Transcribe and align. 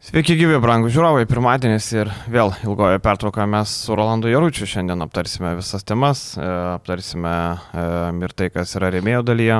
Sveiki 0.00 0.32
gyvi, 0.32 0.56
brangų 0.56 0.88
žiūrovai, 0.94 1.26
pirmadienis 1.28 1.86
ir 1.92 2.08
vėl 2.32 2.54
ilgoje 2.64 3.02
pertraukoje 3.04 3.44
mes 3.52 3.72
su 3.82 3.92
Rolandu 3.92 4.30
Jaručiu 4.32 4.64
šiandien 4.64 5.04
aptarsime 5.04 5.50
visas 5.58 5.84
temas, 5.84 6.22
e, 6.40 6.46
aptarsime 6.70 7.32
e, 7.52 7.82
ir 8.24 8.32
tai, 8.32 8.48
kas 8.54 8.72
yra 8.80 8.88
remėjo 8.94 9.20
dalyje. 9.28 9.58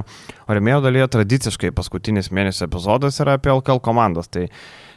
O 0.48 0.56
remėjo 0.56 0.78
dalyje 0.86 1.10
tradiciškai 1.12 1.74
paskutinis 1.76 2.32
mėnesio 2.32 2.64
epizodas 2.70 3.20
yra 3.20 3.34
apie 3.36 3.52
LKL 3.52 3.82
komandas, 3.84 4.32
tai 4.32 4.46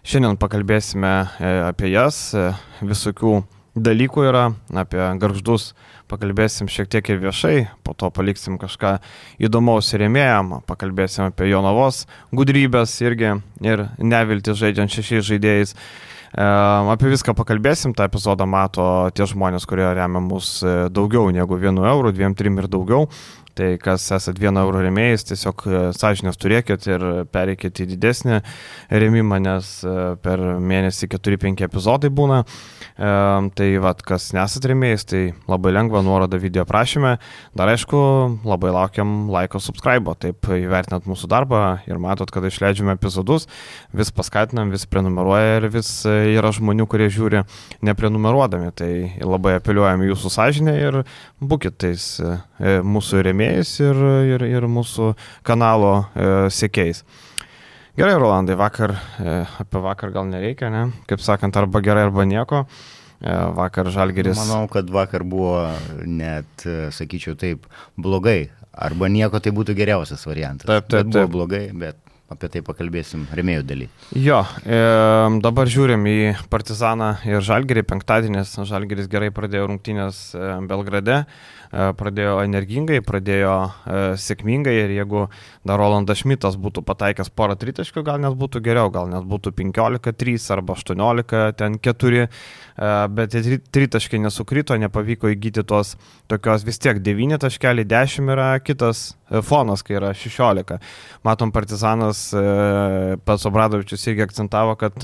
šiandien 0.07 0.39
pakalbėsime 0.39 1.11
e, 1.11 1.51
apie 1.65 1.91
jas, 1.91 2.21
visokių 2.79 3.41
dalykų 3.75 4.27
yra, 4.29 4.45
apie 4.77 5.01
garždus 5.21 5.71
pakalbėsim 6.11 6.69
šiek 6.69 6.89
tiek 6.93 7.09
ir 7.09 7.21
viešai, 7.23 7.55
po 7.85 7.95
to 7.97 8.09
paliksim 8.13 8.59
kažką 8.61 8.97
įdomaus 9.41 9.93
rėmėjam, 9.97 10.59
pakalbėsim 10.69 11.31
apie 11.31 11.49
Jonavos 11.49 12.03
gudrybės 12.35 12.95
irgi 13.01 13.37
ir 13.65 13.87
nevilti 13.97 14.53
žaidžiant 14.57 14.93
šešiais 14.93 15.29
žaidėjais. 15.31 15.73
E, 16.33 16.45
apie 16.93 17.09
viską 17.13 17.33
pakalbėsim, 17.37 17.95
tą 17.97 18.05
epizodą 18.09 18.45
mato 18.49 18.85
tie 19.17 19.25
žmonės, 19.29 19.65
kurie 19.69 19.87
remia 19.97 20.21
mus 20.21 20.59
e, 20.61 20.75
daugiau 20.93 21.33
negu 21.33 21.57
1 21.57 21.81
eurų, 21.93 22.13
2, 22.13 22.33
3 22.37 22.61
ir 22.61 22.69
daugiau. 22.69 23.07
Tai 23.53 23.75
kas 23.77 24.07
esat 24.15 24.39
vieno 24.41 24.63
euro 24.65 24.79
remėjais, 24.81 25.27
tiesiog 25.29 25.63
e, 25.67 25.79
sąžinės 25.93 26.39
turėkit 26.41 26.87
ir 26.89 27.03
pereikit 27.29 27.83
į 27.83 27.85
didesnį 27.91 28.39
remimą, 28.89 29.37
nes 29.45 29.67
e, 29.85 29.91
per 30.25 30.41
mėnesį 30.57 31.11
4-5 31.11 31.61
epizodai 31.67 32.09
būna. 32.09 32.39
E, 32.41 33.11
tai 33.53 33.67
vad, 33.83 34.01
kas 34.07 34.31
nesat 34.33 34.65
remėjais, 34.71 35.05
tai 35.05 35.21
labai 35.45 35.73
lengva 35.75 36.01
nuoroda 36.01 36.39
video 36.41 36.65
prašymė. 36.65 37.11
Dar 37.53 37.69
aišku, 37.75 37.99
labai 38.49 38.71
laukiam 38.73 39.29
laiko 39.33 39.61
subscribe, 39.61 40.15
taip 40.17 40.49
įvertinat 40.49 41.05
mūsų 41.09 41.29
darbą 41.29 41.61
ir 41.85 42.01
matot, 42.01 42.33
kad 42.33 42.49
išleidžiame 42.49 42.97
epizodus, 42.97 43.45
vis 43.93 44.09
paskatinam, 44.17 44.73
vis 44.73 44.87
prenumeruoja 44.89 45.59
ir 45.59 45.69
vis 45.77 45.91
yra 46.09 46.49
žmonių, 46.57 46.89
kurie 46.89 47.11
žiūri 47.13 47.45
neprenumeruodami. 47.85 48.73
Tai 48.81 48.91
labai 49.21 49.59
apeliuojam 49.59 50.07
jūsų 50.09 50.33
sąžinę 50.39 50.75
ir 50.81 50.99
būkit 51.37 51.77
tais 51.85 52.09
mūsų 52.63 53.21
remėjais 53.27 53.75
ir, 53.83 54.01
ir, 54.35 54.47
ir 54.47 54.67
mūsų 54.71 55.13
kanalo 55.43 55.93
e, 56.15 56.31
sėkiais. 56.53 57.03
Gerai, 57.93 58.15
Rolandai, 58.17 58.55
vakar, 58.57 58.95
e, 59.21 59.33
apie 59.61 59.81
vakar 59.83 60.09
gal 60.15 60.25
nereikia, 60.25 60.71
ne? 60.73 60.87
Kaip 61.09 61.21
sakant, 61.21 61.53
arba 61.59 61.81
gerai, 61.85 62.07
arba 62.07 62.25
nieko. 62.25 62.63
E, 63.21 63.33
vakar 63.53 63.91
Žalgeris. 63.93 64.39
Manau, 64.39 64.65
kad 64.71 64.89
vakar 64.89 65.21
buvo 65.21 65.59
net, 66.01 66.65
e, 66.65 66.89
sakyčiau 66.89 67.37
taip, 67.37 67.67
blogai. 67.93 68.49
Arba 68.73 69.11
nieko 69.13 69.37
tai 69.37 69.53
būtų 69.53 69.75
geriausias 69.77 70.25
variantas. 70.25 70.65
Taip, 70.65 70.89
taip, 70.89 71.11
taip. 71.13 71.29
Buvo 71.29 71.43
blogai, 71.43 71.67
bet 71.77 71.99
apie 72.33 72.49
tai 72.49 72.63
pakalbėsim 72.65 73.27
remėjų 73.37 73.63
daly. 73.69 73.89
Jo, 74.17 74.41
e, 74.65 74.79
dabar 75.45 75.69
žiūrim 75.69 76.09
į 76.09 76.19
Partizaną 76.49 77.19
ir 77.29 77.45
Žalgerį. 77.45 77.85
Penktadienis 77.93 78.57
Žalgeris 78.57 79.11
gerai 79.11 79.29
pradėjo 79.35 79.69
rungtynės 79.69 80.31
e, 80.33 80.55
Belgrade. 80.65 81.27
E, 81.27 81.52
pradėjo 81.73 82.37
energingai, 82.43 82.99
pradėjo 83.05 83.53
e, 83.65 84.01
sėkmingai 84.21 84.73
ir 84.83 84.93
jeigu 84.93 85.23
dar 85.65 85.79
Rolandas 85.81 86.21
Šmitas 86.21 86.57
būtų 86.61 86.83
pataikęs 86.85 87.31
porą 87.33 87.55
tritaškių, 87.59 88.03
gal 88.05 88.19
net 88.21 88.37
būtų 88.37 88.61
geriau, 88.65 88.91
gal 88.93 89.09
net 89.09 89.25
būtų 89.29 89.55
15-3 89.57 90.45
arba 90.53 90.75
18, 90.77 91.41
ten 91.57 91.79
4, 91.81 92.25
e, 92.27 92.91
bet 93.17 93.33
tie 93.33 93.57
tritaškiai 93.73 94.21
nesukrito, 94.21 94.77
nepavyko 94.77 95.33
įgyti 95.33 95.65
tos 95.65 95.95
tokios 96.31 96.65
vis 96.67 96.81
tiek 96.83 97.01
9 97.01 97.41
taškelį, 97.41 97.87
10 97.89 98.33
yra 98.35 98.51
kitas 98.61 99.13
fonas, 99.47 99.81
kai 99.81 99.97
yra 99.97 100.13
16. 100.13 100.77
Matom, 101.25 101.51
Partizanas 101.55 102.27
pats 103.25 103.49
Obradovičius 103.49 104.05
irgi 104.11 104.27
akcentavo, 104.27 104.75
kad 104.77 104.99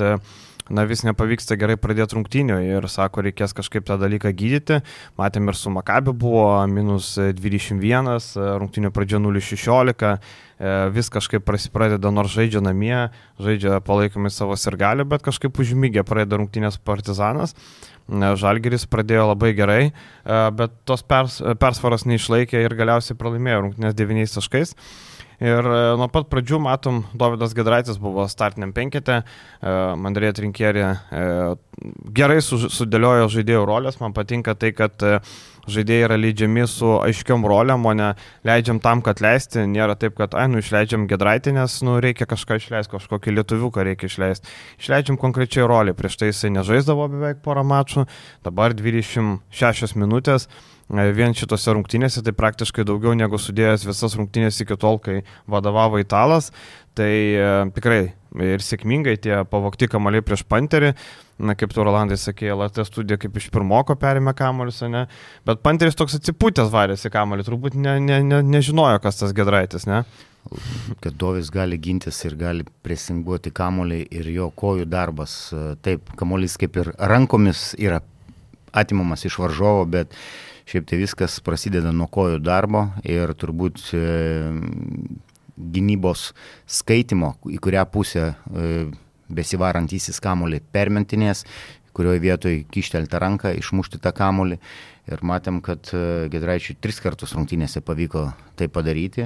na 0.69 0.85
vis 0.87 1.03
nepavyksta 1.05 1.57
gerai 1.59 1.77
pradėti 1.81 2.17
rungtynių 2.17 2.59
ir 2.65 2.87
sako, 2.91 3.23
reikės 3.25 3.55
kažkaip 3.57 3.87
tą 3.87 3.97
dalyką 4.01 4.31
gydyti. 4.37 4.79
Matėm 5.19 5.49
ir 5.49 5.57
su 5.57 5.73
Makabi 5.73 6.13
buvo 6.13 6.45
minus 6.71 7.15
21, 7.17 8.21
rungtynių 8.61 8.93
pradžia 8.95 9.21
016, 9.23 10.13
e, 10.13 10.73
vis 10.95 11.11
kažkaip 11.13 11.45
prasideda, 11.45 12.13
nors 12.13 12.33
žaidžia 12.35 12.61
namie, 12.63 13.09
žaidžia 13.41 13.81
palaikomi 13.85 14.31
savo 14.33 14.57
sirgalių, 14.59 15.07
bet 15.09 15.25
kažkaip 15.25 15.57
užmygė 15.59 16.05
pradeda 16.07 16.39
rungtynės 16.41 16.79
partizanas. 16.81 17.55
Žalgeris 18.09 18.87
pradėjo 18.89 19.27
labai 19.33 19.53
gerai, 19.57 19.83
e, 19.89 20.41
bet 20.57 20.73
tos 20.85 21.05
pers, 21.05 21.41
persvaros 21.61 22.07
neišlaikė 22.09 22.63
ir 22.65 22.77
galiausiai 22.77 23.17
pralaimėjo 23.17 23.65
rungtynės 23.67 23.97
9 23.97 24.37
taškais. 24.39 24.75
Ir 25.39 25.63
e, 25.63 25.79
nuo 25.99 26.09
pat 26.11 26.27
pradžių 26.31 26.59
matom, 26.59 27.03
Davidas 27.15 27.53
Gedraitis 27.55 27.99
buvo 28.01 28.25
startiniam 28.27 28.73
penkete, 28.75 29.21
e, 29.23 29.75
Mandrė 29.95 30.33
Trinkierė 30.35 30.87
e, 30.89 31.21
gerai 32.15 32.41
sudėliojo 32.43 33.29
žaidėjų 33.31 33.61
rolės, 33.69 34.01
man 34.01 34.15
patinka 34.15 34.57
tai, 34.59 34.73
kad 34.75 34.99
žaidėjai 35.69 36.07
yra 36.09 36.17
leidžiami 36.19 36.65
su 36.67 36.89
aiškiom 36.97 37.45
roliam, 37.47 37.85
o 37.87 37.93
ne 37.95 38.09
leidžiam 38.47 38.81
tam, 38.83 39.03
kad 39.05 39.21
leisti. 39.23 39.63
Nėra 39.69 39.95
taip, 39.99 40.17
kad, 40.17 40.35
ai, 40.35 40.49
nu, 40.51 40.59
išleidžiam 40.59 41.05
gedraitį, 41.07 41.53
nes, 41.55 41.77
nu, 41.87 41.99
reikia 42.03 42.27
kažką 42.27 42.57
išleisti, 42.59 42.91
kažkokį 42.97 43.35
lietuviuką 43.37 43.85
reikia 43.87 44.09
išleisti. 44.11 44.51
Išleidžiam 44.81 45.19
konkrečiai 45.21 45.67
rolį. 45.69 45.95
Prieš 45.95 46.19
tai 46.19 46.33
jisai 46.33 46.51
nežaisdavo 46.57 47.07
beveik 47.13 47.39
porą 47.45 47.63
mačų, 47.67 48.09
dabar 48.43 48.75
26 48.75 49.95
minutės. 49.99 50.49
E, 50.89 51.09
vien 51.13 51.35
šitose 51.37 51.75
rungtynėse, 51.77 52.23
tai 52.25 52.33
praktiškai 52.33 52.85
daugiau 52.87 53.13
negu 53.17 53.37
sudėjęs 53.37 53.85
visas 53.85 54.15
rungtynės 54.17 54.57
iki 54.63 54.77
tol, 54.81 54.97
kai 55.03 55.21
vadovavo 55.49 56.01
Italas. 56.01 56.49
Tai 56.97 57.09
e, 57.09 57.49
tikrai 57.75 57.99
ir 58.41 58.63
sėkmingai 58.65 59.15
tie 59.21 59.43
pavokti 59.49 59.89
kamaliai 59.89 60.25
prieš 60.25 60.43
Panterį, 60.49 60.95
na 61.45 61.53
kaip 61.57 61.75
tu 61.75 61.85
Rolandai 61.85 62.17
sakė, 62.19 62.49
LT 62.55 62.87
studija 62.89 63.19
kaip 63.21 63.37
iš 63.37 63.51
pirmoko 63.53 63.95
perėmė 64.01 64.33
kamalius, 64.37 64.81
ne? 64.89 65.05
Bet 65.47 65.61
Panteris 65.65 65.97
toks 65.97 66.17
atsipūtęs 66.17 66.73
varėsi 66.73 67.13
kamalį, 67.13 67.45
turbūt 67.47 67.77
ne, 67.77 67.95
ne, 68.03 68.19
ne, 68.25 68.41
nežinojo, 68.57 68.97
kas 69.05 69.21
tas 69.21 69.37
Gedraitis, 69.37 69.87
ne? 69.89 70.03
kad 71.03 71.13
Dovis 71.19 71.51
gali 71.53 71.77
gintis 71.77 72.17
ir 72.25 72.33
gali 72.39 72.63
presinguoti 72.81 73.51
kamolį 73.53 73.99
ir 74.17 74.29
jo 74.33 74.47
kojų 74.57 74.87
darbas. 74.89 75.33
E, 75.53 75.73
taip, 75.85 76.09
kamolys 76.17 76.57
kaip 76.57 76.79
ir 76.81 76.93
rankomis 76.97 77.75
yra 77.77 77.99
atimamas 78.73 79.25
iš 79.27 79.35
varžovo, 79.41 79.83
bet 79.89 80.13
uh, 80.13 80.48
Šiaip 80.69 80.85
tai 80.85 80.99
viskas 81.01 81.39
prasideda 81.41 81.89
nuo 81.89 82.05
kojų 82.13 82.37
darbo 82.45 82.83
ir 83.01 83.31
turbūt 83.41 83.79
e, 83.97 84.01
gynybos 85.57 86.27
skaitimo, 86.69 87.31
į 87.49 87.57
kurią 87.57 87.87
pusę 87.89 88.25
e, 88.29 88.67
besivarantysis 89.33 90.21
kamolį 90.21 90.59
permentinės, 90.69 91.41
kurioje 91.97 92.21
vietoje 92.21 92.59
kištelti 92.69 93.21
ranką, 93.23 93.55
išmušti 93.57 93.97
tą 94.03 94.13
kamolį. 94.13 94.59
Ir 95.09 95.25
matėm, 95.25 95.57
kad 95.65 95.89
e, 95.89 96.03
Gedraičiui 96.29 96.77
tris 96.77 97.01
kartus 97.01 97.33
rungtynėse 97.33 97.81
pavyko 97.81 98.27
tai 98.59 98.69
padaryti. 98.69 99.25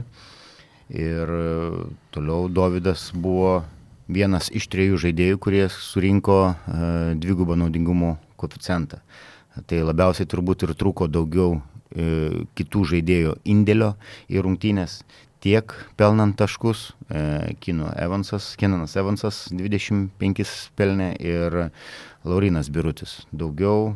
Ir 0.96 1.36
toliau 2.16 2.48
Davidas 2.48 3.10
buvo 3.12 3.66
vienas 4.08 4.48
iš 4.48 4.72
trijų 4.72 5.04
žaidėjų, 5.10 5.44
kurie 5.44 5.68
surinko 5.72 6.40
dvigubą 7.20 7.60
naudingumo 7.60 8.16
koeficientą. 8.40 9.04
Tai 9.54 9.84
labiausiai 9.86 10.30
turbūt 10.30 10.66
ir 10.66 10.74
trūko 10.78 11.08
daugiau 11.12 11.60
e, 11.60 12.46
kitų 12.58 12.86
žaidėjų 12.94 13.36
indėlio 13.54 13.92
į 14.34 14.42
rungtynės, 14.46 15.04
tiek 15.44 15.76
pelnant 16.00 16.38
taškus. 16.40 16.94
E, 17.10 17.54
Kino 17.62 17.92
Evansas, 18.00 18.54
Kenanas 18.58 18.96
Evansas 18.98 19.46
25 19.54 20.56
pelnė 20.80 21.12
ir 21.22 21.60
Laurinas 22.26 22.72
Birutis. 22.74 23.22
Daugiau 23.30 23.94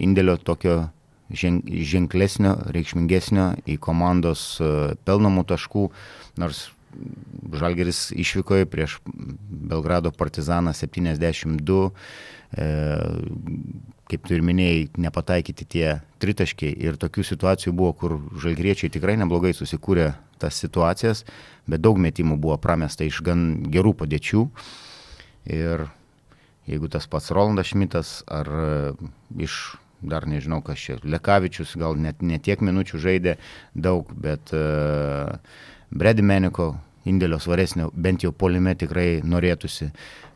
indėlio 0.00 0.38
tokio 0.40 0.90
ženklesnio, 1.32 2.56
reikšmingesnio 2.74 3.48
į 3.68 3.78
komandos 3.82 4.44
e, 4.60 4.70
pelnomų 5.06 5.46
taškų, 5.52 5.88
nors 6.42 6.70
Žalgeris 7.52 8.10
išvykoje 8.20 8.66
prieš 8.68 8.98
Belgrado 9.06 10.10
partizaną 10.12 10.74
72 10.76 11.88
e, 11.88 12.66
kaip 14.12 14.28
tu 14.28 14.36
ir 14.36 14.44
minėjai, 14.44 14.90
nepataikyti 15.00 15.66
tie 15.74 15.86
tritaškiai. 16.22 16.74
Ir 16.84 16.98
tokių 17.00 17.24
situacijų 17.24 17.72
buvo, 17.76 17.94
kur 17.96 18.18
žalgriečiai 18.42 18.92
tikrai 18.92 19.16
neblogai 19.20 19.54
susikūrė 19.56 20.12
tas 20.42 20.58
situacijas, 20.60 21.24
bet 21.70 21.82
daug 21.82 22.00
metimų 22.02 22.36
buvo 22.42 22.58
pramesta 22.60 23.06
iš 23.08 23.22
gan 23.24 23.62
gerų 23.72 23.94
padėčių. 24.02 24.44
Ir 25.56 25.86
jeigu 26.68 26.90
tas 26.92 27.08
pats 27.10 27.32
Rolandas 27.34 27.72
Šmitas 27.72 28.20
ar 28.30 28.50
e, 28.52 28.68
iš, 29.46 29.58
dar 30.02 30.28
nežinau 30.30 30.60
kas 30.66 30.82
čia, 30.82 30.98
Lekavičius 31.02 31.74
gal 31.80 31.96
net 31.98 32.22
ne 32.22 32.38
tiek 32.42 32.62
minučių 32.62 33.00
žaidė 33.02 33.36
daug, 33.74 34.10
bet 34.18 34.50
uh, 34.54 35.38
Bredi 35.94 36.24
Meniko 36.26 36.72
indėlio 37.06 37.38
svaresnio, 37.42 37.90
bent 37.94 38.22
jau 38.26 38.32
polime 38.34 38.74
tikrai 38.78 39.22
norėtųsi 39.26 39.90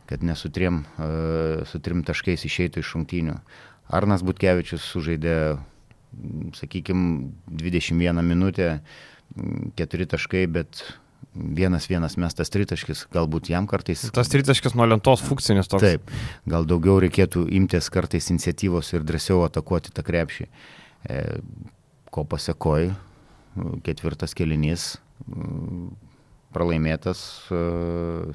kad 0.07 0.23
ne 0.23 0.35
su 0.35 0.51
trim, 0.53 0.83
e, 0.97 1.65
su 1.69 1.81
trim 1.83 2.03
taškais 2.07 2.45
išeitų 2.47 2.83
iš 2.83 2.93
šimtinių. 2.93 3.37
Arnas 3.97 4.23
Butkevičius 4.27 4.83
sužaidė, 4.83 5.57
sakykime, 6.57 7.33
21 7.47 8.23
minutę, 8.25 8.79
4 9.77 10.07
taškai, 10.13 10.45
bet 10.51 10.81
vienas 11.37 11.87
vienas 11.89 12.17
mestas 12.17 12.51
tritaškis, 12.53 13.05
galbūt 13.13 13.51
jam 13.51 13.67
kartais. 13.69 14.05
Tas 14.15 14.31
tritaškis 14.31 14.75
nuo 14.77 14.87
lentos 14.87 15.21
funkcinis 15.25 15.69
toks. 15.69 15.83
Taip, 15.83 16.13
gal 16.49 16.65
daugiau 16.67 16.97
reikėtų 17.03 17.45
imtis 17.59 17.91
kartais 17.93 18.31
iniciatyvos 18.33 18.93
ir 18.95 19.05
drąsiau 19.07 19.43
atakuoti 19.45 19.93
tą 19.95 20.05
krepšį. 20.07 20.47
E, 21.07 21.21
ko 22.13 22.23
pasiekoji, 22.25 22.93
ketvirtas 23.85 24.33
kelinys, 24.37 24.95
pralaimėtas 26.57 27.21
e, 27.53 27.61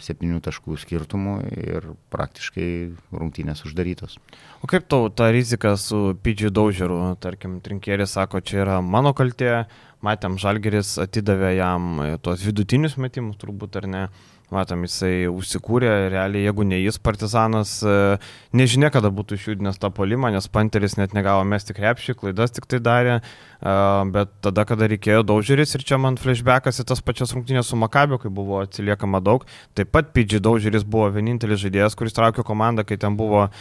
septynių 0.03 0.41
taškų 0.47 0.79
skirtumu 0.81 1.41
ir 1.51 1.91
praktiškai 2.15 2.69
rungtynės 3.11 3.65
uždarytos. 3.67 4.19
O 4.63 4.71
kaip 4.71 4.87
tau 4.91 5.11
ta 5.11 5.33
rizika 5.35 5.75
su 5.81 6.15
Pidžiu 6.23 6.53
Daužeru, 6.55 7.01
tarkim, 7.23 7.59
trinkėris 7.65 8.15
sako, 8.15 8.41
čia 8.47 8.63
yra 8.63 8.79
mano 8.85 9.13
kaltė, 9.19 9.65
matėm, 10.07 10.39
Žalgeris 10.43 10.95
atidavė 11.03 11.57
jam 11.57 12.03
tuos 12.23 12.47
vidutinius 12.47 12.99
metimus, 13.03 13.39
turbūt 13.43 13.83
ar 13.83 13.91
ne, 13.91 14.05
Matom, 14.53 14.85
jisai 14.85 15.27
užsikūrė, 15.33 15.91
realiai, 16.13 16.45
jeigu 16.47 16.67
ne 16.69 16.79
jis, 16.83 16.99
partizanas, 17.01 17.79
e, 17.81 18.19
nežinia, 18.57 18.91
kada 18.93 19.09
būtų 19.15 19.39
išjudinęs 19.39 19.81
tą 19.81 19.89
polimą, 19.95 20.29
nes 20.35 20.49
Panteris 20.53 20.99
net 20.99 21.15
negavo 21.17 21.45
mesti 21.49 21.73
krepšį, 21.77 22.17
klaidas 22.21 22.53
tik 22.53 22.69
tai 22.69 22.83
darė, 22.85 23.19
e, 23.19 23.77
bet 24.13 24.35
tada, 24.45 24.67
kada 24.69 24.91
reikėjo 24.93 25.25
daužeris 25.29 25.73
ir 25.79 25.87
čia 25.89 25.97
man 26.03 26.21
flashbackas 26.21 26.83
į 26.85 26.89
tas 26.93 27.01
pačias 27.01 27.33
rungtynės 27.33 27.73
su 27.73 27.81
Makabio, 27.81 28.21
kai 28.21 28.33
buvo 28.33 28.61
atsiliekama 28.61 29.23
daug, 29.25 29.47
taip 29.79 29.93
pat 29.95 30.13
Pidži 30.13 30.43
daužeris 30.45 30.85
buvo 30.85 31.09
vienintelis 31.15 31.63
žaidėjas, 31.65 31.97
kuris 31.97 32.19
traukė 32.19 32.45
komandą, 32.45 32.85
kai 32.85 33.01
ten 33.01 33.17
buvo 33.17 33.47
e, 33.49 33.53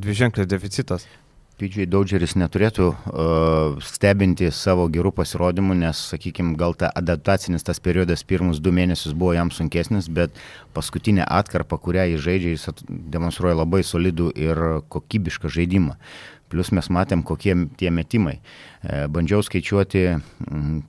dviženklis 0.00 0.48
deficitas. 0.48 1.04
Pidžiai 1.62 1.86
Daudžeris 1.86 2.32
neturėtų 2.34 2.86
uh, 2.90 3.76
stebinti 3.86 4.48
savo 4.50 4.88
gerų 4.90 5.12
pasirodymų, 5.14 5.76
nes, 5.84 6.00
sakykime, 6.10 6.56
gal 6.58 6.74
ta 6.74 6.88
adaptacinis 6.98 7.62
tas 7.62 7.78
periodas 7.78 8.24
pirmus 8.26 8.58
du 8.58 8.72
mėnesius 8.74 9.14
buvo 9.14 9.36
jam 9.36 9.52
sunkesnis, 9.54 10.08
bet 10.10 10.34
paskutinė 10.74 11.22
atkarpa, 11.22 11.78
kurią 11.78 12.08
jis 12.10 12.24
žaidžia, 12.26 12.56
jis 12.56 12.84
demonstruoja 13.14 13.60
labai 13.60 13.84
solidų 13.86 14.32
ir 14.42 14.62
kokybišką 14.90 15.52
žaidimą. 15.54 15.94
Plus 16.52 16.68
mes 16.76 16.90
matėm, 16.92 17.24
kokie 17.24 17.56
tie 17.80 17.88
metimai. 17.94 18.36
E, 18.82 19.06
bandžiau 19.08 19.40
skaičiuoti, 19.46 20.04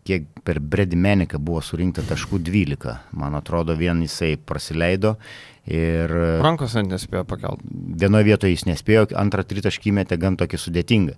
kiek 0.04 0.28
per 0.44 0.60
Bredimeniką 0.60 1.40
buvo 1.40 1.64
surinkta 1.64 2.04
taškų 2.10 2.42
12. 2.44 2.98
Man 3.16 3.40
atrodo, 3.40 3.78
vien 3.80 4.04
jisai 4.04 4.36
praleido 4.36 5.16
Ir 5.64 6.12
Rankos 6.44 6.74
net 6.76 6.90
nespėjo 6.92 7.24
pakelti. 7.28 7.64
Vienoje 8.02 8.28
vietoje 8.28 8.52
jis 8.52 8.66
nespėjo, 8.68 9.06
antrą 9.20 9.46
tritaškį 9.48 9.94
metė 9.96 10.18
gan 10.20 10.36
tokį 10.40 10.60
sudėtingą. 10.60 11.16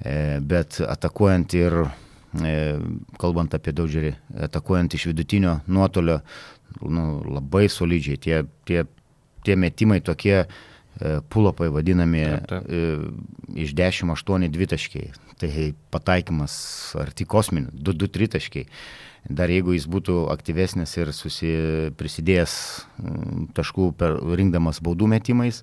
E, 0.00 0.14
bet 0.40 0.78
atakuojant 0.80 1.56
ir, 1.58 1.76
e, 2.40 2.54
kalbant 3.20 3.52
apie 3.52 3.74
daugelį, 3.76 4.14
atakuojant 4.48 4.96
iš 4.96 5.10
vidutinio 5.10 5.58
nuotolio, 5.68 6.22
nu, 6.80 7.20
labai 7.28 7.66
solidžiai. 7.68 8.16
Tie, 8.16 8.40
tie, 8.64 8.86
tie 9.44 9.58
metimai 9.60 10.00
tokie 10.00 10.38
e, 10.40 10.48
pulopai 11.32 11.70
vadinami 11.72 12.24
taip, 12.24 12.48
taip. 12.50 12.68
E, 12.68 13.62
iš 13.64 13.74
10-8 13.78 14.48
dvitaškiai. 14.52 15.12
Tai 15.42 15.50
pataikymas 15.90 16.54
arti 17.02 17.26
kosminių, 17.26 17.72
2-2 17.74 18.10
tritaškiai. 18.14 18.68
Dar 19.30 19.50
jeigu 19.52 19.76
jis 19.76 19.84
būtų 19.86 20.24
aktyvesnis 20.32 20.96
ir 20.98 21.12
prisidėjęs 21.94 22.54
mm, 22.98 23.44
taškų 23.54 23.92
per, 23.94 24.16
rinkdamas 24.18 24.80
baudų 24.82 25.06
metimais, 25.12 25.60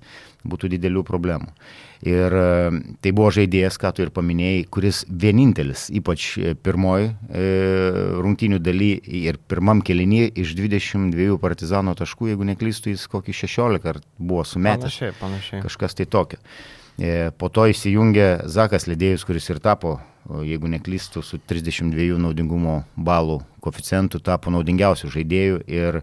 būtų 0.48 0.70
didelių 0.72 1.02
problemų. 1.04 1.52
Ir 2.08 2.32
e, 2.32 2.80
tai 3.04 3.12
buvo 3.12 3.28
žaidėjas, 3.36 3.76
ką 3.76 3.92
tu 3.92 4.06
ir 4.06 4.14
paminėjai, 4.16 4.64
kuris 4.72 5.02
vienintelis, 5.12 5.90
ypač 5.92 6.30
pirmoji 6.64 7.12
e, 7.12 7.46
rungtinių 8.24 8.62
daly 8.64 8.94
ir 9.20 9.36
pirmam 9.52 9.84
kelinį 9.84 10.30
iš 10.40 10.56
22 10.56 11.36
partizano 11.42 11.92
taškų, 11.98 12.32
jeigu 12.32 12.48
neklystų, 12.54 12.96
jis 12.96 13.04
kokį 13.12 13.36
16 13.44 13.92
ar 13.92 14.00
buvo 14.16 14.48
sumetęs. 14.48 14.88
Panašiai, 14.88 15.16
panašiai. 15.20 15.64
Kažkas 15.68 16.00
tai 16.00 16.08
tokio. 16.08 16.40
E, 17.00 17.32
po 17.32 17.48
to 17.48 17.64
įsijungė 17.72 18.44
Zakas 18.52 18.84
Ledėjus, 18.90 19.24
kuris 19.24 19.48
ir 19.48 19.62
tapo 19.64 19.96
jeigu 20.44 20.68
neklystų, 20.70 21.22
su 21.24 21.38
32 21.38 22.18
naudingumo 22.20 22.84
balų 22.96 23.40
koficientų 23.64 24.20
tapo 24.24 24.50
naudingiausių 24.52 25.08
žaidėjų 25.14 25.56
ir 25.70 26.00
e, 26.00 26.02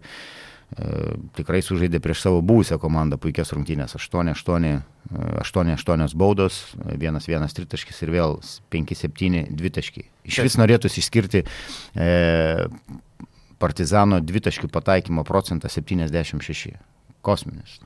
tikrai 1.37 1.61
sužaidė 1.63 1.99
prieš 2.03 2.21
savo 2.25 2.41
buvusią 2.45 2.77
komandą 2.81 3.17
puikias 3.21 3.53
rungtynės. 3.55 3.95
8-8 3.97 6.17
baudos, 6.17 6.53
1-1 6.89 7.55
tritaškis 7.59 7.97
ir 8.03 8.09
vėl 8.17 8.31
5-7 8.73 9.43
dvitaškiai. 9.57 10.05
Iš 10.27 10.35
vis 10.47 10.55
norėtųsi 10.59 10.97
išskirti 11.03 11.39
e, 11.45 11.47
Partizano 13.57 14.17
dvitaškių 14.21 14.67
pataikymo 14.69 15.23
procentą 15.25 15.65
76. 15.65 16.77
Kosminis. 17.25 17.81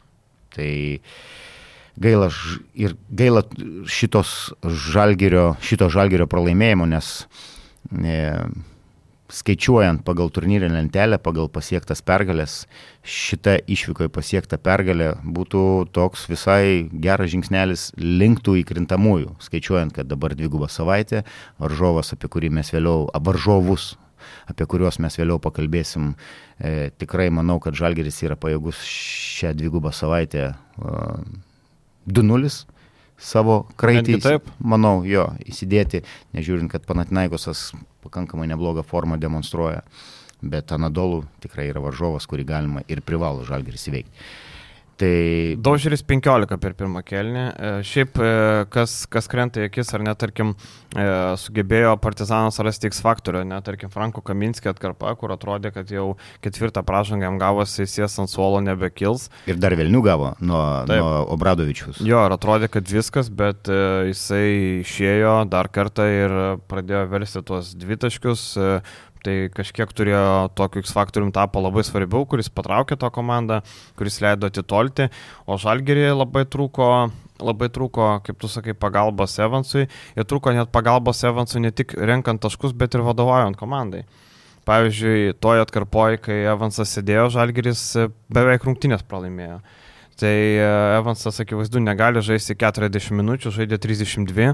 Tai 0.52 1.00
gaila 2.02 2.30
ir 2.74 2.96
gaila 3.10 3.46
šitos 3.90 4.52
žalgerio, 4.92 5.54
šito 5.64 5.90
žalgerio 5.94 6.28
pralaimėjimo, 6.30 6.88
nes 6.90 7.14
e, 7.92 8.20
skaičiuojant 9.32 10.04
pagal 10.04 10.30
turnyrę 10.34 10.70
lentelę, 10.72 11.20
pagal 11.24 11.48
pasiektas 11.52 12.04
pergalės, 12.04 12.66
šita 13.08 13.58
išvykoje 13.72 14.12
pasiekta 14.14 14.60
pergalė 14.62 15.14
būtų 15.24 15.64
toks 15.96 16.28
visai 16.32 16.90
geras 16.92 17.32
žingsnelis 17.34 17.90
linktų 17.98 18.58
įkrintamųjų, 18.62 19.36
skaičiuojant, 19.48 19.96
kad 19.96 20.10
dabar 20.12 20.36
dvigubą 20.36 20.70
savaitę, 20.72 21.24
varžovas, 21.62 22.14
apie 22.16 22.32
kurį 22.32 22.52
mes 22.60 22.74
vėliau, 22.74 23.08
varžovus, 23.14 23.94
apie 24.52 24.68
kuriuos 24.70 25.00
mes 25.02 25.16
vėliau 25.18 25.40
pakalbėsim, 25.42 26.14
e, 26.60 26.92
tikrai 27.00 27.30
manau, 27.34 27.60
kad 27.64 27.78
Žalgeris 27.78 28.20
yra 28.26 28.38
pajėgus 28.40 28.84
šią 28.86 29.56
dvigubą 29.58 29.94
savaitę 29.96 30.52
e, 30.52 30.54
2-0 32.08 32.52
savo 33.22 33.62
kraitį, 33.78 34.18
manau, 34.66 35.02
jo, 35.06 35.28
įsidėti, 35.46 36.02
nežiūrint, 36.34 36.72
kad 36.74 36.86
Panatinaikosas 36.90 37.70
pakankamai 38.02 38.48
neblogą 38.50 38.84
formą 38.88 39.20
demonstruoja, 39.22 39.84
bet 40.42 40.74
Anadolų 40.74 41.22
tikrai 41.44 41.68
yra 41.70 41.84
varžovas, 41.84 42.26
kurį 42.30 42.48
galima 42.50 42.82
ir 42.90 43.04
privalo 43.06 43.46
žalgeris 43.46 43.86
įveikti. 43.92 44.26
Tai... 45.02 45.56
Daužeris 45.58 46.04
15 46.06 46.60
per 46.62 46.76
pirmą 46.78 47.02
kelnį. 47.06 47.46
E, 47.50 47.70
šiaip, 47.88 48.20
e, 48.22 48.34
kas, 48.74 48.94
kas 49.10 49.28
krenta 49.32 49.64
į 49.64 49.66
akis, 49.72 49.90
ar 49.98 50.04
net, 50.06 50.20
tarkim, 50.22 50.54
e, 50.94 51.06
sugebėjo 51.42 51.96
Partizanas 52.04 52.62
rasti 52.62 52.92
X 52.92 53.02
faktorių, 53.02 53.42
net, 53.50 53.66
tarkim, 53.66 53.90
Franko 53.94 54.22
Kaminskį 54.26 54.70
atkarpa, 54.76 55.16
kur 55.18 55.34
atrodė, 55.34 55.74
kad 55.74 55.90
jau 55.90 56.12
ketvirtą 56.46 56.86
pražangą 56.86 57.32
jam 57.32 57.42
gavosi, 57.42 57.88
jis 57.88 58.20
ant 58.22 58.30
suolo 58.30 58.62
nebekils. 58.62 59.32
Ir 59.50 59.58
dar 59.62 59.74
vėlnių 59.80 60.04
gavo 60.06 60.34
nuo, 60.38 60.62
Taip. 60.86 61.02
nuo 61.02 61.26
Obradovičius. 61.34 62.04
Jo, 62.06 62.22
ir 62.30 62.38
atrodė, 62.38 62.70
kad 62.70 62.94
viskas, 62.94 63.34
bet 63.34 63.72
jisai 64.12 64.82
išėjo 64.84 65.40
dar 65.50 65.72
kartą 65.74 66.06
ir 66.14 66.38
pradėjo 66.70 67.08
versti 67.10 67.42
tuos 67.48 67.74
dvitaškius 67.74 68.52
tai 69.26 69.36
kažkiek 69.54 69.92
turėjo 69.96 70.52
tokiu 70.58 70.84
X 70.84 70.94
faktorium 70.96 71.32
tapo 71.36 71.62
labai 71.62 71.84
svarbiau, 71.88 72.26
kuris 72.30 72.50
patraukė 72.54 72.98
tą 73.00 73.12
komandą, 73.14 73.62
kuris 74.00 74.22
leido 74.24 74.50
atitolti, 74.50 75.10
o 75.46 75.60
Žalgerį 75.62 76.10
labai 76.14 76.48
trūko 76.50 76.88
labai 77.42 77.72
trūko, 77.74 78.08
kaip 78.26 78.40
tu 78.42 78.50
sakai, 78.52 78.76
pagalbos 78.78 79.34
Evansui 79.42 79.88
ir 79.88 80.28
trūko 80.30 80.54
net 80.56 80.72
pagalbos 80.74 81.24
Evansui 81.26 81.64
ne 81.64 81.72
tik 81.74 81.96
renkant 81.98 82.42
taškus, 82.44 82.76
bet 82.78 82.94
ir 82.94 83.06
vadovaujant 83.06 83.58
komandai. 83.58 84.04
Pavyzdžiui, 84.70 85.34
toje 85.42 85.64
atkarpoje, 85.64 86.20
kai 86.22 86.44
Evansas 86.52 86.92
sėdėjo, 86.94 87.32
Žalgeris 87.34 87.86
beveik 88.30 88.68
rungtynės 88.68 89.02
pralaimėjo. 89.10 89.58
Tai 90.22 90.30
e, 90.30 90.68
Evansas, 91.00 91.40
akivaizdu, 91.42 91.82
negali 91.82 92.22
žaisti 92.22 92.54
40 92.60 93.16
minučių, 93.18 93.54
žaidė 93.56 93.80
32 93.82 94.52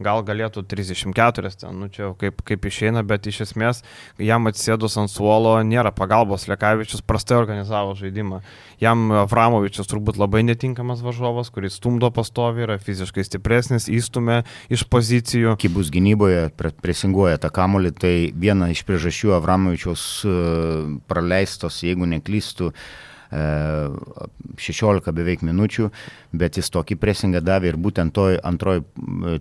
gal 0.00 0.22
galėtų 0.24 0.64
34, 0.68 1.52
ten, 1.60 1.76
nu 1.76 1.88
čia 1.92 2.10
kaip, 2.20 2.40
kaip 2.46 2.66
išeina, 2.66 3.02
bet 3.06 3.28
iš 3.28 3.42
esmės 3.46 3.82
jam 4.20 4.48
atsėdus 4.50 4.96
ant 5.00 5.12
suolo 5.12 5.58
nėra 5.66 5.92
pagalbos, 5.96 6.48
Lekavičius 6.50 7.04
prastai 7.06 7.38
organizavo 7.40 7.92
žaidimą. 7.98 8.40
Jam 8.80 9.10
Avramovičius 9.22 9.90
turbūt 9.90 10.20
labai 10.20 10.42
netinkamas 10.48 11.04
varžovas, 11.04 11.52
kuris 11.52 11.76
stumdo 11.76 12.10
pastovi, 12.14 12.64
yra 12.64 12.78
fiziškai 12.80 13.26
stipresnis, 13.26 13.90
įstumė 13.92 14.40
iš 14.72 14.86
pozicijų. 14.90 15.54
Kibus 15.60 15.92
gynyboje 15.92 16.48
presinguoja 16.80 17.40
tą 17.42 17.52
kamolį, 17.54 17.92
tai 18.00 18.14
viena 18.32 18.70
iš 18.72 18.82
priežasčių 18.88 19.36
Avramovičiaus 19.36 20.08
e, 20.24 20.34
praleistos, 21.10 21.82
jeigu 21.84 22.08
neklystų, 22.08 22.72
16 23.30 25.12
beveik 25.14 25.44
minučių, 25.46 25.88
bet 26.34 26.58
jis 26.58 26.70
tokį 26.74 26.96
presingą 26.98 27.40
davė 27.44 27.70
ir 27.70 27.78
būtent 27.78 28.14
toj 28.14 28.40
antroj, 28.42 28.82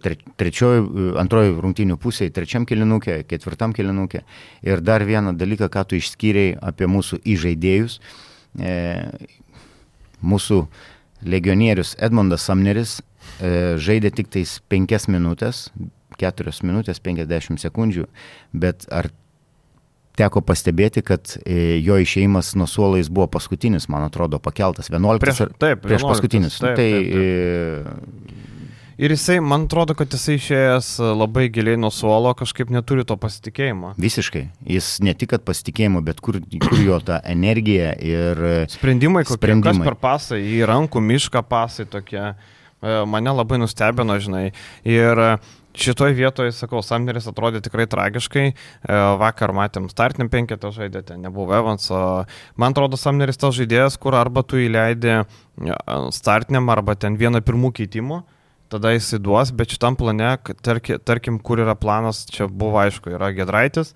tre, 0.03 0.17
trečioj, 0.38 0.84
antroj 1.22 1.55
rungtinių 1.63 1.98
pusėje, 2.01 2.34
trečiam 2.36 2.67
kilinukė, 2.69 3.24
ketvirtam 3.29 3.74
kilinukė. 3.74 4.24
Ir 4.62 4.84
dar 4.86 5.05
vieną 5.08 5.34
dalyką, 5.38 5.72
ką 5.74 5.88
tu 5.89 5.98
išskyrei 5.98 6.53
apie 6.62 6.89
mūsų 6.89 7.22
įžaidėjus. 7.25 8.00
E, 8.60 8.74
mūsų 10.22 10.63
legionierius 11.25 11.96
Edmondas 12.00 12.46
Samneris 12.48 13.00
e, 13.00 13.77
žaidė 13.81 14.12
tik 14.15 14.29
tais 14.34 14.60
5 14.72 15.10
minutės, 15.12 15.69
4 16.19 16.53
minutės 16.67 17.00
50 17.01 17.62
sekundžių, 17.62 18.05
bet 18.53 18.86
ar 18.91 19.10
teko 20.19 20.43
pastebėti, 20.45 21.01
kad 21.07 21.33
e, 21.45 21.79
jo 21.83 21.95
išėjimas 22.03 22.53
nuo 22.59 22.67
suolo 22.69 22.99
jis 22.99 23.07
buvo 23.09 23.29
paskutinis, 23.31 23.88
man 23.91 24.05
atrodo, 24.09 24.39
pakeltas 24.43 24.91
11 24.91 25.23
Prieš, 25.23 25.41
ar- 25.47 25.55
taip, 25.63 25.81
prieš 25.88 26.03
11, 26.03 26.11
paskutinis. 26.13 26.59
Taip, 26.59 26.75
tai 26.79 26.89
taip, 26.91 27.13
taip. 27.15 28.35
e, 28.35 28.35
Ir 28.99 29.13
jisai, 29.13 29.38
man 29.39 29.63
atrodo, 29.63 29.93
kad 29.95 30.11
jisai 30.11 30.33
išėjęs 30.35 30.88
labai 31.15 31.45
giliai 31.55 31.77
nuo 31.79 31.88
suolo 31.88 32.33
kažkaip 32.35 32.67
neturi 32.75 33.05
to 33.07 33.15
pasitikėjimo. 33.15 33.93
visiškai. 33.95 34.41
Jis 34.67 34.89
ne 35.07 35.13
tik, 35.15 35.38
pasitikėjimo, 35.47 36.01
bet 36.03 36.19
kur, 36.19 36.41
kur 36.65 36.81
jo 36.83 36.97
ta 36.99 37.21
energija 37.23 37.93
ir 37.95 38.41
e, 38.43 38.57
Sprendimai, 38.75 39.23
kokie 39.23 39.39
Sprendimai. 39.39 39.88
per 39.88 39.95
pasą, 40.03 40.35
į 40.35 40.59
rankų 40.67 40.99
mišką 41.13 41.45
pasai 41.47 41.85
tokie, 41.88 42.25
mane 43.07 43.31
labai 43.39 43.61
nustebino, 43.63 44.19
žinai. 44.19 44.49
Ir 44.83 45.23
e, 45.29 45.31
šitoj 45.77 46.13
vietoje, 46.17 46.53
sakau, 46.55 46.81
Samneris 46.85 47.27
atrodė 47.29 47.61
tikrai 47.63 47.85
tragiškai. 47.89 48.45
E, 48.49 48.99
Vakar 49.21 49.53
matėm 49.55 49.89
startinį 49.91 50.29
penketą 50.31 50.71
žaidėte, 50.75 51.17
nebuvo 51.19 51.55
Evanso. 51.57 51.99
Man 52.59 52.75
atrodo, 52.75 52.99
Samneris 52.99 53.39
tas 53.39 53.55
žaidėjas, 53.57 53.99
kur 54.01 54.17
arba 54.17 54.43
tu 54.43 54.59
įleidai 54.61 55.21
e, 55.21 55.25
startiniam, 56.15 56.69
arba 56.73 56.97
ten 56.99 57.17
vieną 57.19 57.43
pirmų 57.45 57.73
keitimų. 57.79 58.21
Tada 58.69 58.93
jis 58.93 59.15
įduos, 59.17 59.49
bet 59.57 59.73
šitam 59.73 59.95
plane, 59.97 60.35
tarkim, 60.61 61.39
kur 61.41 61.61
yra 61.63 61.73
planas, 61.73 62.21
čia 62.29 62.45
buvo 62.45 62.77
aišku, 62.77 63.15
yra 63.15 63.31
Gedraitis, 63.33 63.95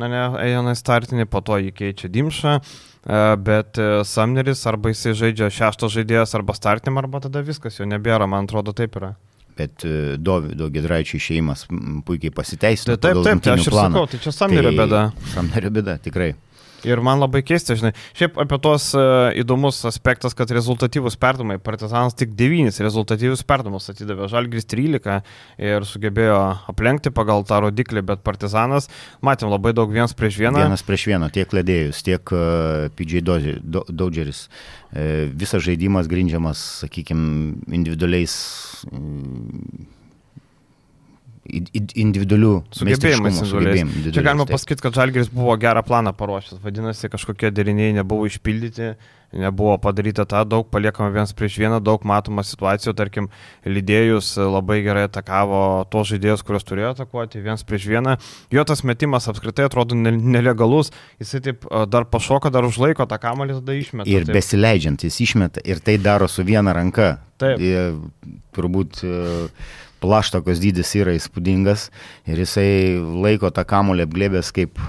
na 0.00 0.08
ne, 0.08 0.22
eina 0.40 0.72
į 0.72 0.80
startinį, 0.80 1.26
po 1.28 1.42
to 1.44 1.58
jį 1.60 1.74
keičia 1.76 2.08
Dimša, 2.08 2.54
e, 2.56 3.20
bet 3.44 3.80
Samneris 4.08 4.64
arba 4.70 4.94
jisai 4.94 5.12
žaidžia 5.26 5.52
šešto 5.52 5.92
žaidėjas 5.92 6.32
arba 6.40 6.56
startinį, 6.56 6.96
arba 7.04 7.20
tada 7.26 7.44
viskas 7.44 7.76
jo 7.76 7.88
nebėra, 7.88 8.24
man 8.24 8.48
atrodo 8.48 8.72
taip 8.72 8.96
yra. 8.96 9.12
Bet 9.54 9.84
e, 9.86 10.16
Dovydo 10.18 10.66
Gedraičio 10.74 11.20
išėjimas 11.20 11.66
puikiai 12.06 12.34
pasiteisino. 12.34 12.96
Tai 12.96 12.98
taip, 12.98 13.20
pagal 13.20 13.28
taip, 13.28 13.44
tai 13.44 13.52
aš 13.54 13.68
ir 13.68 13.76
planą. 13.76 13.94
sakau, 13.94 14.10
tai 14.10 14.22
čia 14.24 14.32
Samnerio 14.34 14.72
bėda. 14.74 15.02
Samnerio 15.34 15.70
bėda, 15.76 15.98
tikrai. 16.02 16.32
Ir 16.84 17.00
man 17.00 17.20
labai 17.22 17.40
keista, 17.46 17.72
žinai, 17.78 17.92
šiaip 18.16 18.36
apie 18.42 18.58
tos 18.60 18.90
uh, 18.98 19.30
įdomus 19.40 19.78
aspektas, 19.88 20.34
kad 20.36 20.50
rezultatyvus 20.52 21.16
perdumai, 21.20 21.56
Partizanas 21.62 22.12
tik 22.18 22.34
9 22.36 22.76
rezultatyvius 22.84 23.42
perdumus 23.48 23.88
atidavė, 23.92 24.28
Žalgris 24.28 24.68
13 24.68 25.22
ir 25.64 25.86
sugebėjo 25.88 26.36
aplenkti 26.72 27.12
pagal 27.14 27.44
tą 27.48 27.62
rodiklį, 27.64 28.02
bet 28.12 28.22
Partizanas, 28.26 28.90
matėm 29.24 29.48
labai 29.52 29.72
daug 29.76 29.88
vienas 29.94 30.12
prieš 30.16 30.36
vieną. 30.42 30.60
Vienas 30.66 30.84
prieš 30.84 31.06
vieną, 31.12 31.30
tiek 31.32 31.48
Ledėjus, 31.56 32.04
tiek 32.04 32.34
uh, 32.36 32.88
PJ 32.98 33.24
Dozi- 33.24 33.58
Do- 33.64 33.86
Dodgeris. 33.88 34.44
E, 34.94 35.24
visas 35.34 35.64
žaidimas 35.64 36.06
grindžiamas, 36.06 36.60
sakykime, 36.84 37.56
individualiais. 37.74 38.34
i- 38.92 40.03
individualių 41.44 42.52
Sugebėjimais 42.72 43.40
sugebėjimų 43.44 44.12
Čia 44.14 44.22
galima 44.24 44.46
pasakyti, 44.48 44.84
kad 44.84 44.96
Žalgiris 44.96 45.28
buvo 45.32 45.56
gerą 45.60 45.82
planą 45.84 46.14
paruošęs, 46.16 46.62
vadinasi, 46.64 47.10
kažkokie 47.12 47.50
deriniai 47.52 47.92
nebuvo 47.98 48.24
išpildyti, 48.30 48.94
nebuvo 49.34 49.74
padaryta 49.82 50.24
tą, 50.28 50.44
daug 50.48 50.68
paliekama 50.72 51.10
vienas 51.12 51.34
prieš 51.36 51.58
vieną, 51.60 51.80
daug 51.84 52.04
matoma 52.08 52.44
situacijų, 52.46 52.94
tarkim, 52.96 53.28
lydėjus 53.66 54.34
labai 54.38 54.80
gerai 54.86 55.04
atakavo 55.08 55.60
tos 55.92 56.12
žaidėjus, 56.12 56.44
kuriuos 56.46 56.66
turėjo 56.68 56.94
atakuoti, 56.94 57.42
vienas 57.44 57.66
prieš 57.66 57.88
vieną. 57.92 58.16
Jo 58.54 58.64
tas 58.68 58.84
metimas 58.86 59.28
apskritai 59.28 59.66
atrodo 59.68 59.98
ne- 59.98 60.14
nelegalus, 60.16 60.94
jisai 61.22 61.42
taip 61.48 61.68
a, 61.68 61.84
dar 61.90 62.08
pašoka, 62.08 62.52
dar 62.54 62.64
užlaiko 62.68 63.08
tą 63.10 63.20
kamalį, 63.20 63.60
tada 63.60 63.76
išmeta. 63.76 64.08
Ir 64.08 64.24
taip. 64.28 64.38
besileidžiant 64.38 65.04
jis 65.04 65.20
išmeta 65.26 65.64
ir 65.66 65.82
tai 65.84 65.98
daro 65.98 66.30
su 66.30 66.46
viena 66.46 66.72
ranka. 66.76 67.16
Taip. 67.42 67.58
Ir, 67.58 67.98
turbūt 68.54 69.02
e, 69.02 69.16
plaštokos 70.02 70.62
dydis 70.62 70.94
yra 70.98 71.14
įspūdingas 71.18 71.88
ir 72.30 72.42
jisai 72.44 72.68
laiko 72.98 73.50
tą 73.54 73.66
kamulį 73.68 74.06
apglėbęs 74.08 74.52
kaip 74.56 74.80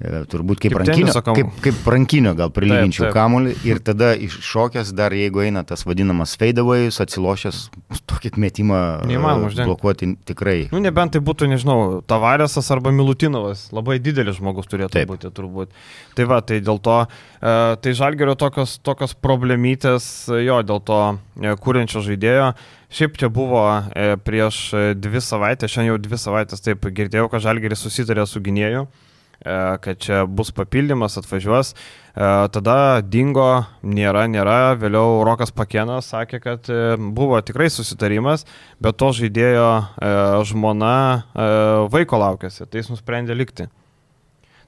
turbūt 0.00 0.62
kaip, 0.62 0.72
Kaip 0.72 0.78
rankinio, 0.80 1.12
kamuolį. 1.12 1.42
kaip, 1.44 1.56
kaip 1.64 1.88
rankinio 1.92 2.30
gal 2.38 2.48
prilyginčiau 2.56 3.04
Taip, 3.04 3.12
taip. 3.12 3.16
kamulį 3.18 3.50
ir 3.68 3.80
tada 3.84 4.14
iššokęs 4.16 4.94
dar 4.96 5.12
jeigu 5.12 5.42
eina 5.44 5.60
tas 5.68 5.84
vadinamas 5.84 6.32
fadeawayus, 6.40 7.00
atsilošęs 7.04 7.58
tokį 8.10 8.32
metimą 8.40 8.78
e, 9.02 9.10
Neįmanoma 9.10 9.50
uždengt. 9.50 9.68
blokuoti 9.68 10.08
tikrai. 10.30 10.70
Nu, 10.72 10.80
nebent 10.80 11.12
tai 11.12 11.20
būtų, 11.20 11.50
nežinau, 11.52 12.00
Tavarėsas 12.08 12.70
arba 12.72 12.94
Milutinovas. 12.96 13.66
Labai 13.76 13.98
didelis 14.00 14.38
žmogus 14.40 14.70
turėtų 14.72 14.94
Taip. 14.96 15.12
Būti, 15.12 15.28
turbūt. 15.36 15.76
Tai 16.16 16.26
va, 16.32 16.40
tai 16.40 16.62
dėl 16.64 16.80
to, 16.80 16.96
e, 17.04 17.54
tai 17.84 17.92
Žalgerio 18.00 18.38
tokios, 18.40 18.78
tokios 18.80 19.12
problemytės, 19.14 20.08
e, 20.32 20.40
jo, 20.46 20.62
dėl 20.64 20.80
to 20.80 21.00
e, 21.44 21.52
kūrenčio 21.60 22.00
žaidėjo. 22.08 22.54
Šiaip 22.90 23.20
čia 23.20 23.28
buvo 23.30 23.60
e, 23.94 24.16
prieš 24.24 24.62
e, 24.74 24.80
dvi 24.98 25.20
savaitės, 25.22 25.70
šiandien 25.76 25.92
jau 25.92 26.00
dvi 26.08 26.18
savaitės 26.18 26.64
taip 26.64 26.88
girdėjau, 26.88 27.28
kad 27.30 27.44
Žalgeris 27.44 27.84
susitarė 27.84 28.24
su 28.26 28.40
gynėju 28.42 28.86
e, 28.88 29.09
kad 29.40 30.00
čia 30.02 30.24
bus 30.28 30.50
papildymas, 30.52 31.16
atvažiuos. 31.20 31.74
Tada 32.14 33.00
dingo, 33.06 33.64
nėra, 33.86 34.26
nėra. 34.28 34.74
Vėliau 34.80 35.20
Rokas 35.24 35.52
Pakenas 35.54 36.10
sakė, 36.10 36.40
kad 36.42 36.66
e, 36.68 36.96
buvo 36.98 37.38
tikrai 37.40 37.68
susitarimas, 37.70 38.44
bet 38.82 38.98
to 38.98 39.12
žaidėjo 39.14 39.68
e, 39.78 40.10
žmona 40.50 40.96
e, 41.14 41.46
vaiko 41.92 42.18
laukėsi, 42.20 42.66
tai 42.66 42.82
jis 42.82 42.90
nusprendė 42.92 43.38
likti. 43.38 43.70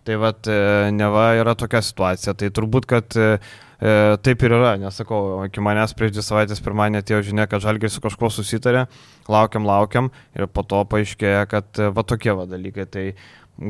Tai 0.03 0.17
vad, 0.19 0.49
neva 0.91 1.29
yra 1.39 1.53
tokia 1.55 1.79
situacija. 1.87 2.33
Tai 2.35 2.49
turbūt, 2.51 2.89
kad 2.91 3.15
taip 4.27 4.43
ir 4.43 4.55
yra, 4.57 4.73
nesakau, 4.83 5.45
iki 5.47 5.63
manęs 5.63 5.95
prieš 5.95 6.17
dvi 6.17 6.25
savaitės 6.27 6.63
pirmąjį 6.63 6.99
atėjo 6.99 7.21
žinia, 7.29 7.47
kad 7.51 7.63
Žalgiris 7.63 7.95
su 7.99 8.03
kažkuo 8.03 8.33
susitarė, 8.35 8.89
laukiam, 9.31 9.63
laukiam 9.67 10.11
ir 10.35 10.49
po 10.51 10.67
to 10.67 10.83
paaiškėjo, 10.91 11.45
kad 11.51 11.83
va 11.95 12.03
tokie 12.03 12.35
va 12.35 12.49
dalykai. 12.51 12.89
Tai 12.91 13.07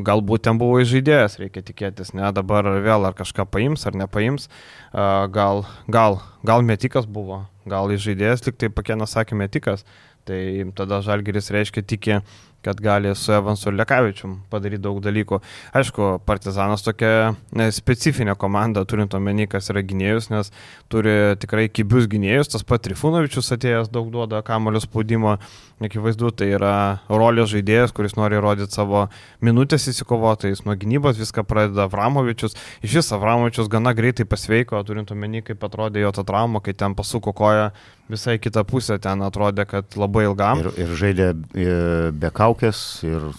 galbūt 0.07 0.45
ten 0.47 0.57
buvo 0.61 0.81
žaidėjas, 0.87 1.37
reikia 1.41 1.63
tikėtis, 1.65 2.13
ne, 2.17 2.25
dabar 2.35 2.67
vėl 2.83 3.05
ar 3.09 3.17
kažką 3.17 3.45
paims 3.51 3.85
ar 3.89 3.97
nepaims, 3.99 4.49
gal, 4.93 5.65
gal, 5.87 6.19
gal 6.43 6.65
metikas 6.65 7.05
buvo, 7.05 7.43
gal 7.69 7.91
žaidėjas, 7.93 8.45
tik 8.47 8.57
tai 8.57 8.71
pakienas 8.73 9.13
sakė 9.13 9.37
metikas, 9.37 9.85
tai 10.27 10.65
tada 10.75 11.01
Žalgiris 11.03 11.51
reiškia 11.51 11.83
tiki, 11.83 12.19
kad 12.63 12.79
gali 12.81 13.11
su 13.15 13.33
Evansu 13.35 13.73
Lekavičium 13.73 14.37
padaryti 14.51 14.83
daug 14.83 15.01
dalykų. 15.03 15.39
Aišku, 15.75 16.09
Partizanas 16.27 16.85
tokia 16.85 17.33
specifinė 17.75 18.37
komanda, 18.39 18.85
turint 18.87 19.13
omeny, 19.17 19.47
kas 19.51 19.69
yra 19.73 19.83
gynėjus, 19.85 20.29
nes 20.33 20.51
turi 20.91 21.35
tikrai 21.41 21.67
kibius 21.69 22.07
gynėjus, 22.11 22.53
tas 22.55 22.65
pat 22.67 22.83
Trifunovičius 22.87 23.53
atėjęs 23.57 23.91
daug 23.93 24.09
duoda 24.13 24.41
kamulio 24.45 24.81
spaudimo, 24.83 25.37
akivaizdu, 25.83 26.31
tai 26.39 26.49
yra 26.55 26.73
rolės 27.11 27.51
žaidėjas, 27.51 27.91
kuris 27.95 28.15
nori 28.15 28.39
rodyti 28.41 28.75
savo 28.75 29.07
minutės 29.43 29.89
įsikovotojais, 29.91 30.63
nuo 30.67 30.77
gynybos 30.79 31.19
viską 31.19 31.43
pradeda. 31.47 31.87
Avramovičius, 31.89 32.55
iš 32.85 32.99
vis 32.99 33.11
Avramovičius 33.15 33.71
gana 33.71 33.91
greitai 33.97 34.25
pasveiko, 34.29 34.79
turint 34.87 35.11
omeny, 35.11 35.43
kaip 35.43 35.63
atrodė 35.67 36.05
jo 36.05 36.13
ta 36.15 36.23
trauma, 36.27 36.63
kai 36.63 36.75
ten 36.77 36.95
pasuko 36.95 37.35
koją 37.35 37.71
visai 38.11 38.35
kitą 38.41 38.63
pusę, 38.67 38.97
ten 39.01 39.21
atrodė, 39.23 39.63
kad 39.69 39.95
labai 39.97 40.25
ilgam. 40.27 40.59
Ir, 40.59 40.69
ir 40.83 40.91
žaidė 40.99 41.27
e, 41.31 41.75
be 42.11 42.29
kaukės 42.35 42.79
ir... 43.07 43.29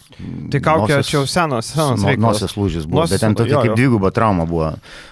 Tai 0.50 0.60
kaukė 0.64 0.96
nosies- 0.96 1.10
čia 1.10 1.16
jau 1.18 1.24
senas, 1.28 1.68
senas 1.74 2.02
no-. 2.02 2.14
Nosies 2.24 2.54
lūžis 2.56 2.86
buvo, 2.88 3.02
Nosies- 3.02 3.16
bet 3.16 3.24
ten 3.26 3.36
tokia 3.38 3.60
kaip 3.60 3.76
dviguba 3.76 4.10
trauma 4.14 4.46
buvo 4.48 4.70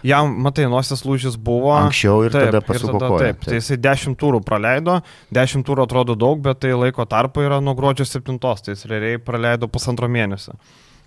Jam, 0.09 0.33
matai, 0.47 0.65
nosies 0.73 1.05
lūžis 1.07 1.37
buvo. 1.37 1.75
anksčiau 1.77 2.25
ir 2.27 2.33
tada 2.35 2.63
pasuko 2.65 2.99
koją. 3.03 3.19
Taip, 3.27 3.45
tai 3.45 3.59
jisai 3.61 3.77
10 3.83 4.17
turų 4.19 4.41
praleido, 4.47 5.01
10 5.37 5.67
turų 5.69 5.85
atrodo 5.87 6.17
daug, 6.19 6.41
bet 6.43 6.63
tai 6.65 6.73
laiko 6.73 7.05
tarpai 7.07 7.45
yra 7.51 7.61
nuo 7.61 7.77
gruodžio 7.79 8.09
7, 8.09 8.39
tai 8.43 8.73
jis 8.73 8.87
realiai 8.89 9.21
praleido 9.23 9.69
pusantro 9.69 10.09
mėnesio. 10.09 10.57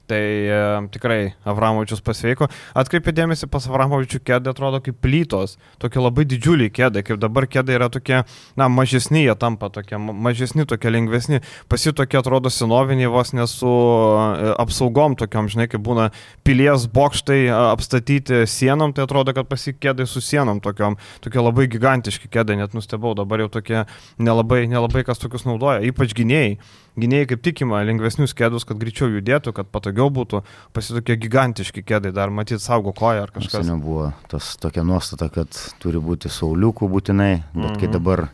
Tai 0.06 0.22
e, 0.22 0.58
tikrai 0.94 1.34
Avramovičius 1.50 2.04
pasveiko. 2.06 2.46
Atkreipė 2.78 3.10
dėmesį 3.18 3.48
pas 3.50 3.66
Avramovičių 3.66 4.20
kėdę 4.22 4.52
atrodo 4.52 4.78
kaip 4.86 5.00
plytos, 5.02 5.56
tokie 5.82 5.98
labai 5.98 6.28
didžiuliai 6.30 6.70
kėdai, 6.70 7.02
kaip 7.08 7.18
dabar 7.24 7.48
kėdai 7.50 7.80
yra 7.80 7.88
tokie, 7.90 8.20
na, 8.60 8.68
mažesni 8.70 9.24
jie 9.24 9.34
tampa, 9.42 9.72
tokie 9.74 9.98
ma- 9.98 10.14
mažesni, 10.28 10.68
tokie 10.70 10.94
lengvesni. 10.94 11.42
Pasi 11.72 11.94
tokie 11.98 12.20
atrodo 12.22 12.54
senoviniai 12.54 13.10
vos 13.10 13.34
nesu 13.34 13.74
e, 13.74 14.54
apsaugom, 14.62 15.18
tokiam, 15.18 15.50
žinai, 15.50 15.66
kaip 15.74 15.82
būna 15.90 16.12
pilies 16.46 16.86
bokštai 16.94 17.42
e, 17.48 17.52
apstatyti 17.74 18.46
sienom, 18.46 18.94
tai 18.94 19.08
atrodo, 19.10 19.34
kad 19.34 19.50
pasikėdai 19.50 20.06
su 20.06 20.22
sienom 20.22 20.62
tokiom, 20.62 21.00
tokie 21.26 21.42
labai 21.42 21.66
gigantiški 21.74 22.30
kėdai, 22.30 22.62
net 22.62 22.78
nustebau, 22.78 23.18
dabar 23.18 23.42
jau 23.42 23.50
tokie 23.58 23.88
nelabai, 24.22 24.68
nelabai 24.70 25.02
kas 25.08 25.18
tokius 25.18 25.50
naudoja, 25.50 25.82
ypač 25.90 26.14
gynėjai. 26.14 26.60
Gynėjai 26.96 27.26
kaip 27.28 27.42
tikima 27.44 27.82
lengvesnius 27.84 28.32
kėdus, 28.32 28.64
kad 28.64 28.80
greičiau 28.80 29.10
judėtų, 29.12 29.52
kad 29.58 29.68
patogiau 29.68 29.95
būtų, 29.96 30.42
pasitokie 30.76 31.16
gigantiški 31.22 31.84
kėdai, 31.88 32.12
dar 32.16 32.30
matyt 32.30 32.64
saugo 32.64 32.94
koją 32.96 33.24
ar 33.26 33.32
kažkas. 33.32 33.64
Seniau 33.64 33.80
buvo 33.82 34.10
tas 34.32 34.56
tokia 34.62 34.84
nuostata, 34.84 35.30
kad 35.34 35.56
turi 35.80 36.02
būti 36.04 36.32
sauliukų 36.32 36.90
būtinai, 36.92 37.44
bet 37.54 37.80
kai 37.80 37.88
Mhm. 37.88 37.94
dabar 37.96 38.30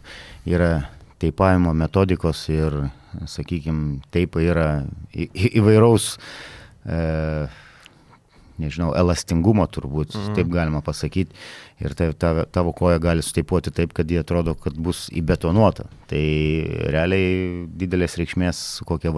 yra 0.45 0.89
teipavimo 1.21 1.73
metodikos 1.73 2.49
ir, 2.49 2.89
sakykime, 3.29 4.01
teipai 4.11 4.47
yra 4.49 4.69
į, 5.13 5.29
į, 5.29 5.51
įvairaus, 5.61 6.17
e, 6.85 7.47
nežinau, 8.61 8.91
elastingumo 8.97 9.65
turbūt, 9.69 10.15
mm. 10.15 10.35
taip 10.37 10.49
galima 10.53 10.81
pasakyti. 10.85 11.33
Ir 11.81 11.95
tai, 11.97 12.11
tavo, 12.13 12.45
tavo 12.45 12.73
koja 12.77 12.99
gali 13.01 13.23
suteipuoti 13.25 13.73
taip, 13.73 13.93
kad 13.97 14.09
jie 14.09 14.21
atrodo, 14.21 14.53
kad 14.55 14.77
bus 14.77 15.07
įbetonuota. 15.17 15.87
Tai 16.11 16.23
realiai 16.93 17.65
didelės 17.81 18.17
reikšmės, 18.21 18.61
su 18.77 18.85
kokia 18.85 19.13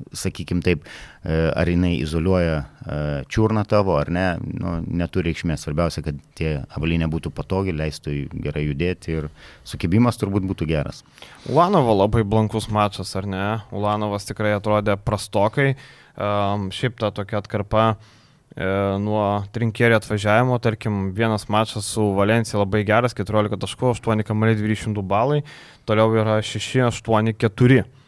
valinė 0.00 0.16
sakykime 0.16 0.62
taip, 0.62 0.84
e, 1.24 1.50
ar 1.54 1.68
jinai 1.68 2.00
izoliuoja 2.00 2.56
e, 2.60 3.24
čiurną 3.28 3.64
tavo 3.68 3.96
ar 3.98 4.10
ne, 4.10 4.38
nu, 4.40 4.80
neturi 4.86 5.30
reikšmės. 5.30 5.64
Svarbiausia, 5.64 6.02
kad 6.02 6.18
tie 6.34 6.62
avalinė 6.76 7.08
būtų 7.10 7.30
patogi, 7.30 7.72
leistų 7.72 8.28
gerai 8.32 8.66
judėti 8.66 9.16
ir 9.18 9.28
sukibimas 9.64 10.18
turbūt 10.20 10.46
būtų 10.48 10.68
geras. 10.70 11.04
Ulanovo 11.48 11.94
labai 11.94 12.24
blankus 12.24 12.70
mačas, 12.70 13.14
ar 13.16 13.26
ne? 13.26 13.60
Ulanovas 13.72 14.28
tikrai 14.28 14.54
atrodė 14.56 14.96
prastokai. 14.96 15.74
Um, 16.20 16.70
šiaip 16.74 16.98
ta 17.00 17.12
tokia 17.14 17.38
atkarpa 17.40 17.94
nuo 19.00 19.44
trinkėrio 19.54 19.94
atvažiavimo, 20.00 20.56
tarkim, 20.60 21.12
vienas 21.14 21.44
mačas 21.48 21.86
su 21.86 22.02
Valencija 22.16 22.58
labai 22.58 22.82
geras, 22.84 23.14
14 23.14 23.54
taškų, 23.62 23.92
8 23.94 24.24
kamaliai 24.26 24.58
200 24.58 25.04
balai, 25.06 25.38
toliau 25.88 26.10
yra 26.18 26.40
6, 26.42 26.82
8, 26.90 27.30
4 27.46 27.78
E, 27.78 27.99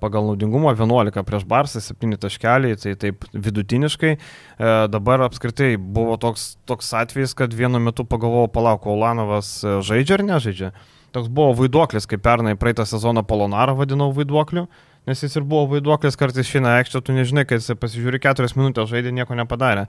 pagal 0.00 0.26
naudingumą 0.26 0.72
11 0.74 1.22
prieš 1.26 1.44
Barsą, 1.48 1.80
7 1.80 2.16
taškeliai, 2.18 2.76
tai 2.80 2.94
taip 2.98 3.26
vidutiniškai. 3.32 4.12
E, 4.16 4.72
dabar 4.92 5.22
apskritai 5.28 5.76
buvo 5.76 6.16
toks, 6.20 6.56
toks 6.66 6.92
atvejis, 6.98 7.34
kad 7.38 7.54
vienu 7.54 7.80
metu 7.82 8.04
pagalvojau, 8.04 8.50
palauk, 8.52 8.86
Olanovas 8.90 9.60
e, 9.62 9.78
žaidžia 9.86 10.18
ar 10.18 10.26
nežaidžia. 10.26 10.72
Toks 11.12 11.28
buvo 11.28 11.52
vaiduoklis, 11.60 12.08
kaip 12.08 12.24
pernai 12.24 12.56
praeitą 12.56 12.86
sezoną 12.88 13.22
Polonarą 13.28 13.76
vadinau 13.78 14.10
vaiduokliu, 14.16 14.66
nes 15.06 15.22
jis 15.22 15.36
ir 15.36 15.46
buvo 15.46 15.66
vaiduoklis, 15.74 16.16
kartais 16.18 16.48
šiandien 16.48 16.72
aikštė, 16.78 17.02
tu 17.04 17.14
nežinai, 17.16 17.44
kad 17.46 17.60
jis 17.60 17.76
pasižiūri 17.78 18.22
4 18.24 18.56
minutės 18.56 18.90
žaidė, 18.90 19.12
nieko 19.14 19.36
nepadarė. 19.38 19.86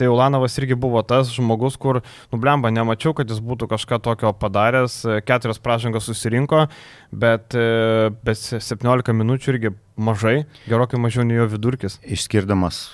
Tai 0.00 0.08
Ulanovas 0.12 0.56
irgi 0.60 0.76
buvo 0.78 1.02
tas 1.06 1.30
žmogus, 1.34 1.76
kur, 1.80 2.00
nublemba, 2.32 2.72
nemačiau, 2.74 3.14
kad 3.16 3.30
jis 3.30 3.42
būtų 3.44 3.68
kažką 3.70 4.00
tokio 4.04 4.32
padaręs, 4.36 5.00
keturias 5.28 5.60
pražangas 5.62 6.08
susirinko, 6.08 6.66
bet, 7.12 7.56
e, 7.56 8.10
bet 8.24 8.40
17 8.40 9.16
minučių 9.16 9.56
irgi 9.56 9.74
mažai, 9.96 10.36
gerokai 10.68 11.00
mažiau 11.00 11.26
nei 11.28 11.40
jo 11.40 11.48
vidurkis. 11.52 11.98
Išskirdamas 12.02 12.84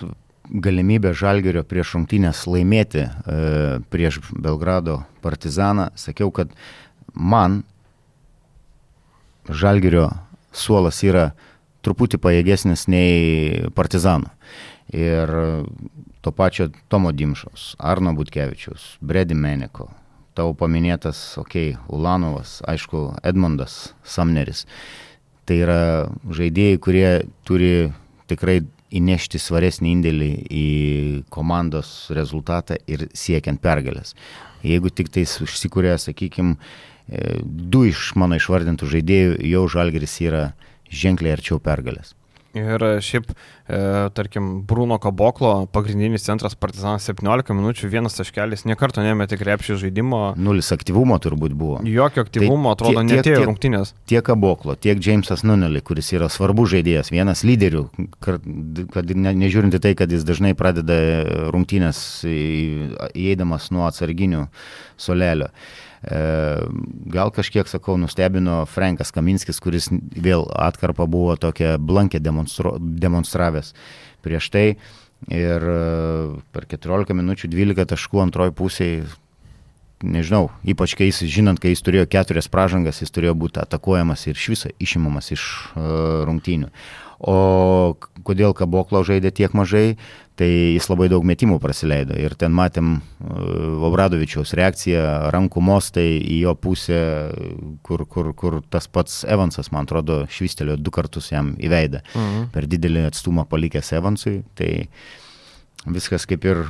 galimybę 0.48 1.12
Žalgerio 1.16 1.62
prieš 1.68 1.94
rungtynės 1.96 2.46
laimėti 2.48 3.04
e, 3.04 3.10
prieš 3.92 4.22
Belgrado 4.32 5.02
partizaną, 5.24 5.90
sakiau, 5.98 6.32
kad 6.34 6.54
man 7.12 7.62
Žalgerio 9.48 10.08
suolas 10.52 11.00
yra 11.04 11.30
truputį 11.86 12.20
pajėgesnis 12.20 12.86
nei 12.90 13.68
partizanų. 13.76 14.30
Ir 14.96 15.32
to 16.20 16.32
pačio 16.32 16.68
Tomo 16.88 17.12
Dimšos, 17.12 17.74
Arno 17.78 18.12
Butkevičius, 18.14 18.96
Bredi 19.00 19.34
Meniko, 19.34 19.88
tavo 20.38 20.54
paminėtas, 20.58 21.18
okei, 21.40 21.74
okay, 21.74 21.94
Ulanovas, 21.94 22.58
aišku, 22.68 23.04
Edmundas 23.26 23.92
Samneris. 24.06 24.64
Tai 25.48 25.56
yra 25.64 25.80
žaidėjai, 26.34 26.80
kurie 26.84 27.08
turi 27.48 27.72
tikrai 28.28 28.60
įnešti 28.94 29.40
svaresnį 29.40 29.94
indėlį 29.96 30.28
į 30.48 30.66
komandos 31.32 32.10
rezultatą 32.16 32.78
ir 32.88 33.08
siekiant 33.16 33.60
pergalės. 33.64 34.14
Jeigu 34.64 34.90
tik 34.90 35.10
tais 35.14 35.34
užsikūrė, 35.44 35.96
sakykime, 36.00 36.56
du 37.42 37.84
iš 37.88 38.12
mano 38.20 38.38
išvardintų 38.40 38.88
žaidėjų, 38.94 39.34
jau 39.48 39.64
žalgeris 39.72 40.18
yra 40.24 40.44
ženkliai 40.88 41.36
arčiau 41.36 41.60
pergalės. 41.62 42.14
Ir 42.56 42.80
šiaip, 43.04 43.28
e, 43.68 43.78
tarkim, 44.16 44.62
Bruno 44.66 44.96
Kaboklo, 44.98 45.66
pagrindinis 45.72 46.24
centras 46.24 46.54
Partizanas 46.56 47.04
17 47.04 47.52
minučių, 47.52 47.90
vienas 47.92 48.16
taškelis, 48.16 48.64
niekarto 48.64 49.04
nemetė 49.04 49.36
krepšį 49.36 49.76
žaidimo. 49.82 50.20
Nulis 50.40 50.72
aktyvumo 50.72 51.18
turbūt 51.20 51.52
buvo. 51.58 51.82
Jokio 51.84 52.24
aktyvumo, 52.24 52.72
tai 52.72 52.88
atrodo, 52.88 53.02
tiek, 53.04 53.18
netėjo 53.20 53.42
rungtynės. 53.50 53.92
Tiek 54.08 54.24
Kaboklo, 54.24 54.78
tiek 54.80 55.02
Jamesas 55.04 55.44
Nunelį, 55.44 55.82
kuris 55.84 56.08
yra 56.16 56.30
svarbus 56.32 56.72
žaidėjas, 56.72 57.12
vienas 57.12 57.44
lyderių, 57.44 57.84
kad, 58.24 58.48
kad 58.96 59.12
ne, 59.12 59.34
nežiūrint 59.44 59.76
į 59.76 59.82
tai, 59.84 59.92
kad 60.00 60.12
jis 60.12 60.24
dažnai 60.28 60.54
pradeda 60.56 60.96
rungtynės 61.52 62.00
įeidamas 62.32 63.68
nuo 63.76 63.84
atsarginių 63.90 64.46
solelio. 64.96 65.52
E, 65.52 65.87
gal 66.02 67.32
kažkiek, 67.34 67.66
sakau, 67.66 67.96
nustebino 67.98 68.60
Frankas 68.70 69.10
Kaminskis, 69.14 69.58
kuris 69.62 69.88
vėl 70.14 70.46
atkarpą 70.54 71.08
buvo 71.10 71.34
tokia 71.40 71.76
blankė 71.78 72.20
demonstravęs 72.22 73.74
prieš 74.22 74.50
tai. 74.54 74.66
Ir 75.26 75.64
e, 75.66 75.78
per 76.54 76.68
14 76.70 77.16
minučių 77.18 77.50
12 77.50 77.88
taškų 77.90 78.20
antroji 78.22 78.54
pusėje, 78.54 79.00
nežinau, 80.06 80.52
ypač 80.62 80.94
kai 80.94 81.08
jis, 81.08 81.24
žinant, 81.26 81.58
kai 81.58 81.72
jis 81.72 81.82
turėjo 81.82 82.06
keturias 82.10 82.46
pražangas, 82.52 83.00
jis 83.02 83.10
turėjo 83.10 83.34
būti 83.34 83.58
atakuojamas 83.58 84.28
ir 84.28 84.38
iš 84.38 84.46
viso 84.54 84.70
išimamas 84.78 85.32
iš 85.34 85.42
uh, 85.74 86.22
rungtynių. 86.28 86.70
O 87.18 87.96
kodėl 88.22 88.54
Kaboklo 88.54 89.02
žaidė 89.02 89.32
tiek 89.34 89.54
mažai, 89.56 89.96
tai 90.38 90.48
jis 90.76 90.86
labai 90.86 91.08
daug 91.10 91.24
metimų 91.26 91.58
praleido. 91.58 92.14
Ir 92.14 92.36
ten 92.38 92.54
matėm 92.54 92.92
uh, 92.98 93.86
Obradovičiaus 93.88 94.54
reakciją, 94.54 95.02
rankų 95.34 95.62
mostai 95.66 96.20
į 96.22 96.40
jo 96.44 96.54
pusę, 96.54 97.00
kur, 97.82 98.04
kur, 98.06 98.30
kur 98.38 98.60
tas 98.70 98.86
pats 98.86 99.24
Evansas, 99.26 99.72
man 99.74 99.88
atrodo, 99.88 100.20
švistelio 100.30 100.78
du 100.78 100.94
kartus 100.94 101.32
jam 101.32 101.56
į 101.58 101.72
veidą. 101.74 102.04
Mhm. 102.14 102.50
Per 102.54 102.68
didelį 102.70 103.08
atstumą 103.10 103.48
palikęs 103.50 103.90
Evansui. 103.98 104.42
Tai 104.58 104.70
viskas 105.90 106.28
kaip 106.28 106.46
ir 106.46 106.68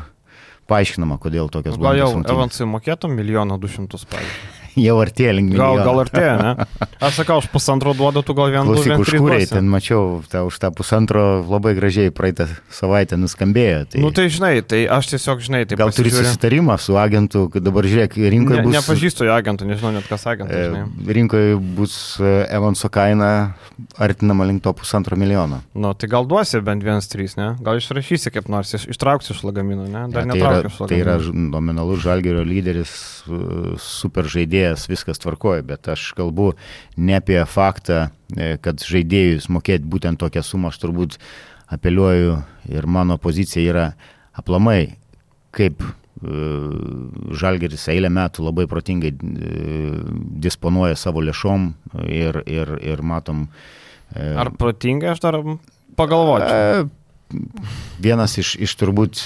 paaiškinama, 0.68 1.20
kodėl 1.20 1.52
tokios 1.52 1.76
buvo. 1.76 1.92
Gal 1.92 2.06
jau 2.06 2.24
Evansui 2.24 2.68
mokėtum 2.68 3.12
milijoną 3.20 3.60
du 3.60 3.68
šimtus, 3.68 4.08
pavyzdžiui 4.08 4.57
jau 4.86 4.96
artėja 5.02 5.34
link 5.36 5.52
milijono. 5.52 5.80
Gal, 5.80 5.86
gal 5.88 6.02
artėja, 6.04 6.34
ne? 6.40 6.66
Aš 7.08 7.20
sakau, 7.22 7.38
už 7.42 7.48
pusantro 7.52 7.94
duodu, 7.96 8.22
tu 8.26 8.36
gal 8.38 8.50
vieną. 8.52 8.66
Klausyk, 8.72 8.94
užkūrėjai, 9.04 9.48
ten 9.52 9.68
mačiau, 9.70 10.20
ta, 10.30 10.42
už 10.48 10.58
tą 10.62 10.72
pusantro 10.74 11.24
labai 11.46 11.74
gražiai 11.78 12.12
praeitą 12.14 12.48
savaitę 12.74 13.18
nuskambėjo. 13.20 13.84
Tai... 13.92 14.02
Nu 14.02 14.12
tai 14.14 14.28
žinai, 14.32 14.52
tai 14.66 14.84
aš 14.98 15.12
tiesiog 15.14 15.44
žinai, 15.44 15.62
tai 15.68 15.78
gal 15.80 15.92
turi 15.94 16.12
susitarimą 16.14 16.78
su 16.82 16.98
agentu, 17.00 17.46
kad 17.52 17.64
dabar 17.66 17.86
žiūrėk, 17.88 18.18
rinkoje 18.34 18.60
ne, 18.60 18.66
bus... 18.66 18.76
Nepažįstu 18.78 19.28
jo 19.28 19.36
agentų, 19.36 19.68
nežinau 19.70 19.94
net 19.96 20.08
kas 20.10 20.26
agentas. 20.30 20.78
E, 20.78 21.12
rinkoje 21.18 21.58
bus 21.78 21.94
e, 22.20 22.34
Evanso 22.58 22.90
kaina 22.92 23.30
artinama 23.98 24.44
link 24.48 24.62
to 24.62 24.72
pusantro 24.72 25.16
milijono. 25.16 25.60
Nu 25.74 25.92
tai 25.94 26.10
gal 26.10 26.26
duosi 26.28 26.60
bent 26.64 26.82
vienas 26.84 27.08
trys, 27.10 27.36
ne? 27.38 27.52
Gal 27.64 27.78
išrašysi 27.78 28.32
kaip 28.34 28.50
nors, 28.50 28.74
ištrauksi 28.78 29.34
iš 29.34 29.44
lagamino, 29.46 29.86
ne? 29.86 30.06
Dar 30.12 30.26
ja, 30.26 30.34
tai, 30.34 30.40
yra, 30.42 30.72
tai 30.90 31.00
yra 31.02 31.16
nominalus 31.32 32.02
žalgerio 32.04 32.42
lyderis, 32.46 32.92
e, 33.26 33.76
super 33.82 34.28
žaidėjas, 34.30 34.57
viskas 34.90 35.18
tvarko 35.18 35.38
tvarkoja, 35.38 35.62
bet 35.62 35.88
aš 35.88 36.12
kalbu 36.16 36.52
ne 36.96 37.16
apie 37.16 37.44
faktą, 37.46 38.10
e, 38.36 38.58
kad 38.60 38.80
žaidėjus 38.80 39.48
mokėti 39.48 39.84
būtent 39.86 40.18
tokią 40.18 40.42
sumą, 40.42 40.68
aš 40.68 40.78
turbūt 40.82 41.18
apeliuoju 41.70 42.42
ir 42.68 42.86
mano 42.86 43.18
pozicija 43.18 43.62
yra 43.70 43.86
aplamai, 44.34 44.96
kaip 45.52 45.82
e, 45.82 45.88
Žalgeris 47.38 47.88
eilę 47.88 48.10
metų 48.10 48.44
labai 48.44 48.66
protingai 48.66 49.12
e, 49.12 49.18
disponuoja 50.42 50.96
savo 50.96 51.20
lėšom 51.20 51.72
ir, 52.08 52.42
ir, 52.46 52.78
ir 52.82 53.02
matom. 53.02 53.48
Ar 54.14 54.50
protingai 54.56 55.12
aš 55.12 55.20
dar 55.20 55.42
pagalvočiau? 55.96 56.88
Vienas 58.00 58.38
iš, 58.40 58.56
iš 58.56 58.72
turbūt 58.80 59.20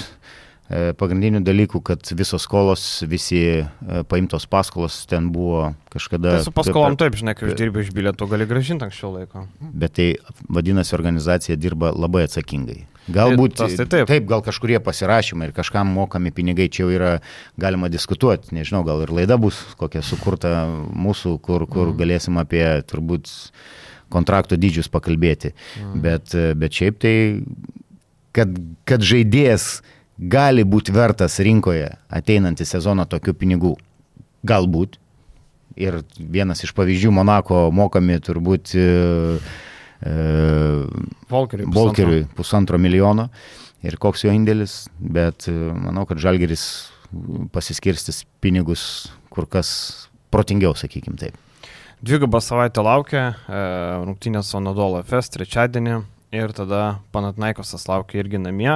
pagrindinių 0.97 1.43
dalykų, 1.45 1.81
kad 1.85 2.13
visos 2.17 2.47
skolos, 2.47 2.85
visi 3.09 3.43
e, 3.61 3.67
paimtos 4.09 4.47
paskolos 4.51 5.03
ten 5.11 5.29
buvo 5.35 5.73
kažkada. 5.93 6.39
Tai 6.39 6.47
su 6.47 6.55
paskolom 6.55 6.97
taip, 7.01 7.19
žinai, 7.19 7.35
kai 7.37 7.51
uždirbi 7.51 7.85
iš 7.85 7.91
bilietų, 7.97 8.29
gali 8.31 8.47
gražinti 8.49 8.87
anksčiau 8.87 9.13
laiko. 9.17 9.45
Bet 9.61 9.99
tai 9.99 10.09
vadinasi, 10.49 10.95
organizacija 10.97 11.59
dirba 11.61 11.93
labai 11.93 12.25
atsakingai. 12.29 12.81
Galbūt 13.13 13.57
tai, 13.59 13.69
tai 13.75 13.87
taip. 13.91 14.07
taip, 14.09 14.27
gal 14.31 14.45
kažkurie 14.47 14.79
pasirašymai 14.83 15.51
ir 15.51 15.55
kažkam 15.57 15.91
mokami 15.91 16.31
pinigai 16.35 16.69
čia 16.71 16.85
jau 16.85 16.93
yra 16.95 17.13
galima 17.61 17.91
diskutuoti, 17.91 18.55
nežinau, 18.55 18.85
gal 18.87 19.03
ir 19.03 19.11
laida 19.11 19.37
bus 19.43 19.59
kokia 19.81 20.05
sukurta 20.07 20.53
mūsų, 20.95 21.35
kur, 21.43 21.67
kur 21.67 21.91
mm. 21.91 21.97
galėsim 21.99 22.39
apie 22.41 22.65
turbūt 22.87 23.33
kontrakto 24.13 24.57
dydžius 24.61 24.93
pakalbėti. 24.93 25.51
Mm. 25.81 26.05
Bet, 26.05 26.37
bet 26.63 26.79
šiaip 26.79 27.03
tai, 27.03 27.17
kad, 28.37 28.55
kad 28.87 29.03
žaidėjas 29.03 29.83
gali 30.31 30.65
būti 30.65 30.95
vertas 30.95 31.39
rinkoje 31.43 31.89
ateinantį 32.13 32.67
sezoną 32.69 33.07
tokių 33.11 33.35
pinigų? 33.39 33.73
Galbūt. 34.47 34.99
Ir 35.81 36.03
vienas 36.19 36.61
iš 36.67 36.75
pavyzdžių 36.77 37.13
Monako 37.17 37.65
mokami 37.73 38.19
turbūt 38.21 38.75
e, 38.77 38.87
e 40.05 40.15
Volkeriui, 41.33 41.69
Volkeriui 41.73 42.21
pusantro. 42.23 42.37
pusantro 42.37 42.81
milijono. 42.83 43.31
Ir 43.83 43.97
koks 43.99 44.27
jo 44.27 44.35
indėlis, 44.35 44.85
bet 45.01 45.49
e, 45.51 45.55
manau, 45.55 46.05
kad 46.07 46.21
Žalgeris 46.23 46.67
pasiskirstis 47.53 48.23
pinigus 48.41 48.85
kur 49.33 49.49
kas 49.49 49.73
protingiau, 50.33 50.77
sakykim 50.77 51.17
taip. 51.21 51.39
Dvigubą 52.03 52.41
savaitę 52.43 52.83
laukia, 52.85 53.25
e, 53.47 53.63
rungtynės 54.05 54.53
Sonadolo 54.53 55.01
FS 55.07 55.33
trečiadienį 55.37 56.03
ir 56.33 56.53
tada 56.57 56.99
Panatnaikosas 57.13 57.87
laukia 57.91 58.23
irgi 58.23 58.41
namie. 58.41 58.75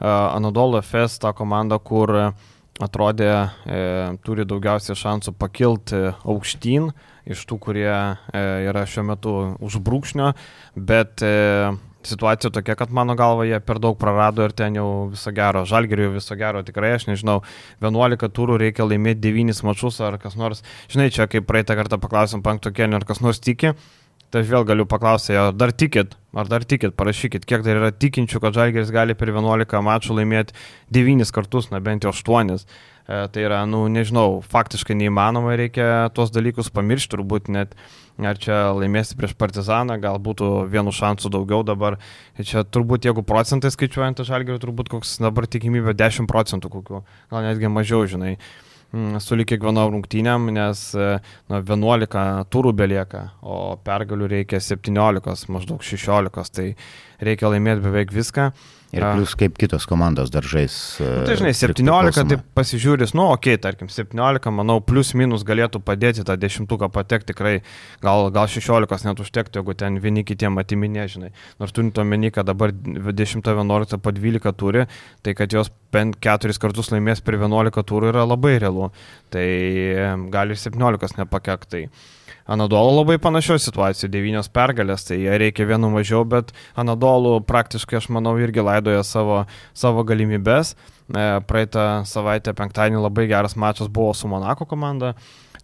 Anadolo 0.00 0.80
FS 0.82 1.20
ta 1.22 1.32
komanda, 1.36 1.78
kur 1.78 2.32
atrodė 2.80 3.30
e, 3.34 3.80
turi 4.24 4.46
daugiausiai 4.48 4.96
šansų 4.96 5.34
pakilti 5.36 6.00
aukštyn 6.24 6.90
iš 7.30 7.44
tų, 7.48 7.58
kurie 7.60 7.90
e, 7.90 8.42
yra 8.70 8.86
šiuo 8.88 9.04
metu 9.10 9.34
už 9.60 9.76
brūkšnio, 9.84 10.30
bet 10.88 11.20
e, 11.26 11.34
situacija 12.08 12.48
tokia, 12.54 12.78
kad 12.80 12.94
mano 12.96 13.12
galva 13.18 13.44
jie 13.44 13.60
per 13.60 13.82
daug 13.82 13.98
prarado 14.00 14.46
ir 14.46 14.54
ten 14.56 14.78
jau 14.78 15.10
viso 15.12 15.32
gero, 15.36 15.66
žalgeriu 15.68 16.14
viso 16.14 16.36
gero, 16.40 16.64
tikrai 16.64 16.94
aš 16.96 17.10
nežinau, 17.10 17.42
11 17.84 18.32
turų 18.36 18.56
reikia 18.64 18.88
laimėti 18.88 19.26
9 19.28 19.60
mačius 19.68 20.00
ar 20.04 20.16
kas 20.22 20.38
nors, 20.40 20.64
žinai, 20.92 21.10
čia 21.12 21.28
kaip 21.28 21.44
praeitą 21.50 21.76
kartą 21.76 22.00
paklausim 22.00 22.44
penkto 22.46 22.72
kelnio, 22.72 23.02
ar 23.02 23.08
kas 23.08 23.20
nors 23.20 23.42
tiki, 23.44 23.74
tai 24.30 24.44
aš 24.44 24.50
vėl 24.52 24.66
galiu 24.68 24.86
paklausti, 24.88 25.34
ar 25.34 25.54
dar 25.56 25.72
tikit, 25.74 26.14
ar 26.36 26.50
dar 26.50 26.64
tikit, 26.66 26.94
parašykit, 26.98 27.46
kiek 27.48 27.64
dar 27.66 27.80
yra 27.80 27.90
tikinčių, 27.90 28.40
kad 28.42 28.56
žalgeris 28.56 28.92
gali 28.94 29.16
per 29.18 29.32
11 29.32 29.82
mačų 29.86 30.20
laimėti 30.20 30.54
9 30.94 31.34
kartus, 31.34 31.70
na 31.74 31.82
bent 31.82 32.06
jau 32.06 32.14
8. 32.14 32.54
E, 33.10 33.20
tai 33.34 33.42
yra, 33.42 33.64
nu, 33.66 33.82
nežinau, 33.90 34.38
faktiškai 34.52 34.94
neįmanoma, 35.00 35.56
reikia 35.58 36.06
tuos 36.14 36.30
dalykus 36.30 36.70
pamiršti, 36.70 37.16
turbūt 37.16 37.50
net 37.50 37.74
ar 38.20 38.38
čia 38.38 38.70
laimėsi 38.76 39.16
prieš 39.18 39.34
Partizaną, 39.40 39.96
gal 40.00 40.20
būtų 40.22 40.68
vienu 40.70 40.92
šansu 40.94 41.32
daugiau 41.32 41.64
dabar. 41.66 41.98
Čia 42.38 42.62
turbūt, 42.62 43.08
jeigu 43.08 43.24
procentai 43.26 43.72
skaičiuojant 43.74 44.22
žalgerį, 44.28 44.60
turbūt 44.62 44.92
koks 44.92 45.18
dabar 45.24 45.48
tikimybė 45.50 45.96
10 45.98 46.30
procentų 46.30 46.70
kokių, 46.76 47.02
gal 47.32 47.46
netgi 47.48 47.72
mažiau, 47.72 48.04
žinai 48.06 48.36
mm, 48.36 48.69
su 49.22 49.38
lyg 49.38 49.46
kiekvienom 49.52 49.92
rungtynėm, 49.94 50.48
nes 50.54 50.82
na, 50.96 51.60
11 51.60 52.50
turų 52.50 52.72
belieka, 52.76 53.28
o 53.42 53.76
pergalių 53.86 54.30
reikia 54.34 54.60
17, 54.62 55.46
maždaug 55.52 55.84
16, 55.86 56.50
tai 56.56 56.66
reikia 57.22 57.52
laimėti 57.52 57.86
beveik 57.86 58.14
viską. 58.14 58.50
Ir 58.90 59.04
plus 59.06 59.36
kaip 59.38 59.54
kitos 59.60 59.84
komandos 59.86 60.32
daržais. 60.34 60.74
Nu, 60.98 61.22
tai 61.28 61.36
žinai, 61.38 61.52
17, 61.54 62.24
tai 62.26 62.38
pasižiūrės, 62.58 63.12
nu, 63.14 63.28
okei, 63.30 63.54
okay, 63.54 63.62
tarkim, 63.62 63.90
17, 63.92 64.50
manau, 64.56 64.80
plus 64.82 65.12
minus 65.14 65.44
galėtų 65.46 65.78
padėti 65.86 66.24
tą 66.26 66.34
dešimtuką 66.40 66.88
patekti 66.90 67.30
tikrai, 67.30 67.60
gal, 68.02 68.26
gal 68.34 68.50
16 68.50 69.06
net 69.06 69.22
užtektų, 69.22 69.62
jeigu 69.62 69.76
ten 69.78 70.00
vieni 70.02 70.24
kitiem 70.26 70.58
atiminė, 70.58 71.06
žinai. 71.12 71.30
Nors 71.62 71.74
turint 71.76 72.02
omeny, 72.02 72.32
kad 72.34 72.50
dabar 72.50 72.74
10-11 72.74 74.02
po 74.02 74.14
12 74.16 74.54
turi, 74.58 74.86
tai 75.22 75.36
kad 75.38 75.54
jos 75.54 75.70
bent 75.94 76.18
4 76.22 76.58
kartus 76.58 76.90
laimės 76.90 77.22
per 77.22 77.38
11 77.38 77.86
turų 77.86 78.10
yra 78.10 78.26
labai 78.26 78.58
realu. 78.58 78.90
Tai 79.30 79.46
gali 80.34 80.56
ir 80.56 80.62
17 80.66 81.22
nepakektai. 81.22 81.86
Anadolu 82.50 82.96
labai 82.98 83.18
panašioje 83.22 83.62
situacijoje, 83.68 84.10
devynios 84.10 84.48
pergalės, 84.50 85.04
tai 85.06 85.20
jie 85.20 85.36
reikia 85.38 85.68
vienu 85.70 85.90
mažiau, 85.92 86.24
bet 86.26 86.50
Anadolu 86.78 87.36
praktiškai, 87.46 88.00
aš 88.00 88.08
manau, 88.10 88.32
irgi 88.42 88.64
laidoja 88.66 89.04
savo, 89.06 89.44
savo 89.76 90.02
galimybės. 90.08 90.74
E, 91.10 91.28
praeitą 91.46 91.84
savaitę 92.10 92.54
penktadienį 92.58 93.04
labai 93.04 93.28
geras 93.30 93.54
mačas 93.58 93.90
buvo 93.90 94.10
su 94.18 94.30
Monako 94.30 94.66
komanda. 94.70 95.14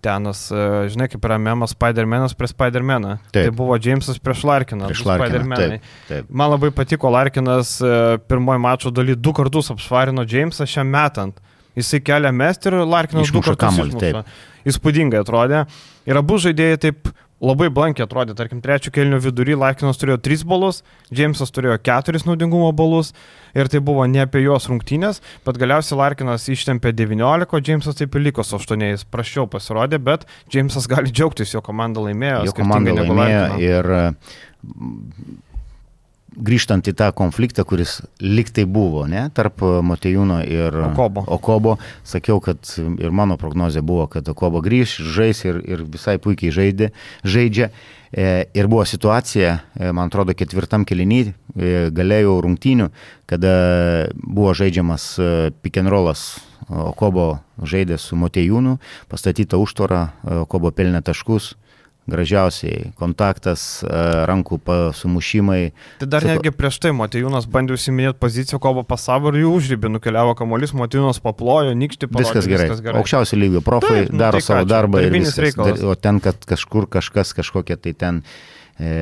Tenas, 0.04 0.44
e, 0.54 0.86
žinai, 0.92 1.08
kaip 1.10 1.26
yra 1.26 1.40
memas 1.42 1.74
Spider-Manas 1.74 2.36
prie 2.38 2.52
Spider-Maną. 2.52 3.16
Tai 3.34 3.46
buvo 3.56 3.78
Jamesas 3.82 4.22
prieš 4.22 4.44
Larkiną. 4.46 4.90
Prieš 4.92 5.06
Larkiną. 5.08 5.58
Taip, 5.58 5.92
taip. 6.06 6.30
Man 6.30 6.54
labai 6.54 6.70
patiko 6.74 7.10
Larkinas 7.10 7.80
e, 7.82 7.94
pirmojo 8.30 8.62
mačo 8.62 8.94
daly 8.94 9.18
du 9.18 9.34
kartus 9.34 9.72
apšvarino 9.74 10.22
Jamesą 10.22 10.68
šiam 10.70 10.90
metant. 10.92 11.42
Jisai 11.76 12.00
kelia 12.00 12.30
mest 12.32 12.70
ir 12.70 12.78
Larkinas 12.86 13.32
du 13.34 13.42
kartus 13.42 13.64
kamuolį 13.66 14.22
įspūdingai 14.66 15.22
atrodė. 15.22 15.64
Ir 16.06 16.20
abu 16.20 16.40
žaidėjai 16.42 16.82
taip 16.88 17.12
labai 17.42 17.68
blankiai 17.72 18.06
atrodė, 18.06 18.34
tarkim, 18.36 18.62
trečio 18.64 18.90
kelnių 18.94 19.18
vidury 19.20 19.56
Laikinas 19.58 19.98
turėjo 20.00 20.16
3 20.24 20.44
balus, 20.48 20.80
Džeimsas 21.12 21.52
turėjo 21.52 21.76
4 21.84 22.22
naudingumo 22.24 22.70
balus 22.76 23.12
ir 23.56 23.68
tai 23.72 23.82
buvo 23.84 24.06
ne 24.08 24.22
apie 24.24 24.40
juos 24.44 24.68
rungtynės, 24.70 25.20
bet 25.44 25.60
galiausiai 25.60 26.00
Larkinas 26.00 26.48
ištempė 26.52 26.94
19, 26.96 27.52
o 27.52 27.60
Džeimsas 27.60 28.00
taip 28.00 28.16
ir 28.16 28.24
liko 28.28 28.44
su 28.46 28.56
8, 28.56 28.86
jis 28.94 29.04
prašiau 29.12 29.44
pasirodė, 29.52 30.00
bet 30.00 30.24
Džeimsas 30.48 30.88
gali 30.88 31.12
džiaugtis, 31.12 31.52
jo 31.52 31.64
komanda 31.64 32.04
laimėjo. 32.04 32.46
Jo 32.48 32.56
komanda 32.56 32.96
laimėjo 32.96 33.44
ir 33.60 33.92
grįžtant 36.36 36.86
į 36.88 36.94
tą 36.96 37.10
konfliktą, 37.16 37.64
kuris 37.68 38.00
liktai 38.20 38.66
buvo, 38.68 39.06
ne, 39.10 39.26
tarp 39.34 39.62
Matejūno 39.62 40.40
ir 40.44 40.76
Okobo. 40.90 41.24
Okobo, 41.36 41.76
sakiau, 42.06 42.40
kad 42.44 42.60
ir 42.76 43.12
mano 43.14 43.38
prognozija 43.40 43.84
buvo, 43.86 44.06
kad 44.10 44.28
Okobo 44.28 44.62
grįž, 44.64 44.98
žais 45.16 45.44
ir, 45.46 45.60
ir 45.64 45.84
visai 45.88 46.18
puikiai 46.22 46.54
žaidė, 46.54 46.92
žaidžia. 47.24 47.70
E, 48.12 48.46
ir 48.54 48.68
buvo 48.70 48.84
situacija, 48.86 49.58
e, 49.74 49.90
man 49.92 50.08
atrodo, 50.08 50.34
ketvirtam 50.38 50.86
kelinį 50.86 51.20
e, 51.26 51.32
galėjau 51.92 52.38
rungtynių, 52.44 52.90
kada 53.28 53.52
buvo 54.22 54.54
žaidžiamas 54.56 55.08
pikenrolas 55.64 56.28
Okobo 56.66 57.36
žaidė 57.62 57.98
su 58.00 58.16
Motejūnu, 58.18 58.78
pastatyta 59.10 59.58
užtvara, 59.60 60.08
Okobo 60.46 60.72
pelnė 60.74 61.02
taškus 61.04 61.54
gražiausiai 62.10 62.90
kontaktas, 62.98 63.82
e, 63.82 64.02
rankų 64.30 64.58
sumušimai. 64.96 65.60
Tai 66.00 66.08
dar 66.10 66.26
netgi 66.26 66.52
prieš 66.54 66.78
tai 66.82 66.92
Matijūnas 66.96 67.48
bandė 67.50 67.74
užsiminėti 67.76 68.18
poziciją, 68.22 68.60
kovo 68.62 68.84
pasavo 68.86 69.32
ir 69.32 69.42
jų 69.42 69.54
užrybį, 69.58 69.90
nukeliavo 69.96 70.36
kamuolys, 70.38 70.74
Matijūnas 70.76 71.18
paplojo, 71.24 71.74
nikšti 71.78 72.10
parodė. 72.10 72.28
Viskas 72.28 72.50
gerai. 72.50 72.68
Viskas 72.70 72.84
gerai. 72.84 73.02
Aukščiausio 73.02 73.40
lygio 73.40 73.64
profai 73.66 74.04
tai, 74.04 74.06
nu, 74.12 74.20
daro 74.22 74.38
tai 74.38 74.46
savo 74.46 74.62
ką, 74.62 74.70
darbą 74.70 75.02
ir 75.02 75.18
viskas. 75.18 75.42
Reikalas. 75.48 75.82
O 75.82 75.96
ten, 75.98 76.22
kad 76.24 76.46
kažkur 76.46 76.86
kažkas, 76.98 77.34
kažkokia 77.36 77.78
tai 77.80 77.96
ten 77.98 78.22
e, 78.78 78.94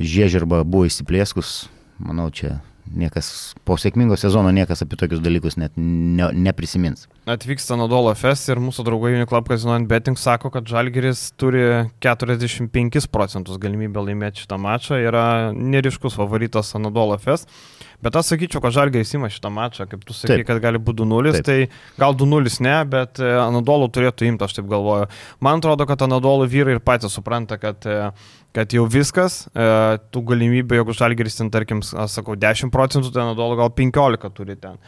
žiežirba 0.00 0.64
buvo 0.64 0.88
įsiplėskus, 0.88 1.68
manau, 2.00 2.30
čia 2.32 2.58
niekas 2.96 3.54
po 3.66 3.76
sėkmingo 3.80 4.16
sezono 4.20 4.52
niekas 4.54 4.84
apie 4.84 4.98
tokius 5.00 5.22
dalykus 5.22 5.56
net 5.60 5.76
ne, 5.76 6.30
neprisimins. 6.34 7.06
Atvyksta 7.30 7.76
Nadolo 7.78 8.12
Fest 8.18 8.48
ir 8.50 8.60
mūsų 8.62 8.84
draugai 8.86 9.12
Uniclub 9.18 9.50
Casino 9.50 9.76
Betting 9.90 10.18
sako, 10.18 10.50
kad 10.54 10.66
Žalgiris 10.68 11.30
turi 11.40 11.62
45 12.02 13.10
procentus 13.12 13.60
galimybę 13.60 14.02
laimėti 14.02 14.44
šitą 14.44 14.58
mačą, 14.60 14.98
yra 15.00 15.26
neriškus 15.54 16.18
favoritas 16.18 16.74
Nadolo 16.78 17.18
Fest. 17.22 17.50
Bet 18.00 18.16
aš 18.16 18.32
sakyčiau, 18.32 18.62
kad 18.64 18.72
Žalgiris 18.72 19.12
įma 19.18 19.28
šitą 19.28 19.50
mačą, 19.52 19.84
kaip 19.88 20.06
tu 20.08 20.16
sakai, 20.16 20.40
taip. 20.40 20.46
kad 20.48 20.62
gali 20.64 20.80
būti 20.80 21.04
2-0, 21.04 21.42
tai 21.44 21.58
gal 22.00 22.16
2-0 22.16 22.54
ne, 22.64 22.76
bet 22.88 23.20
e, 23.20 23.28
Anadolu 23.42 23.90
turėtų 23.92 24.24
imti, 24.30 24.46
aš 24.46 24.56
taip 24.56 24.70
galvoju. 24.70 25.10
Man 25.44 25.60
atrodo, 25.60 25.84
kad 25.88 26.00
Anadolu 26.06 26.48
vyrai 26.48 26.78
ir 26.78 26.80
patys 26.84 27.12
supranta, 27.12 27.60
kad 27.60 27.84
uh, 27.84 28.30
kad 28.56 28.74
jau 28.74 28.84
viskas, 28.90 29.44
e, 29.54 29.66
tų 30.10 30.24
galimybių, 30.32 30.80
jeigu 30.80 30.94
Žalgeris 30.96 31.38
ten, 31.38 31.50
tarkim, 31.54 31.82
aš 31.82 32.18
sakau, 32.18 32.36
10 32.38 32.72
procentų, 32.74 33.12
ten 33.14 33.30
Nadolo 33.30 33.58
gal 33.60 33.70
15 33.74 34.32
turi 34.34 34.58
ten. 34.58 34.80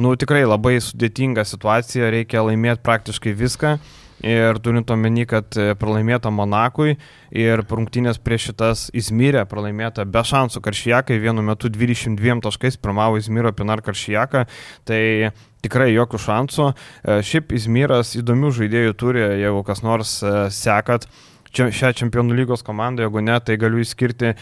Nu, 0.00 0.14
tikrai 0.16 0.46
labai 0.46 0.78
sudėtinga 0.80 1.44
situacija, 1.44 2.12
reikia 2.14 2.44
laimėti 2.46 2.84
praktiškai 2.86 3.34
viską. 3.36 3.74
Ir 4.20 4.58
turint 4.60 4.90
omeny, 4.92 5.24
kad 5.24 5.56
e, 5.56 5.70
pralaimėta 5.80 6.28
Monakui 6.32 6.98
ir 7.32 7.62
rungtynės 7.64 8.18
prieš 8.20 8.50
šitas 8.50 8.82
Izmyrė 8.92 9.46
pralaimėta 9.48 10.04
be 10.04 10.20
šansų 10.20 10.60
Karšijakai, 10.60 11.16
vienu 11.22 11.40
metu 11.44 11.70
22 11.72 12.36
taškais 12.44 12.76
pirmavo 12.76 13.16
Izmyro 13.16 13.52
Pinar 13.56 13.80
Karšijaka, 13.80 14.44
tai 14.84 15.32
tikrai 15.64 15.94
jokių 15.94 16.20
šansų. 16.20 16.68
E, 16.68 17.18
šiaip 17.24 17.56
Izmyras 17.56 18.12
įdomių 18.20 18.52
žaidėjų 18.60 18.96
turi, 19.00 19.24
jeigu 19.40 19.64
kas 19.64 19.80
nors 19.86 20.18
sekat 20.52 21.08
šią 21.50 21.90
čempionų 21.98 22.36
lygos 22.38 22.62
komandą, 22.66 23.04
jeigu 23.06 23.22
ne, 23.24 23.36
tai 23.42 23.56
galiu 23.60 23.80
įskirti 23.82 24.30
e, 24.30 24.36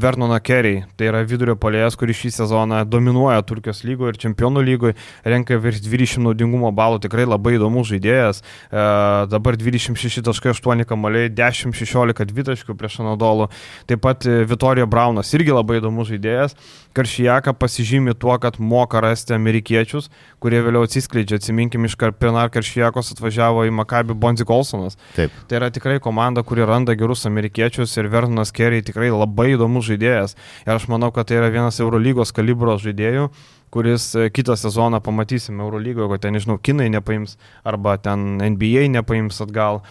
Vernoną 0.00 0.40
Kerry. 0.42 0.84
Tai 0.98 1.10
yra 1.10 1.22
vidurio 1.26 1.54
polėjas, 1.60 1.96
kuris 1.98 2.18
šį 2.20 2.32
sezoną 2.40 2.82
dominuoja 2.90 3.42
Turkijos 3.46 3.84
lygoje 3.86 4.14
ir 4.14 4.20
čempionų 4.24 4.64
lygoje, 4.66 4.96
renka 5.24 5.58
virš 5.60 5.82
20 5.86 6.24
naudingumo 6.26 6.72
balų, 6.74 7.00
tikrai 7.04 7.28
labai 7.28 7.54
įdomus 7.58 7.90
žaidėjas. 7.92 8.42
E, 8.42 8.84
dabar 9.30 9.58
26.8 9.60 10.84
kamaliai, 10.90 11.30
10-16 11.30 12.34
dvitaškių 12.34 12.76
prieš 12.78 13.00
Anadolų. 13.04 13.50
Taip 13.90 14.02
pat 14.04 14.26
e, 14.26 14.42
Vitorijo 14.50 14.90
Braunas 14.90 15.30
irgi 15.38 15.54
labai 15.54 15.78
įdomus 15.80 16.10
žaidėjas. 16.10 16.56
Karšijaka 16.92 17.52
pasižymi 17.54 18.16
tuo, 18.18 18.34
kad 18.42 18.56
moka 18.58 18.98
rasti 19.00 19.36
amerikiečius, 19.36 20.08
kurie 20.42 20.58
vėliau 20.64 20.88
atsiskleidžia. 20.88 21.38
Atsiminkim, 21.38 21.86
iš 21.86 21.94
Pinar 22.18 22.50
Karšijakos 22.50 23.12
atvažiavo 23.14 23.62
į 23.68 23.74
Makabį 23.78 24.16
Bonzi 24.18 24.46
Kolsonas. 24.48 24.98
Taip. 25.14 25.30
Tai 25.46 25.60
yra 25.60 25.70
tikrai 25.70 26.00
komanda, 26.02 26.39
kuri 26.46 26.66
randa 26.68 26.96
gerus 26.98 27.26
amerikiečius 27.28 27.96
ir 28.00 28.10
Vernas 28.12 28.52
Kerry 28.52 28.82
tikrai 28.86 29.12
labai 29.12 29.52
įdomus 29.54 29.88
žaidėjas. 29.88 30.36
Ir 30.66 30.74
aš 30.76 30.88
manau, 30.92 31.12
kad 31.14 31.30
tai 31.30 31.40
yra 31.40 31.52
vienas 31.52 31.80
Eurolygos 31.80 32.34
kalibro 32.36 32.76
žaidėjų 32.80 33.30
kuris 33.70 34.14
e, 34.14 34.30
kitą 34.30 34.56
sezoną 34.56 35.00
pamatysime 35.00 35.62
Eurolygoje, 35.62 36.10
kad 36.10 36.26
ten, 36.26 36.34
nežinau, 36.34 36.58
kinai 36.58 36.90
nepaims 36.90 37.36
arba 37.64 37.96
ten 38.02 38.38
NBA 38.42 38.88
nepaims 38.96 39.40
atgal. 39.44 39.82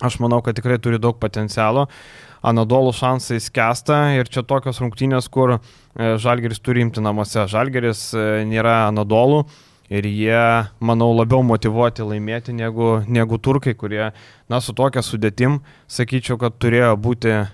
Aš 0.00 0.16
manau, 0.24 0.40
kad 0.40 0.56
tikrai 0.56 0.78
turi 0.80 0.98
daug 0.98 1.18
potencialo. 1.20 1.86
Anadolų 2.40 2.94
šansai 2.96 3.36
skęsta 3.44 3.98
ir 4.16 4.30
čia 4.32 4.42
tokios 4.48 4.80
rungtynės, 4.80 5.28
kur 5.28 5.58
e, 5.58 5.58
Žalgeris 6.16 6.62
turi 6.64 6.86
imti 6.86 7.04
namuose. 7.04 7.44
Žalgeris 7.52 8.06
e, 8.16 8.28
nėra 8.48 8.86
Anadolų 8.88 9.44
ir 9.90 10.06
jie, 10.06 10.42
manau, 10.78 11.10
labiau 11.18 11.42
motivuoti 11.46 12.04
laimėti 12.06 12.54
negu, 12.54 13.00
negu 13.10 13.38
turkai, 13.42 13.74
kurie 13.74 14.04
na, 14.50 14.60
su 14.62 14.74
tokia 14.76 15.02
sudėtim, 15.02 15.58
sakyčiau, 15.90 16.38
kad 16.40 16.58
turėjo 16.62 16.92
būti 17.02 17.32
e, 17.34 17.46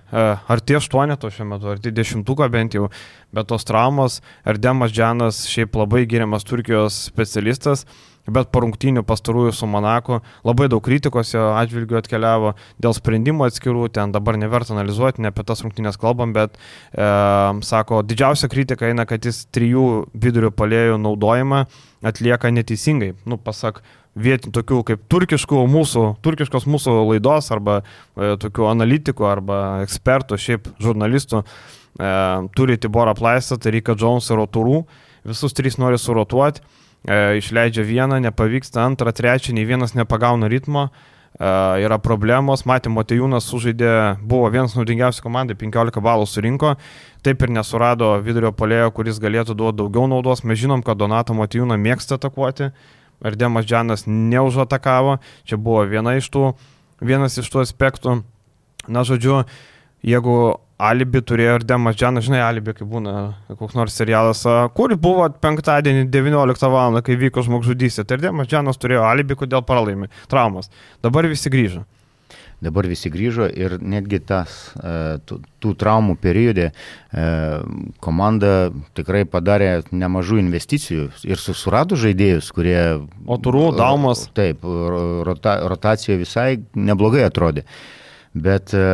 arti 0.52 0.76
aštuoneto 0.76 1.30
šiuo 1.32 1.48
metu, 1.54 1.70
arti 1.72 1.94
dešimtuko 1.96 2.48
bent 2.52 2.76
jau, 2.76 2.90
bet 3.32 3.48
tos 3.48 3.64
traumos, 3.68 4.20
Erdemas 4.48 4.92
Džanas 4.92 5.46
šiaip 5.48 5.80
labai 5.80 6.04
geriamas 6.10 6.44
Turkijos 6.46 7.06
specialistas, 7.08 7.86
bet 8.30 8.50
po 8.52 8.62
rungtynių 8.64 9.04
pastarųjų 9.06 9.54
su 9.54 9.68
Monaku 9.70 10.20
labai 10.46 10.68
daug 10.72 10.82
kritikos 10.84 11.32
jo 11.34 11.48
atžvilgių 11.56 12.00
atkeliavo 12.00 12.54
dėl 12.82 12.96
sprendimų 12.96 13.48
atskirų, 13.48 13.88
ten 13.94 14.14
dabar 14.14 14.38
neverta 14.40 14.74
analizuoti, 14.74 15.22
ne 15.24 15.32
apie 15.32 15.46
tas 15.46 15.62
rungtynės 15.64 15.98
kalbam, 16.00 16.34
bet 16.36 16.56
e, 16.56 17.10
sako, 17.66 18.02
didžiausia 18.06 18.50
kritika 18.52 18.90
eina, 18.90 19.06
kad 19.08 19.26
jis 19.26 19.44
trijų 19.54 20.06
vidurio 20.14 20.52
palėjų 20.54 20.98
naudojimą 21.02 21.64
atlieka 22.06 22.52
neteisingai. 22.54 23.14
Nu, 23.26 23.38
pasak 23.40 23.82
vietinių 24.16 24.54
tokių 24.56 24.82
kaip 24.90 25.02
turkiškų 25.12 25.62
mūsų, 25.70 26.04
turkiškos 26.24 26.66
mūsų 26.70 26.94
laidos 27.12 27.50
arba 27.54 27.80
e, 27.82 28.34
tokių 28.40 28.70
analitikų 28.72 29.26
arba 29.28 29.58
ekspertų, 29.84 30.38
šiaip 30.40 30.70
žurnalistų, 30.82 31.42
e, 31.42 32.14
turi 32.56 32.78
Tiborą 32.80 33.16
Plaistą, 33.18 33.60
Tarika 33.60 33.96
Jones 33.98 34.30
ir 34.32 34.40
Roturų, 34.40 34.80
visus 35.26 35.56
trys 35.56 35.76
nori 35.82 36.00
surotuoti, 36.00 36.64
e, 37.06 37.38
išleidžia 37.38 37.84
vieną, 37.86 38.18
nepavyksta 38.20 38.82
antrą, 38.84 39.12
trečią, 39.14 39.54
nei 39.54 39.64
vienas 39.64 39.94
nepagauna 39.94 40.50
ritmo. 40.50 40.88
E, 41.38 41.48
yra 41.84 41.98
problemos, 42.02 42.64
matė, 42.66 42.90
Motejūnas 42.92 43.46
sužaidė, 43.46 44.18
buvo 44.26 44.50
vienas 44.50 44.76
naudingiausių 44.76 45.24
komandai, 45.24 45.56
15 45.58 46.02
balų 46.02 46.26
surinko, 46.26 46.74
taip 47.26 47.42
ir 47.42 47.54
nesurado 47.54 48.14
vidurio 48.24 48.52
polėjo, 48.56 48.90
kuris 48.96 49.20
galėtų 49.22 49.54
duoti 49.54 49.80
daugiau 49.82 50.10
naudos. 50.10 50.44
Mes 50.44 50.58
žinom, 50.60 50.84
kad 50.86 50.98
Donato 50.98 51.36
Motejūną 51.36 51.78
mėgsta 51.80 52.18
atakuoti, 52.18 52.72
Ardemas 53.24 53.64
Džanas 53.64 54.04
neužatakavo, 54.06 55.18
čia 55.48 55.56
buvo 55.56 55.86
viena 55.88 56.16
iš 56.18 56.28
tų, 56.32 56.50
vienas 57.00 57.38
iš 57.40 57.48
tų 57.52 57.62
aspektų. 57.64 58.20
Na, 58.86 59.02
žodžiu, 59.06 59.44
jeigu 60.06 60.36
alibi 60.78 61.22
turėjo 61.24 61.56
Ardemas 61.56 61.96
Džanas, 61.96 62.26
žinai, 62.26 62.42
alibi, 62.44 62.74
kai 62.76 62.86
būna 62.88 63.16
koks 63.56 63.76
nors 63.78 63.96
serialas, 63.96 64.42
kur 64.76 64.94
buvo 65.00 65.28
penktadienį 65.42 66.06
19 66.12 66.72
val. 66.72 67.00
kai 67.02 67.16
vyko 67.16 67.44
žmogžudystė, 67.46 68.04
tai 68.04 68.20
Ardemas 68.20 68.48
Džanas 68.48 68.80
turėjo 68.80 69.04
alibi, 69.08 69.36
kodėl 69.36 69.64
pralaimi, 69.64 70.10
traumas. 70.28 70.70
Dabar 71.02 71.28
visi 71.28 71.52
grįžo 71.52 71.86
dabar 72.62 72.86
visi 72.88 73.10
grįžo 73.12 73.48
ir 73.52 73.76
netgi 73.84 74.20
tas, 74.24 74.54
e, 74.80 75.18
tų, 75.28 75.40
tų 75.60 75.74
traumų 75.76 76.16
periode 76.20 76.70
e, 76.70 77.26
komanda 78.04 78.70
tikrai 78.96 79.24
padarė 79.28 79.70
nemažų 79.92 80.40
investicijų 80.40 81.10
ir 81.28 81.42
susirado 81.42 81.98
žaidėjus, 82.00 82.50
kurie... 82.56 82.78
O 83.26 83.38
turų, 83.42 83.68
daumas. 83.76 84.26
Taip, 84.36 84.64
rota, 85.28 85.58
rotacija 85.68 86.16
visai 86.20 86.62
neblogai 86.74 87.26
atrodė. 87.28 87.66
Bet 88.36 88.72
e, 88.76 88.86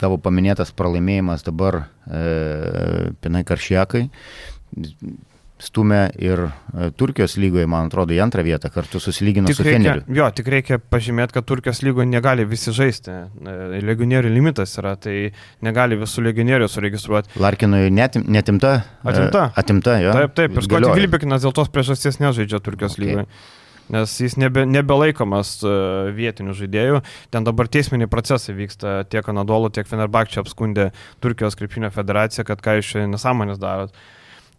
tavo 0.00 0.18
paminėtas 0.22 0.74
pralaimėjimas 0.76 1.46
dabar 1.46 1.86
Pinai 2.06 3.42
Karšiakai 3.46 4.06
stumia 5.58 6.10
ir 6.20 6.40
e, 6.46 6.90
Turkijos 6.96 7.36
lygoje, 7.40 7.64
man 7.70 7.88
atrodo, 7.88 8.12
į 8.12 8.20
antrą 8.26 8.44
vietą 8.44 8.68
kartu 8.72 9.00
susilygino 9.00 9.48
tik 9.48 9.56
su 9.56 9.64
Feneriu. 9.64 10.04
Jo, 10.12 10.28
tik 10.36 10.50
reikia 10.52 10.78
pažymėti, 10.78 11.32
kad 11.36 11.46
Turkijos 11.48 11.80
lygoje 11.86 12.08
negali 12.10 12.44
visi 12.48 12.74
žaisti. 12.76 13.14
E, 13.40 13.80
legionierių 13.86 14.32
limitas 14.34 14.76
yra, 14.80 14.94
tai 15.00 15.32
negali 15.64 15.98
visų 16.00 16.26
legionierių 16.28 16.68
suregistruoti. 16.70 17.32
Larkinui 17.40 17.88
netim, 17.94 18.26
netimta? 18.28 18.74
E, 19.00 19.08
atimta. 19.12 19.46
Atimta, 19.56 20.00
jo. 20.04 20.16
Taip, 20.20 20.36
taip. 20.36 20.58
Ir 20.58 20.68
Skoti 20.68 20.92
Gilbekinas 21.00 21.46
dėl 21.46 21.56
tos 21.56 21.72
priežasties 21.72 22.20
nežaidžia 22.20 22.60
Turkijos 22.60 22.98
okay. 22.98 23.06
lygoje. 23.06 23.30
Nes 23.92 24.16
jis 24.18 24.34
nebe, 24.40 24.64
nebelaikomas 24.66 25.60
vietinių 26.16 26.56
žaidėjų. 26.58 27.00
Ten 27.30 27.46
dabar 27.46 27.70
teisminiai 27.70 28.10
procesai 28.10 28.56
vyksta 28.58 28.98
tiek 29.12 29.28
Anadolu, 29.30 29.70
tiek 29.70 29.86
Fenerbakčia 29.86 30.42
apskundė 30.42 30.90
Turkijos 31.22 31.54
krepšinio 31.58 31.92
federaciją, 31.94 32.46
kad 32.48 32.64
ką 32.64 32.80
iš 32.80 32.96
nesąmonės 33.12 33.62
darot. 33.62 33.94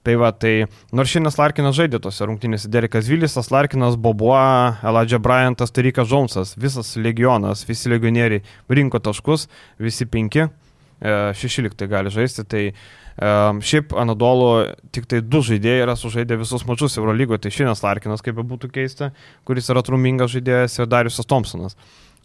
Tai 0.08 0.14
va, 0.16 0.30
tai 0.32 0.70
nors 0.96 1.12
šiandien 1.12 1.36
Larkinas 1.36 1.76
žaidė 1.76 2.00
tose 2.00 2.24
rungtynėse, 2.30 2.70
Derekas 2.72 3.10
Vilisas, 3.12 3.50
Larkinas, 3.52 3.98
Boboa, 4.00 4.78
Eladžia 4.88 5.20
Bryantas, 5.20 5.74
Tarikas 5.76 6.08
Džonsas, 6.08 6.54
visas 6.56 6.94
legionas, 6.96 7.66
visi 7.68 7.92
legionieriai 7.92 8.40
rinko 8.72 9.02
taškus, 9.04 9.50
visi 9.84 10.08
penki, 10.08 10.46
e, 10.48 11.18
šeši 11.36 11.66
liktai 11.68 11.90
gali 11.92 12.14
žaisti, 12.14 12.48
tai 12.48 12.64
um, 13.18 13.62
šiaip 13.62 13.94
Anadolu 13.98 14.50
tik 14.96 15.08
tai 15.10 15.22
du 15.26 15.42
žaidėjai 15.46 15.86
yra 15.86 15.96
sužaidę 16.00 16.38
visus 16.40 16.66
mačius 16.70 16.98
Eurolygoje, 17.00 17.46
tai 17.46 17.54
šiandien 17.54 17.80
Larkinas, 17.84 18.26
kaip 18.26 18.40
būtų 18.40 18.72
keista, 18.74 19.12
kuris 19.48 19.70
yra 19.74 19.84
trumingas 19.86 20.34
žaidėjas 20.36 20.80
ir 20.80 20.92
Dariusas 20.92 21.30
Thompsonas. 21.30 21.78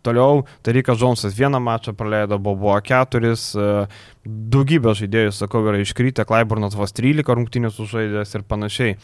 Toliau 0.02 0.42
Tarikas 0.66 0.98
Džonsas 0.98 1.36
vieną 1.38 1.60
mačą 1.62 1.94
praleido, 1.94 2.38
buvo 2.42 2.74
keturis, 2.82 3.52
e, 3.54 3.86
daugybė 4.26 4.96
žaidėjų, 4.98 5.34
sakau, 5.36 5.62
yra 5.70 5.78
iškrytę, 5.78 6.26
Klaiburnas 6.26 6.74
vos 6.74 6.94
13 6.96 7.36
rungtynių 7.38 7.70
sužaidęs 7.70 8.34
ir 8.34 8.42
panašiai. 8.42 8.96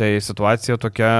Tai 0.00 0.08
situacija 0.24 0.78
tokia, 0.80 1.10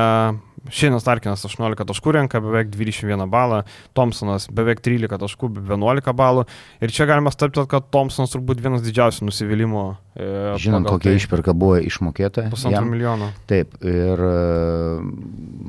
šiandien 0.72 1.00
Starkinas 1.02 1.42
18 1.44 1.85
taškų 1.88 2.14
renka, 2.16 2.40
beveik 2.40 2.70
21 2.72 3.26
balą, 3.32 3.62
Thompsonas 3.96 4.46
beveik 4.54 4.80
13 4.85 5.20
taškų, 5.20 5.50
11 5.68 6.14
balų. 6.16 6.46
Ir 6.80 6.94
čia 6.94 7.06
galima 7.11 7.32
staptelt, 7.35 7.68
kad 7.72 7.90
Thompsonas 7.92 8.32
turbūt 8.32 8.62
vienas 8.64 8.85
didžiausių 8.87 9.28
nusivylimų. 9.28 9.85
E, 10.16 10.30
Žinant, 10.62 10.88
kokia 10.88 11.11
tai. 11.11 11.18
išperka 11.20 11.56
buvo 11.56 11.76
išmokėta. 11.85 12.46
Pusantro 12.52 12.85
milijono. 12.88 13.28
Taip, 13.50 13.76
ir 13.85 14.24
e, 14.28 14.32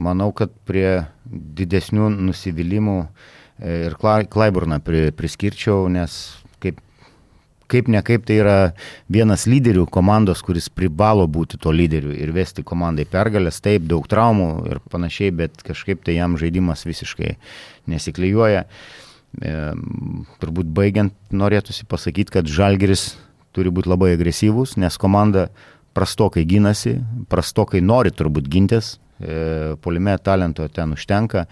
manau, 0.08 0.32
kad 0.38 0.54
prie 0.68 1.04
didesnių 1.28 2.08
nusivylimų 2.30 2.98
e, 3.04 3.76
ir 3.90 4.00
Klaiburną 4.00 4.80
priskirčiau, 5.20 5.90
nes 5.92 6.22
kaip 7.72 7.90
ne 7.92 8.02
kaip 8.06 8.26
tai 8.28 8.40
yra 8.42 8.58
vienas 9.12 9.46
lyderių 9.50 9.86
komandos, 9.92 10.44
kuris 10.46 10.70
privalo 10.70 11.26
būti 11.28 11.60
to 11.62 11.74
lyderiu 11.74 12.14
ir 12.16 12.34
vesti 12.36 12.66
komandai 12.66 13.06
pergalės, 13.10 13.62
taip, 13.64 13.88
daug 13.90 14.08
traumų 14.10 14.50
ir 14.72 14.82
panašiai, 14.94 15.34
bet 15.44 15.64
kažkaip 15.66 16.04
tai 16.06 16.18
jam 16.18 16.38
žaidimas 16.40 16.86
visiškai 16.88 17.36
nesiklyjuoja. 17.92 18.66
E, 19.34 19.54
turbūt 20.42 20.70
baigiant 20.70 21.16
norėtųsi 21.34 21.88
pasakyti, 21.90 22.36
kad 22.38 22.50
Žalgeris 22.50 23.14
turi 23.54 23.72
būti 23.74 23.90
labai 23.90 24.14
agresyvus, 24.18 24.76
nes 24.82 24.98
komanda 25.02 25.48
prastokai 25.98 26.46
gynasi, 26.50 26.98
prastokai 27.30 27.82
nori 27.82 28.14
turbūt 28.14 28.50
gintis, 28.50 28.98
e, 29.20 29.76
polime 29.82 30.18
talento 30.22 30.68
ten 30.70 30.94
užtenka. 30.98 31.48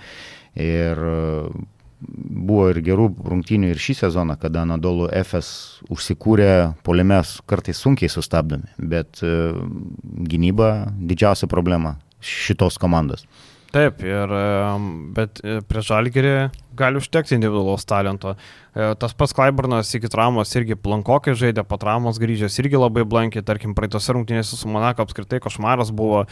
Ir 0.59 0.99
buvo 2.01 2.69
ir 2.71 2.81
gerų 2.85 3.07
rungtynių 3.31 3.71
ir 3.71 3.81
šį 3.81 3.97
sezoną, 4.01 4.37
kada 4.41 4.65
Anadolu 4.65 5.07
FS 5.21 5.83
užsikūrė 5.93 6.51
polėmės 6.85 7.37
kartais 7.49 7.81
sunkiai 7.81 8.09
sustabdomi, 8.11 8.71
bet 8.77 9.21
e, 9.23 9.53
gynyba 10.31 10.91
didžiausia 10.97 11.49
problema 11.51 11.97
šitos 12.21 12.79
komandos. 12.81 13.25
Taip, 13.71 14.01
ir, 14.03 14.33
bet 15.15 15.39
e, 15.47 15.61
prie 15.63 15.81
Žalgerį 15.87 16.33
gali 16.75 16.99
užtekti 16.99 17.37
individualaus 17.37 17.85
talento. 17.87 18.33
E, 18.75 18.89
tas 18.99 19.15
pats 19.15 19.31
Klaiburnas 19.37 19.93
iki 19.95 20.11
traumos 20.11 20.51
irgi 20.59 20.75
plankokai 20.75 21.37
žaidė, 21.39 21.63
po 21.63 21.79
traumos 21.79 22.19
grįžęs 22.19 22.57
irgi 22.59 22.81
labai 22.81 23.05
blankiai, 23.07 23.45
tarkim, 23.47 23.71
praeitose 23.77 24.17
rungtynėse 24.17 24.59
su 24.59 24.71
Monako 24.71 25.05
apskritai 25.05 25.39
košmaras 25.43 25.93
buvo, 25.95 26.25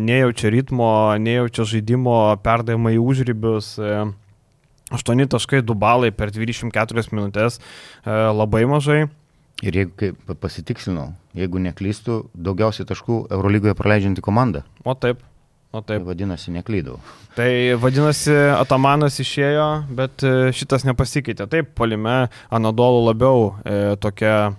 nejaučia 0.00 0.54
ritmo, 0.54 0.90
nejaučia 1.20 1.68
žaidimo, 1.74 2.16
perdavimai 2.46 2.96
užrybius. 3.02 3.74
8 4.90 5.26
taškai, 5.30 5.62
2 5.66 5.78
balai 5.78 6.10
per 6.14 6.32
24 6.34 7.14
minutės, 7.14 7.60
e, 8.04 8.10
labai 8.10 8.66
mažai. 8.70 9.04
Ir 9.60 9.76
jeigu, 9.76 10.14
pasitikslinau, 10.40 11.10
jeigu 11.36 11.60
neklystų, 11.60 12.22
daugiausiai 12.32 12.88
taškų 12.88 13.26
Eurolygoje 13.36 13.76
praleidžianti 13.76 14.24
komanda. 14.24 14.64
O 14.84 14.94
taip. 14.96 15.20
O 15.70 15.82
taip. 15.84 16.00
Tai 16.00 16.08
vadinasi, 16.08 16.50
neklydau. 16.54 16.96
Tai 17.36 17.50
vadinasi, 17.78 18.32
Atamanas 18.56 19.20
išėjo, 19.22 19.68
bet 19.94 20.24
e, 20.26 20.32
šitas 20.56 20.86
nepasikeitė. 20.88 21.46
Taip, 21.52 21.70
palime 21.78 22.24
Anadolu 22.50 23.04
labiau 23.06 23.52
e, 23.62 23.94
tokia 24.02 24.56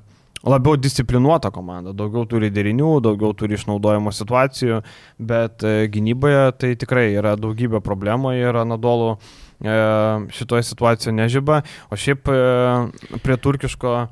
labiau 0.48 0.78
disciplinuota 0.80 1.52
komanda, 1.54 1.94
daugiau 1.94 2.26
turi 2.30 2.50
derinių, 2.54 2.96
daugiau 3.04 3.36
turi 3.38 3.58
išnaudojimo 3.58 4.14
situacijų, 4.16 4.82
bet 5.20 5.66
e, 5.68 5.88
gynyboje 5.92 6.46
tai 6.62 6.74
tikrai 6.80 7.12
yra 7.14 7.36
daugybė 7.40 7.84
problemų 7.86 8.34
ir 8.40 8.62
Anadolu 8.64 9.18
šitoje 10.32 10.64
situacijoje 10.64 11.14
nežyba, 11.14 11.62
o 11.90 11.96
šiaip 11.96 12.28
e, 12.28 12.38
prie 13.24 13.38
turkiško 13.38 14.08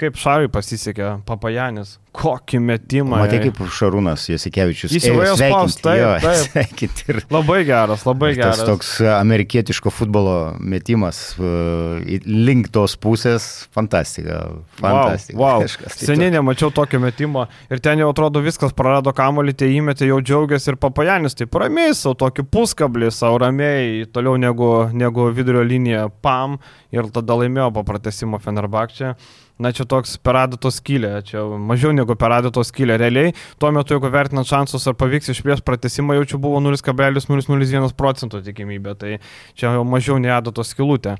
kaip 0.00 0.16
Šarui 0.18 0.48
pasisekė, 0.50 1.20
Papajanis, 1.26 1.98
kokį 2.14 2.58
metimą. 2.62 3.16
Matai, 3.24 3.40
kaip 3.44 3.58
Šarūnas 3.74 4.24
Jasikevičius. 4.30 4.92
Jis 4.94 5.06
jau 5.08 5.16
ėjo 5.22 5.34
spaust, 5.38 5.80
taip, 5.82 5.98
jo, 6.00 6.08
taip. 6.22 6.40
sveikinti 6.48 7.04
ir 7.10 7.18
Labai 7.34 7.60
geras, 7.66 8.02
labai 8.06 8.32
tas 8.36 8.40
geras. 8.40 8.62
toks 8.68 8.90
amerikietiško 9.18 9.90
futbolo 9.94 10.34
metimas 10.62 11.20
į- 11.38 12.20
link 12.26 12.70
tos 12.74 12.94
pusės, 13.02 13.46
fantastika. 13.74 14.40
Fantastika. 14.80 15.38
Wow, 15.38 15.58
wow. 15.58 15.64
Kažkas 15.66 15.98
tai 15.98 16.10
Seniai 16.10 16.34
nemačiau 16.34 16.70
tokio 16.74 17.00
metimo 17.02 17.46
ir 17.70 17.82
ten 17.82 18.02
jau 18.02 18.10
atrodo 18.14 18.42
viskas 18.46 18.74
prarado 18.74 19.14
kamolį, 19.14 19.56
tie 19.62 19.70
įmetė 19.78 20.10
jau 20.10 20.20
džiaugiasi 20.22 20.70
ir 20.74 20.78
papajanis, 20.82 21.34
taip 21.38 21.54
ramiai, 21.62 21.94
savo 21.98 22.14
tokį 22.26 22.46
puskablį, 22.54 23.10
savo 23.14 23.38
ramiai, 23.42 24.04
toliau 24.14 24.38
negu, 24.38 24.70
negu 24.94 25.30
vidurio 25.34 25.62
linija 25.66 26.06
PAM 26.22 26.58
ir 26.94 27.10
tada 27.14 27.38
laimėjo 27.42 27.72
po 27.78 27.82
pratesimo 27.86 28.38
Fenerbakčia. 28.42 29.14
Na 29.54 29.70
čia 29.70 29.84
toks 29.86 30.16
per 30.18 30.34
adato 30.34 30.66
skylę, 30.74 31.20
čia 31.22 31.44
mažiau 31.46 31.92
negu 31.94 32.16
per 32.18 32.32
adato 32.34 32.62
skylę. 32.66 32.96
Realiai, 32.98 33.30
tuo 33.62 33.68
metu, 33.70 33.94
jeigu 33.94 34.08
vertinant 34.10 34.48
šansus, 34.50 34.82
ar 34.90 34.96
pavyks 34.98 35.30
išplės 35.30 35.60
pratesimą, 35.62 36.16
jau 36.18 36.24
čia 36.32 36.40
buvo 36.42 36.58
0,001 36.64 37.92
procento 37.94 38.40
tikimybė, 38.42 38.94
tai 38.98 39.12
čia 39.54 39.76
jau 39.76 39.84
mažiau 39.86 40.18
nei 40.18 40.32
adato 40.34 40.64
skylutė. 40.66 41.14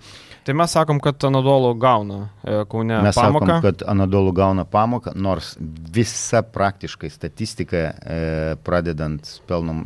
Tai 0.44 0.56
mes 0.58 0.74
sakom, 0.74 0.98
kad 1.04 1.22
Anadolu 1.28 1.70
gauna 1.78 2.18
e, 2.42 2.56
Kaune 2.70 2.98
Mes 3.06 3.14
pamoką. 3.14 3.46
sakom, 3.46 3.62
kad 3.68 3.84
Anadolu 3.94 4.32
gauna 4.34 4.64
pamoką, 4.66 5.14
nors 5.14 5.52
visa 5.94 6.42
praktiškai 6.42 7.12
statistika, 7.14 7.84
e, 8.02 8.18
pradedant 8.66 9.30
pelnom, 9.46 9.84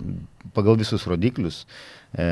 pagal 0.57 0.81
visus 0.81 1.05
rodiklius, 1.11 1.67
e, 2.17 2.31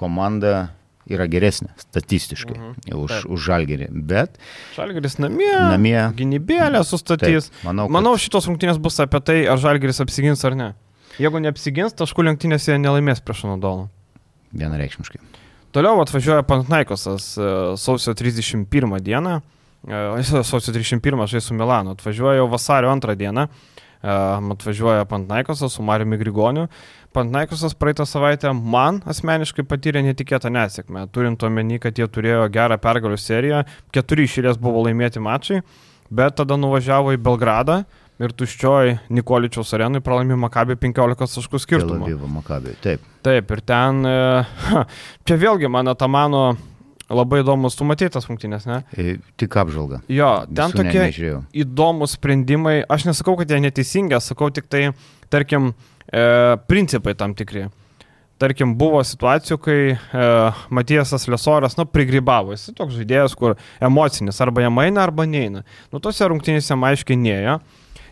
komanda 0.00 0.70
yra 1.10 1.26
geresnė 1.28 1.68
statistiškai 1.76 2.56
Mhm. 2.56 2.94
už, 2.96 3.10
Taip. 3.10 3.30
už 3.30 3.40
žalgerį. 3.48 3.88
Bet 3.92 4.38
Žalgeris 4.76 5.18
namie, 5.18 5.52
namie 5.52 5.98
gynybėlę 6.16 6.80
sustatys. 6.84 7.50
Taip, 7.50 7.64
manau, 7.64 7.86
kad- 7.86 7.92
Manau, 7.92 8.14
šitos 8.16 8.46
rungtynės 8.48 8.78
bus 8.80 8.96
apie 9.00 9.20
tai, 9.20 9.46
ar 9.46 9.56
Žalgeris 9.58 10.00
apsigins 10.00 10.44
ar 10.44 10.54
ne. 10.54 10.74
Jeigu 11.18 11.38
neapsigins, 11.40 11.94
taškų 11.94 12.24
lenktynėse 12.26 12.72
jie 12.72 12.78
nelaimės 12.78 13.20
prieš 13.22 13.44
Anadolą. 13.44 13.88
vienareikšmiškai. 14.54 15.18
Toliau 15.72 16.00
atvažiuoja 16.04 16.42
Pantnaikosas 16.46 17.36
e, 17.38 17.76
sausio 17.76 18.14
31 18.14 19.00
dieną. 19.00 19.42
E, 19.88 20.22
Sausio 20.22 20.72
31 20.72 21.26
žais 21.26 21.42
su 21.44 21.54
Milanu. 21.54 21.90
Atvažiuoja 21.96 22.36
jau 22.38 22.48
vasario 22.48 22.88
2 23.00 23.16
dieną. 23.16 23.48
E, 23.48 23.48
Atvažiuoja 24.04 25.04
Pantnaikosas 25.08 25.72
su 25.72 25.82
Mariumi 25.82 26.18
Grigoniu. 26.20 26.66
Pantnaikosas 27.14 27.76
praeitą 27.78 28.04
savaitę 28.08 28.50
man 28.52 29.00
asmeniškai 29.08 29.64
patyrė 29.70 30.02
netikėtą 30.04 30.50
nesėkmę. 30.52 31.06
Turint 31.14 31.42
omeny, 31.46 31.78
kad 31.80 31.96
jie 31.98 32.08
turėjo 32.10 32.48
gerą 32.52 32.76
pergalių 32.82 33.18
seriją. 33.20 33.62
Keturi 33.94 34.26
išėlės 34.28 34.58
buvo 34.60 34.82
laimėti 34.88 35.22
mačai. 35.22 35.62
Bet 36.10 36.36
tada 36.40 36.58
nuvažiavo 36.60 37.14
į 37.14 37.22
Belgradą. 37.22 37.84
Ir 38.22 38.30
tuščioj 38.30 38.92
Nikoličiaus 39.10 39.72
arenui 39.74 40.02
pralaimė 40.04 40.36
Makabį 40.44 40.76
15 40.78 41.34
taškų 41.34 41.58
skirtumą. 41.64 42.04
Taip. 42.84 43.08
Taip, 43.26 43.50
ir 43.50 43.62
ten, 43.66 44.04
e, 44.06 44.76
čia 45.26 45.38
vėlgi 45.40 45.70
man 45.72 45.90
Atamano 45.90 46.44
labai 47.10 47.42
įdomus, 47.42 47.76
tu 47.76 47.84
matei 47.84 48.08
tas 48.08 48.26
rungtynės, 48.28 48.66
ne? 48.66 48.82
E, 48.96 49.16
Tik 49.40 49.56
apžvalga. 49.60 50.00
Jo, 50.08 50.46
ten 50.48 50.70
Visų 50.72 50.78
ne- 50.78 50.90
tokie 50.90 51.00
nežiūrėjau. 51.04 51.40
įdomus 51.64 52.16
sprendimai, 52.16 52.82
aš 52.88 53.04
nesakau, 53.10 53.36
kad 53.38 53.48
jie 53.50 53.60
neteisingi, 53.60 54.16
sakau 54.24 54.50
tik 54.50 54.66
tai, 54.72 54.92
tarkim, 55.30 55.74
e, 56.12 56.56
principai 56.68 57.14
tam 57.14 57.34
tikri. 57.34 57.66
Tarkim, 58.38 58.72
buvo 58.76 58.98
situacijų, 59.06 59.58
kai 59.62 59.76
e, 59.94 60.52
Matijasas 60.74 61.28
Lesoras, 61.30 61.76
nu, 61.78 61.84
prigrybavo. 61.86 62.50
Jis 62.56 62.72
toks 62.74 62.96
žaidėjas, 62.98 63.36
kur 63.38 63.54
emocinis, 63.80 64.40
arba 64.42 64.64
jam 64.64 64.74
eina, 64.82 65.04
arba 65.06 65.22
neina. 65.24 65.62
Nu, 65.92 66.00
tose 66.02 66.26
rungtynėse 66.26 66.74
neėjo. 66.74 67.60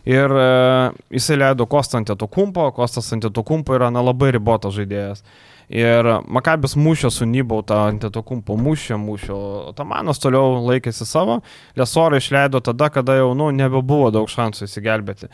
Ir 0.06 0.30
e, 0.34 0.92
jisai 1.14 1.36
leido 1.38 1.66
Kostą 1.66 1.98
ant 1.98 2.06
to 2.18 2.26
kumpo, 2.28 2.70
Kostas 2.74 3.12
ant 3.12 3.22
to 3.34 3.42
kumpo 3.42 3.74
yra 3.74 3.90
na, 3.90 4.00
labai 4.02 4.32
ribotas 4.34 4.74
žaidėjas. 4.74 5.22
Ir 5.72 6.04
Makabis 6.28 6.74
mušė 6.76 7.08
su 7.08 7.24
Nybautą 7.24 7.78
ant 7.88 8.04
to 8.12 8.22
kumpo, 8.28 8.58
mušė, 8.60 8.98
mušė, 9.00 9.32
o 9.32 9.72
Tamanas 9.76 10.20
toliau 10.20 10.58
laikėsi 10.66 11.06
savo, 11.08 11.38
Lesorą 11.80 12.20
išleido 12.20 12.60
tada, 12.60 12.90
kada 12.92 13.16
jau 13.16 13.30
nu, 13.38 13.48
nebebuvo 13.56 14.10
daug 14.12 14.28
šansų 14.28 14.68
įsigelbėti. 14.68 15.30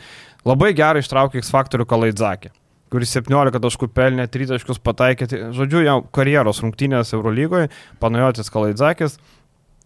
Labai 0.47 0.71
gerai 0.77 1.03
ištraukė 1.03 1.43
X 1.43 1.51
faktorių 1.51 1.89
Kalaidzakį 1.91 2.55
kuris 2.89 3.11
17 3.13 3.61
taškų 3.61 3.89
pelnė, 3.93 4.25
3 4.33 4.49
taškus 4.53 4.79
pataikė. 4.81 5.27
Tai, 5.29 5.41
Žodžiu, 5.53 5.83
jau 5.85 5.97
karjeros 6.15 6.63
rungtynės 6.63 7.13
Eurolygoje, 7.13 7.69
Panajotis 8.01 8.49
Kalaidzakis, 8.53 9.19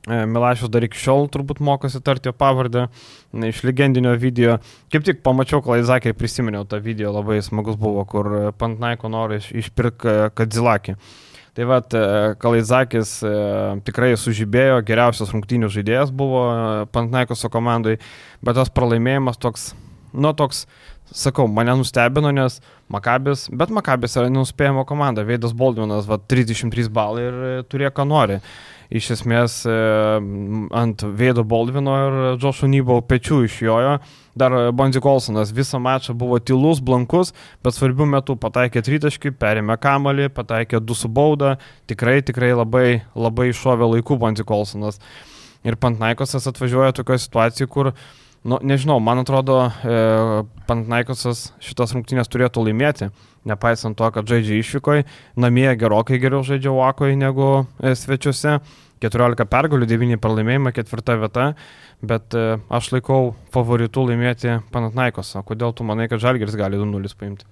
Milašius 0.07 0.67
dar 0.67 0.83
iki 0.83 0.99
šiol 0.99 1.29
turbūt 1.31 1.61
mokosi 1.63 2.01
tarti 2.03 2.27
jo 2.27 2.33
pavardę 2.35 2.89
iš 3.47 3.61
legendinio 3.63 4.11
video. 4.19 4.57
Kaip 4.91 5.05
tik 5.07 5.21
pamačiau 5.23 5.61
Klaizakį 5.63 6.11
ir 6.11 6.17
prisiminiau 6.19 6.65
tą 6.67 6.81
video, 6.83 7.13
labai 7.15 7.37
smagus 7.45 7.77
buvo, 7.79 8.03
kur 8.09 8.27
e, 8.35 8.41
Pantnaiko 8.59 9.07
nori 9.11 9.39
iš- 9.39 9.53
išpirkti 9.63 10.17
Kadzilakį. 10.35 10.97
Tai 11.53 11.67
vad, 11.69 11.93
Kalaizakis 12.41 13.19
e, 13.23 13.31
tikrai 13.85 14.15
sužibėjo, 14.19 14.81
geriausias 14.83 15.31
rungtynių 15.31 15.69
žaidėjas 15.71 16.11
buvo 16.11 16.43
e, 16.49 16.85
Pantnaikoso 16.91 17.47
komandai, 17.53 17.99
bet 18.43 18.57
tas 18.59 18.73
pralaimėjimas 18.73 19.39
toks, 19.39 19.69
nu 20.17 20.33
toks, 20.35 20.65
sakau, 21.13 21.47
mane 21.47 21.77
nustebino, 21.79 22.33
nes 22.33 22.59
Makabis, 22.91 23.47
bet 23.53 23.71
Makabis 23.73 24.17
yra 24.19 24.27
nenuspėjama 24.33 24.83
komanda, 24.89 25.23
Veidas 25.23 25.53
Boldvinas, 25.55 26.09
va, 26.09 26.17
33 26.19 26.89
balai 26.91 27.27
ir 27.29 27.41
e, 27.53 27.57
turėjo 27.69 27.93
ką 28.01 28.09
nori. 28.09 28.41
Iš 28.91 29.09
esmės 29.17 29.61
e, 29.69 29.75
ant 30.75 31.05
Veido 31.15 31.45
Boldvino 31.47 31.93
ir 32.01 32.17
Džošo 32.41 32.67
Nybau 32.71 33.03
pečių 33.07 33.43
išjojo. 33.47 33.95
Dar 34.39 34.55
Bonzi 34.73 35.01
Kolsonas 35.03 35.51
visą 35.53 35.77
mačą 35.83 36.15
buvo 36.17 36.39
tylus, 36.41 36.81
blankus, 36.81 37.31
bet 37.63 37.75
svarbių 37.75 38.07
metų 38.15 38.35
pataikė 38.41 38.81
tritaškį, 38.85 39.35
perėmė 39.37 39.77
kamalį, 39.81 40.31
pataikė 40.33 40.81
du 40.81 40.97
su 40.97 41.09
bauda. 41.11 41.55
Tikrai, 41.89 42.17
tikrai 42.25 42.51
labai, 42.57 43.03
labai 43.13 43.51
iššovė 43.51 43.91
laikų 43.95 44.17
Bonzi 44.23 44.45
Kolsonas. 44.47 44.97
Ir 45.63 45.77
Pantnaikosas 45.79 46.49
atvažiuoja 46.49 46.95
tokioje 46.97 47.23
situacijoje, 47.23 47.69
kur, 47.71 47.91
nu, 48.43 48.57
nežinau, 48.65 48.97
man 48.99 49.21
atrodo, 49.21 49.59
e, 49.69 49.99
Pantnaikosas 50.67 51.51
šitas 51.63 51.93
rungtynės 51.95 52.31
turėtų 52.33 52.65
laimėti, 52.65 53.13
nepaisant 53.49 53.97
to, 53.97 54.09
kad 54.15 54.27
žaidžia 54.29 54.61
išvykoje, 54.61 55.05
namie 55.39 55.67
gerokai 55.79 56.19
geriau 56.21 56.43
žaidžia 56.47 56.73
Vakoje 56.75 57.17
negu 57.19 57.65
e, 57.79 57.95
svečiuose. 57.97 58.59
14 59.03 59.43
pergalių, 59.51 59.87
9 59.89 60.19
pralaimėjimai, 60.23 60.71
ketvirta 60.71 61.17
vieta, 61.19 61.49
bet 61.99 62.35
e, 62.39 62.55
aš 62.71 62.93
laikau 62.93 63.33
favoritų 63.51 64.05
laimėti 64.07 64.61
Panatnaikosą. 64.71 65.43
Kodėl 65.43 65.75
tu 65.75 65.83
manai, 65.87 66.07
kad 66.11 66.23
Žalgeris 66.23 66.55
gali 66.55 66.79
2-0 66.79 67.11
paimti? 67.19 67.43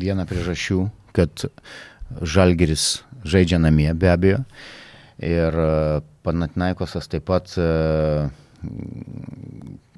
Viena 0.00 0.26
priežasčių, 0.26 0.80
kad 1.14 1.46
Žalgeris 2.18 3.04
žaidžia 3.22 3.60
namie 3.62 3.92
be 3.94 4.10
abejo. 4.10 4.42
Ir 5.22 5.54
e, 5.54 5.70
Panatnaikosas 6.26 7.06
taip 7.12 7.28
pat 7.30 7.54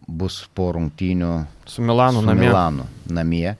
bus 0.08 0.42
po 0.54 0.70
rungtynių 0.76 1.30
Su 1.66 1.82
Milanu 1.82 2.20
su 2.20 2.26
namie. 2.26 2.48
Milanu 2.48 2.86
namie. 3.08 3.56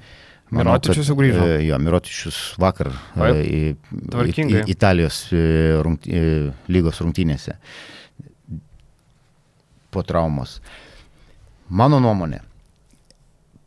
Manau, 0.53 0.75
Mirotičius 0.75 1.09
jau 1.09 1.17
grįžo. 1.17 1.45
e, 1.49 1.63
Jo, 1.65 1.79
Mirotičius 1.81 2.39
vakar 2.61 2.91
e, 2.93 3.33
į, 3.41 3.61
Tvarkingai. 4.13 4.65
į, 4.67 4.71
Italijos 4.75 5.23
e, 5.33 5.43
rungt, 5.81 6.05
e, 6.07 6.51
lygos 6.69 7.01
rungtynėse 7.01 7.57
po 9.93 10.03
traumos. 10.05 10.59
Mano 11.69 12.01
nuomonė, 12.01 12.41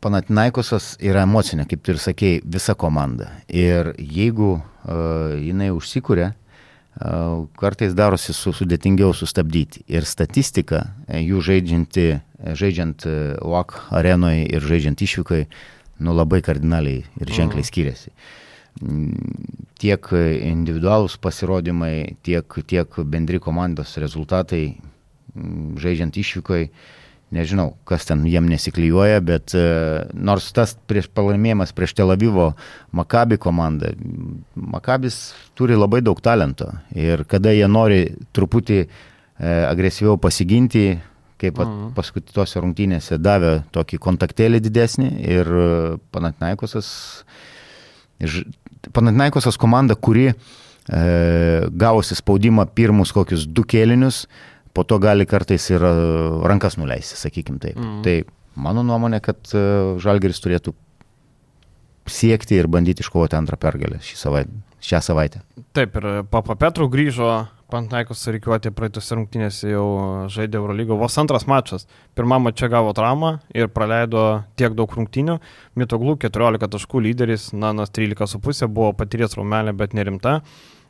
Panatinaikosas 0.02 0.92
yra 1.02 1.22
emocinė, 1.26 1.64
kaip 1.66 1.80
tu 1.82 1.94
ir 1.94 1.98
sakėjai, 1.98 2.42
visa 2.44 2.74
komanda. 2.78 3.30
Ir 3.48 3.88
jeigu 3.98 4.52
uh, 4.58 5.32
jinai 5.40 5.70
užsikūrė, 5.74 6.28
uh, 7.00 7.46
kartais 7.58 7.96
darosi 7.96 8.34
su, 8.36 8.52
sudėtingiau 8.54 9.14
sustabdyti. 9.16 9.82
Ir 9.90 10.06
statistika, 10.06 10.84
jų 11.10 11.40
žaidžianti, 11.48 12.04
žaidžiant 12.44 13.06
UAK 13.42 13.78
arenoje 13.96 14.46
ir 14.52 14.60
žaidžiant 14.60 15.00
išvykai, 15.00 15.46
nu 16.04 16.12
labai 16.12 16.42
kardinaliai 16.44 17.04
ir 17.20 17.26
ženkliai 17.32 17.62
Mhm. 17.64 17.68
skiriasi. 17.70 18.10
Mm, 18.82 19.64
Tiek 19.80 20.08
individualūs 20.12 21.16
pasirodymai, 21.20 22.16
tiek, 22.22 22.44
tiek 22.66 22.88
bendri 23.04 23.38
komandos 23.40 23.96
rezultatai 23.96 24.76
mm, 25.34 25.78
žaidžiant 25.80 26.16
išvykai, 26.16 26.68
nežinau, 27.32 27.74
kas 27.88 28.04
ten 28.06 28.22
jiem 28.28 28.46
nesiklyjuoja, 28.48 29.20
bet 29.24 29.54
e, 29.56 29.64
nors 30.14 30.52
tas 30.52 30.76
prieš 30.86 31.08
pralaimėjimas 31.08 31.72
prieš 31.74 31.94
Tel 31.98 32.12
Avivo 32.14 32.52
Makabi 32.92 33.36
komandą, 33.40 33.90
m, 33.96 34.44
Makabis 34.54 35.34
turi 35.58 35.74
labai 35.76 36.00
daug 36.04 36.20
talento 36.22 36.68
ir 36.94 37.24
kada 37.24 37.50
jie 37.56 37.66
nori 37.68 38.14
truputį 38.36 38.78
e, 38.84 38.88
agresyviau 39.66 40.16
pasiginti, 40.20 40.98
kaip 41.38 41.58
Mhm. 41.60 41.90
paskutiniuose 41.96 42.60
rungtynėse 42.64 43.18
davė 43.20 43.64
tokį 43.72 43.98
kontaktėlį 44.00 44.60
didesnį 44.64 45.08
ir 45.28 45.46
e, 45.46 45.98
Panatinaikosas, 46.12 47.24
ž- 48.20 48.46
Panatinaikosas 48.92 49.56
komanda, 49.58 49.94
kuri 49.94 50.28
e, 50.30 50.34
gavusi 51.74 52.14
spaudimą 52.14 52.66
pirmus 52.74 53.12
kokius 53.12 53.46
du 53.46 53.64
kėlinius, 53.64 54.26
po 54.72 54.84
to 54.84 54.98
gali 55.02 55.26
kartais 55.26 55.70
ir 55.70 55.80
rankas 56.46 56.76
nuleisti, 56.76 57.16
sakykim 57.16 57.58
taip. 57.58 57.76
Mm. 57.76 58.02
Tai 58.04 58.16
mano 58.56 58.82
nuomonė, 58.84 59.20
kad 59.24 59.36
Žalgeris 59.98 60.40
turėtų 60.44 60.74
siekti 62.06 62.54
ir 62.60 62.68
bandyti 62.70 63.02
iškovoti 63.02 63.34
antrą 63.38 63.56
pergalę 63.58 63.98
šį 64.04 64.16
savaitę, 64.20 64.52
šią 64.84 65.00
savaitę. 65.02 65.40
Taip, 65.74 65.96
ir 65.98 66.22
Papa 66.30 66.54
Petru 66.60 66.86
grįžo 66.92 67.48
Pantaikos 67.66 68.20
reikiuoti 68.30 68.70
praeitose 68.70 69.16
rungtynėse 69.18 69.72
jau 69.72 69.86
žaidė 70.30 70.60
Eurolygo. 70.60 70.94
Vos 71.00 71.16
antras 71.18 71.48
mačas. 71.50 71.88
Pirmą 72.14 72.38
mačą 72.44 72.68
gavo 72.70 72.92
traumą 72.94 73.32
ir 73.58 73.66
praleido 73.74 74.22
tiek 74.54 74.76
daug 74.78 74.94
rungtynių. 74.94 75.40
Mitoglų 75.74 76.14
14 76.22 76.70
taškų 76.76 77.02
lyderis, 77.08 77.48
Nanas 77.58 77.90
13,5 77.90 78.70
buvo 78.70 78.92
patyręs 78.94 79.34
raumelė, 79.34 79.74
bet 79.74 79.98
nerimta. 79.98 80.36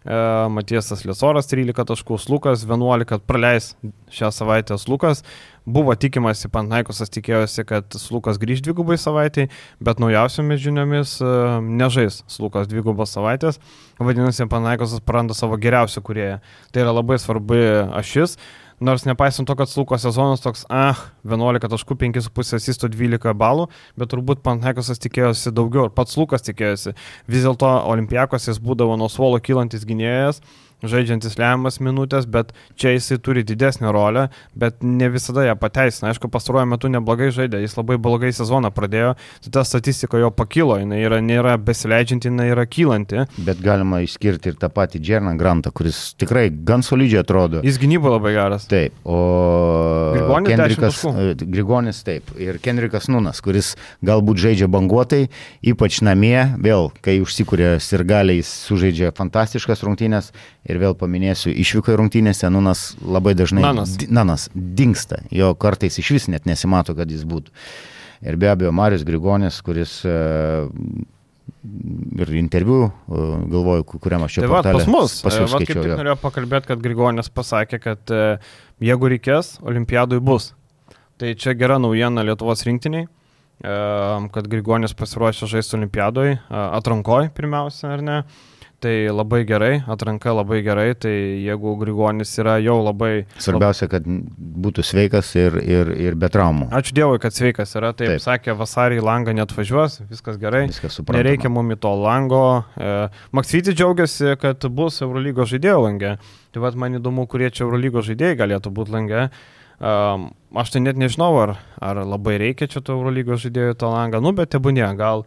E, 0.05 0.19
Matiesas 0.53 1.07
Liesoras 1.09 1.49
13 1.49 1.89
taškų, 1.95 2.21
Lukas 2.29 2.67
11 2.69 3.25
praleis 3.25 3.73
šią 4.13 4.29
savaitę 4.37 4.77
Lukas. 4.93 5.25
Buvo 5.67 5.97
tikimasi, 5.99 6.47
Panaikosas 6.55 7.11
tikėjosi, 7.11 7.65
kad 7.67 7.97
Lukas 8.15 8.39
grįž 8.39 8.61
dvigubai 8.63 8.95
savaitį, 9.03 9.49
bet 9.83 9.99
naujausiomis 9.99 10.61
žiniomis 10.63 11.17
e, 11.19 11.31
nežais 11.67 12.21
Lukas 12.39 12.69
dvigubos 12.71 13.11
savaitės. 13.17 13.59
Vadinasi, 13.99 14.47
Panaikosas 14.53 15.03
praranda 15.03 15.35
savo 15.35 15.59
geriausią 15.59 16.05
kurieją. 16.07 16.39
Tai 16.71 16.85
yra 16.85 16.95
labai 16.95 17.19
svarbi 17.19 17.65
ašis. 17.99 18.37
Nors 18.79 19.07
nepaisant 19.09 19.49
to, 19.49 19.55
kad 19.57 19.71
Sluko 19.73 19.97
sezonas 19.99 20.43
toks, 20.45 20.67
ah, 20.69 20.99
11 21.25 21.65
taškų, 21.73 21.97
5,5 21.97 22.59
asistų, 22.59 22.91
12 22.93 23.33
balų, 23.35 23.71
bet 23.97 24.11
turbūt 24.13 24.43
Pantekosas 24.45 25.01
tikėjosi 25.01 25.51
daugiau 25.57 25.89
ir 25.89 25.95
pats 25.97 26.19
Lukas 26.21 26.45
tikėjosi. 26.45 26.93
Vis 27.27 27.47
dėlto 27.47 27.71
Olimpijakos 27.89 28.51
jis 28.51 28.61
būdavo 28.61 28.99
nuo 29.01 29.09
suolo 29.09 29.41
kylantis 29.41 29.89
gynėjas, 29.89 30.43
žaidžiantis 30.85 31.39
lemiamas 31.41 31.79
minutės, 31.81 32.27
bet 32.29 32.53
čia 32.77 32.93
jisai 32.93 33.19
turi 33.23 33.45
didesnį 33.47 33.93
rolę, 33.95 34.27
bet 34.59 34.83
ne 34.85 35.09
visada 35.13 35.47
ją 35.47 35.57
pateisina. 35.59 36.11
Aišku, 36.11 36.29
pastaruoju 36.33 36.69
metu 36.69 36.91
neblogai 36.93 37.31
žaidė, 37.35 37.63
jis 37.65 37.77
labai 37.79 37.97
blogai 38.03 38.33
sezoną 38.37 38.71
pradėjo, 38.77 39.15
tai 39.47 39.53
ta 39.57 39.65
statistika 39.67 40.21
jo 40.21 40.31
pakilo, 40.35 40.77
jinai 40.81 41.01
yra, 41.05 41.23
nėra 41.25 41.57
besileidžianti, 41.63 42.31
jinai 42.31 42.51
yra 42.53 42.67
kylanti. 42.69 43.25
Bet 43.47 43.63
galima 43.65 44.03
išskirti 44.05 44.53
ir 44.53 44.59
tą 44.61 44.71
patį 44.73 45.01
Džerną 45.01 45.37
Grantą, 45.41 45.73
kuris 45.77 46.13
tikrai 46.21 46.49
gan 46.51 46.85
solidžiai 46.87 47.23
atrodo. 47.25 47.63
Jis 47.67 47.81
gynybo 47.81 48.13
labai 48.13 48.35
geras. 48.37 48.69
Taip, 48.71 48.97
o 49.05 49.21
Grigonis, 50.17 50.53
Kendrikas, 50.53 51.01
e, 51.09 51.35
Grigonis 51.41 52.03
taip, 52.07 52.35
ir 52.43 52.61
Kendrikas 52.63 53.09
Nunas, 53.13 53.41
kuris 53.45 53.75
galbūt 54.05 54.45
žaidžia 54.45 54.69
banguotai, 54.73 55.27
ypač 55.65 56.03
namie, 56.05 56.37
vėl, 56.63 56.91
kai 57.05 57.19
užsikūrė 57.25 57.77
sirgaliai, 57.83 58.45
sužaidžia 58.47 59.13
fantastiškas 59.17 59.85
rungtynės 59.87 60.33
Ir 60.67 60.81
vėl 60.83 60.97
paminėsiu, 60.99 61.53
išvyko 61.55 61.93
į 61.95 61.99
rungtynėse 62.01 62.49
Nunas 62.51 62.89
labai 62.99 63.37
dažnai 63.39 63.63
Nanas. 63.63 63.93
Nanas 64.11 64.49
dinksta, 64.55 65.21
jo 65.31 65.53
kartais 65.55 66.01
iš 66.03 66.11
vis 66.17 66.27
net 66.33 66.49
nesimato, 66.49 66.97
kad 66.99 67.11
jis 67.13 67.23
būtų. 67.29 67.55
Ir 68.27 68.39
be 68.41 68.49
abejo, 68.51 68.73
Marius 68.75 69.05
Grigonis, 69.07 69.61
kuris 69.63 69.99
e, 70.09 70.15
ir 72.19 72.33
interviu, 72.41 72.87
e, 72.89 73.27
galvoju, 73.53 73.85
kuriam 73.93 74.25
aš 74.27 74.39
čia 74.39 74.45
tai 74.47 74.51
portalė, 74.51 74.81
pas 74.81 74.91
mus. 74.91 75.19
Pas 75.23 75.37
jūs 75.37 75.47
e, 75.47 75.53
skaičiau. 75.53 75.85
Tik 75.85 76.01
norėjau 76.01 76.17
pakalbėti, 76.25 76.71
kad 76.73 76.83
Grigonis 76.83 77.31
pasakė, 77.31 77.81
kad 77.85 78.15
jeigu 78.83 79.13
reikės, 79.13 79.57
olimpiadui 79.63 80.19
bus. 80.25 80.51
Tai 81.21 81.31
čia 81.39 81.55
gera 81.57 81.79
naujiena 81.81 82.25
Lietuvos 82.27 82.67
rinktiniai, 82.67 83.07
kad 83.63 84.51
Grigonis 84.53 84.97
pasiruošė 84.97 85.49
žaisti 85.55 85.79
olimpiadui, 85.79 86.35
atrankoj 86.51 87.31
pirmiausia, 87.37 87.95
ar 87.95 88.05
ne. 88.05 88.19
Tai 88.87 89.09
labai 89.11 89.41
gerai, 89.43 89.81
atranka 89.91 90.31
labai 90.31 90.61
gerai, 90.63 90.93
tai 90.95 91.11
jeigu 91.43 91.73
Grigonis 91.81 92.31
yra 92.39 92.53
jau 92.63 92.77
labai... 92.87 93.25
Svarbiausia, 93.43 93.89
kad 93.91 94.05
būtų 94.07 94.85
sveikas 94.87 95.33
ir, 95.35 95.57
ir, 95.59 95.91
ir 96.05 96.15
be 96.15 96.31
traumų. 96.31 96.69
Ačiū 96.77 96.95
Dievui, 96.95 97.19
kad 97.19 97.35
sveikas 97.35 97.75
yra, 97.81 97.91
taip, 97.99 98.13
taip. 98.13 98.23
sakė, 98.23 98.55
vasarį 98.55 99.01
langą 99.03 99.35
net 99.35 99.51
važiuos, 99.57 99.99
viskas 100.07 100.39
gerai. 100.39 100.69
Viskas 100.71 101.01
suprantama. 101.01 101.25
Nereikia 101.25 101.51
mum 101.51 101.75
į 101.75 101.81
to 101.83 101.97
lango. 101.99 102.45
E, 102.79 102.95
Maksvytis 103.35 103.75
džiaugiasi, 103.75 104.37
kad 104.39 104.69
bus 104.79 105.01
Eurolygo 105.03 105.49
žaidėjo 105.51 105.83
langė. 105.89 106.15
Tai 106.55 106.63
vad 106.63 106.79
man 106.79 107.01
įdomu, 107.01 107.27
kurie 107.27 107.51
čia 107.51 107.67
Eurolygo 107.67 108.07
žaidėjai 108.07 108.39
galėtų 108.45 108.71
būti 108.77 108.95
langė. 108.95 109.27
Um, 109.77 110.31
aš 110.57 110.77
tai 110.77 110.87
net 110.87 110.97
nežinau, 110.97 111.35
ar, 111.43 111.57
ar 111.83 112.05
labai 112.07 112.39
reikia 112.41 112.71
čia 112.71 112.81
to 112.87 112.95
Eurolygos 112.95 113.43
žaidėjų 113.43 113.75
tą 113.83 113.91
langą, 113.93 114.23
nu 114.25 114.31
bet 114.39 114.55
tebūnė, 114.55 114.87
gal 114.97 115.27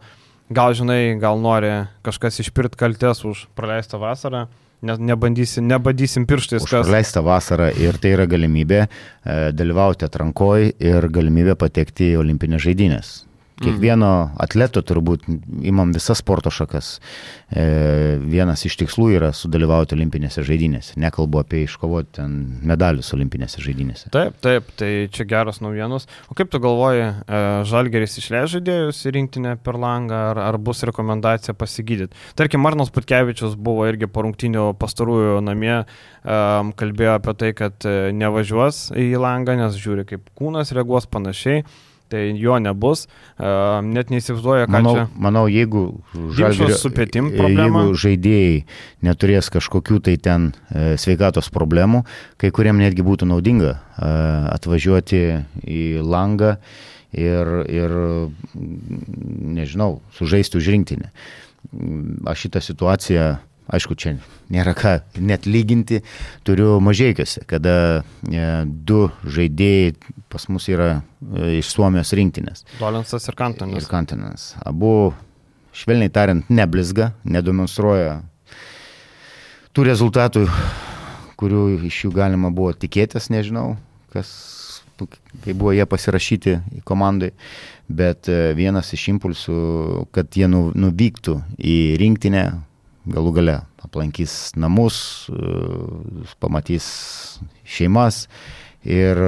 gal 0.50 0.74
žinai, 0.76 1.16
gal 1.22 1.40
nori 1.40 1.70
kažkas 2.06 2.42
išpirt 2.44 2.76
kaltės 2.78 3.22
už 3.26 3.46
praleistą 3.58 4.00
vasarą, 4.02 4.46
ne, 4.82 4.96
nebandysim, 5.12 5.66
nebandysim 5.70 6.26
pirštais, 6.28 6.66
kas. 6.66 6.84
Praleistą 6.84 7.22
vasarą 7.26 7.70
ir 7.78 7.98
tai 8.02 8.14
yra 8.16 8.26
galimybė 8.30 8.82
e, 8.82 8.90
dalyvauti 9.56 10.08
atrankoje 10.08 10.74
ir 10.82 11.08
galimybė 11.12 11.56
patekti 11.60 12.12
į 12.14 12.20
olimpinės 12.24 12.66
žaidynės. 12.66 13.12
Kiekvieno 13.60 14.10
atleto 14.40 14.80
turbūt 14.86 15.26
imam 15.68 15.92
visas 15.92 16.22
sporto 16.22 16.52
šakas. 16.54 16.94
E, 17.50 17.64
vienas 18.22 18.64
iš 18.64 18.78
tikslų 18.80 19.10
yra 19.18 19.30
sudalyvauti 19.36 19.96
olimpinėse 19.96 20.44
žaidynėse. 20.46 20.94
Nekalbu 21.00 21.42
apie 21.42 21.64
iškovoti 21.66 22.14
ten 22.20 22.36
medalius 22.66 23.12
olimpinėse 23.16 23.60
žaidynėse. 23.60 24.08
Taip, 24.14 24.38
taip, 24.44 24.70
tai 24.80 24.90
čia 25.12 25.26
geros 25.28 25.60
naujienos. 25.60 26.08
O 26.32 26.38
kaip 26.38 26.52
tu 26.52 26.60
galvoji, 26.62 27.04
e, 27.04 27.42
Žalgeris 27.68 28.16
išleis 28.22 28.48
žaidėjus 28.54 29.02
į 29.04 29.14
rinktinę 29.18 29.56
per 29.60 29.76
langą, 29.80 30.22
ar, 30.32 30.42
ar 30.48 30.60
bus 30.62 30.80
rekomendacija 30.88 31.56
pasigydyti? 31.58 32.16
Tarkim, 32.40 32.64
Marnas 32.64 32.92
Putkevičius 32.94 33.58
buvo 33.60 33.84
irgi 33.90 34.08
po 34.08 34.24
rungtinių 34.24 34.70
pastarųjų 34.80 35.36
namie, 35.44 35.82
um, 36.24 36.72
kalbėjo 36.80 37.18
apie 37.18 37.36
tai, 37.42 37.52
kad 37.56 37.88
e, 37.88 38.10
nevažiuos 38.16 38.88
į 38.96 39.12
langą, 39.20 39.58
nes 39.60 39.78
žiūri, 39.80 40.08
kaip 40.08 40.32
kūnas 40.38 40.72
reaguos 40.76 41.08
panašiai 41.10 41.64
tai 42.10 42.22
jo 42.38 42.58
nebus. 42.62 43.06
Net 43.38 44.12
neįsivaizduoja, 44.12 44.68
ką 44.68 44.74
manau, 44.76 44.94
čia. 44.96 45.06
Manau, 45.26 45.44
jeigu, 45.50 45.84
pėtim 46.96 47.32
problema. 47.36 47.84
jeigu 47.84 47.98
žaidėjai 48.04 48.56
neturės 49.06 49.50
kažkokių 49.54 50.00
tai 50.08 50.16
ten 50.22 50.50
e, 50.50 50.94
sveikatos 51.00 51.50
problemų, 51.54 52.04
kai 52.40 52.52
kuriem 52.54 52.80
netgi 52.82 53.06
būtų 53.06 53.30
naudinga 53.30 53.76
e, 53.76 54.10
atvažiuoti 54.56 55.22
į 55.64 55.84
langą 56.04 56.56
ir, 57.16 57.52
ir 57.70 57.94
nežinau, 59.60 60.00
sužaisti 60.18 60.60
už 60.60 60.72
rinktinę. 60.74 61.14
Aš 62.26 62.46
šitą 62.46 62.62
situaciją 62.64 63.26
aišku, 63.74 63.96
čia 63.98 64.16
nėra 64.52 64.74
ką 64.76 64.96
net 65.22 65.46
lyginti, 65.48 66.00
turiu 66.46 66.78
mažiekiuose, 66.84 67.44
kada 67.50 67.74
e, 68.26 68.46
du 68.66 69.06
žaidėjai 69.24 69.94
pas 70.32 70.46
mus 70.50 70.68
yra 70.70 70.90
e, 70.98 71.58
iš 71.60 71.72
Suomijos 71.74 72.12
rinktinės. 72.16 72.66
Dolinsas 72.80 73.28
ir 73.30 73.38
Kantonas. 73.38 73.82
Ir 73.82 73.90
Kantonas. 73.90 74.46
Abu, 74.66 75.12
švelniai 75.76 76.12
tariant, 76.12 76.50
neblizga, 76.50 77.12
nedemonstruoja 77.24 78.20
tų 79.76 79.86
rezultatų, 79.86 80.46
kurių 81.40 81.66
iš 81.88 82.04
jų 82.06 82.14
galima 82.14 82.50
buvo 82.54 82.72
tikėtis, 82.76 83.30
nežinau, 83.32 83.76
kas, 84.12 84.30
kai 84.98 85.54
buvo 85.54 85.72
jie 85.76 85.86
pasirašyti 85.88 86.56
į 86.80 86.82
komandai, 86.86 87.30
bet 87.90 88.28
e, 88.30 88.50
vienas 88.58 88.90
iš 88.96 89.08
impulsų, 89.14 89.60
kad 90.14 90.34
jie 90.36 90.50
nu, 90.50 90.68
nuvyktų 90.74 91.38
į 91.58 91.78
rinktinę, 92.02 92.44
galų 93.08 93.34
gale 93.36 93.58
aplankys 93.84 94.52
namus, 94.60 95.28
e, 95.32 96.32
pamatys 96.42 96.88
šeimas. 97.64 98.26
Ir, 98.80 99.18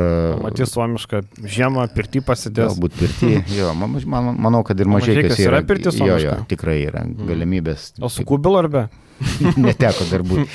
Matys 0.40 0.70
suomišką 0.72 1.18
žiemą, 1.44 1.84
pirtį 1.92 2.22
pasidės. 2.24 2.72
Galbūt 2.72 2.94
pirtį, 2.96 3.32
jo, 3.58 3.74
man, 3.76 3.98
man, 4.08 4.30
manau, 4.40 4.62
kad 4.64 4.80
ir 4.80 4.88
mažai 4.88 5.18
yra. 5.20 5.36
Yra 5.36 5.60
pirtis 5.68 5.98
suomiška? 5.98 6.22
Jo, 6.24 6.36
jo, 6.40 6.46
tikrai 6.48 6.78
yra 6.86 7.04
mm. 7.04 7.28
galimybės. 7.28 7.90
O 8.00 8.08
su 8.12 8.24
kubilu 8.28 8.62
ar 8.62 8.70
be? 8.72 8.86
Neteko 9.66 10.08
dar 10.08 10.24
būti. 10.24 10.48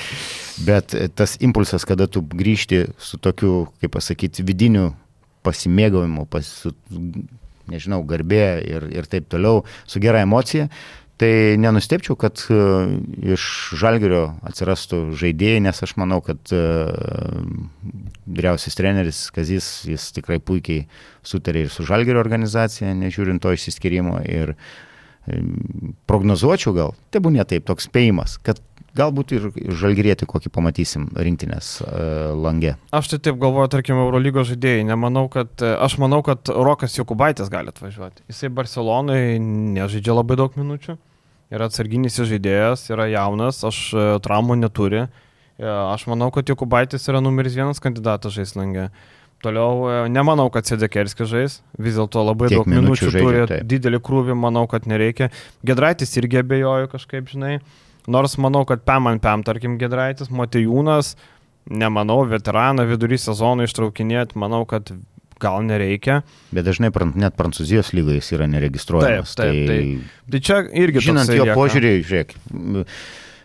Bet 0.66 0.96
tas 1.14 1.36
impulsas, 1.46 1.86
kada 1.86 2.08
tu 2.10 2.24
grįžti 2.26 2.88
su 2.98 3.20
tokiu, 3.22 3.68
kaip 3.78 3.94
pasakyti, 3.94 4.42
vidiniu 4.42 4.90
pasimėgavimu, 5.46 6.26
pas, 6.30 6.48
su, 6.64 6.72
nežinau, 7.70 8.02
garbė 8.08 8.46
ir, 8.66 8.88
ir 8.98 9.08
taip 9.10 9.28
toliau, 9.30 9.62
su 9.86 10.02
gera 10.02 10.24
emocija, 10.26 10.68
Tai 11.18 11.58
nenustepčiau, 11.58 12.14
kad 12.14 12.38
e, 12.46 12.56
iš 13.34 13.44
Žalgerio 13.80 14.36
atsirastų 14.46 15.00
žaidėjai, 15.18 15.64
nes 15.66 15.82
aš 15.82 15.96
manau, 15.98 16.20
kad 16.22 16.38
e, 16.54 16.60
vyriausias 18.28 18.78
treneris 18.78 19.24
Kazis, 19.34 19.66
jis 19.88 20.12
tikrai 20.14 20.38
puikiai 20.38 20.84
sutarė 21.26 21.64
ir 21.66 21.72
su 21.74 21.86
Žalgerio 21.88 22.22
organizacija, 22.22 22.94
nežiūrint 22.94 23.42
to 23.42 23.50
išsiskirimo. 23.56 24.20
Ir 24.30 24.54
e, 24.54 25.40
prognozuočiau 26.06 26.76
gal, 26.76 26.94
tai 27.10 27.24
būtų 27.24 27.40
ne 27.40 27.48
taip, 27.50 27.66
toks 27.66 27.90
spėjimas, 27.90 28.38
kad 28.38 28.62
galbūt 28.98 29.34
ir 29.34 29.50
žalgyrėti 29.78 30.26
kokį 30.26 30.50
pamatysim 30.54 31.04
rinktinės 31.14 31.66
uh, 31.84 32.32
langė. 32.34 32.72
Aš 32.94 33.12
tai 33.12 33.18
taip 33.28 33.36
galvoju, 33.38 33.70
tarkim, 33.70 34.00
Eurolygos 34.00 34.48
žaidėjai. 34.48 34.86
Nemanau, 34.88 35.28
kad, 35.30 35.52
aš 35.60 35.98
manau, 36.02 36.18
kad 36.26 36.50
Rokas 36.50 36.96
Jokubaitis 36.98 37.52
gali 37.52 37.70
atvažiuoti. 37.70 38.24
Jisai 38.32 38.50
Barcelonai 38.56 39.36
nežaidžia 39.38 40.16
labai 40.18 40.40
daug 40.40 40.56
minučių 40.58 40.96
yra 41.54 41.68
atsarginis 41.68 42.18
žaidėjas, 42.18 42.88
yra 42.92 43.08
jaunas, 43.12 43.62
aš 43.66 43.80
e, 43.94 44.08
traumų 44.24 44.58
neturi. 44.62 45.06
Aš 45.58 46.04
manau, 46.06 46.28
kad 46.30 46.46
Jokubaitis 46.46 47.08
yra 47.10 47.18
numeris 47.18 47.56
vienas 47.58 47.80
kandidatas 47.82 48.36
žaislangė. 48.36 48.92
Toliau 49.42 49.86
e, 49.86 49.96
nemanau, 50.10 50.48
kad 50.54 50.66
Sedekerskis 50.66 51.28
žais, 51.30 51.56
vis 51.78 51.94
dėlto 51.94 52.24
labai 52.26 52.48
Tiek 52.50 52.58
daug 52.58 52.70
minučių, 52.70 52.84
minučių 52.84 53.10
žaidžia, 53.14 53.26
turi, 53.26 53.42
taip. 53.50 53.66
didelį 53.70 54.00
krūvį, 54.06 54.34
manau, 54.38 54.64
kad 54.70 54.88
nereikia. 54.90 55.30
Gedraitis 55.66 56.16
irgi 56.18 56.40
abejoju 56.42 56.90
kažkaip, 56.90 57.30
žinai. 57.30 57.58
Nors 58.10 58.34
manau, 58.42 58.64
kad 58.66 58.82
Pem 58.86 59.06
ant 59.10 59.22
Pem, 59.22 59.44
tarkim, 59.46 59.76
Gedraitis, 59.78 60.30
Matejūnas, 60.34 61.12
nemanau, 61.70 62.24
veteraną 62.26 62.86
vidury 62.88 63.18
sezono 63.20 63.66
ištraukinėti, 63.68 64.38
manau, 64.42 64.64
kad 64.66 64.90
gal 65.42 65.62
nereikia. 65.66 66.20
Bet 66.54 66.66
dažnai 66.68 66.90
net 67.18 67.38
Prancūzijos 67.38 67.92
lygoje 67.96 68.20
jis 68.20 68.34
yra 68.36 68.48
neregistruojamas. 68.50 69.36
Taip, 69.38 69.54
taip, 69.54 69.70
tai, 69.70 69.78
tai, 69.78 70.34
tai 70.34 70.42
čia 70.50 70.60
irgi. 70.84 71.04
Žinant 71.08 71.32
jo 71.34 71.48
požiūrį, 71.58 71.94
žiūrėk, 72.08 72.36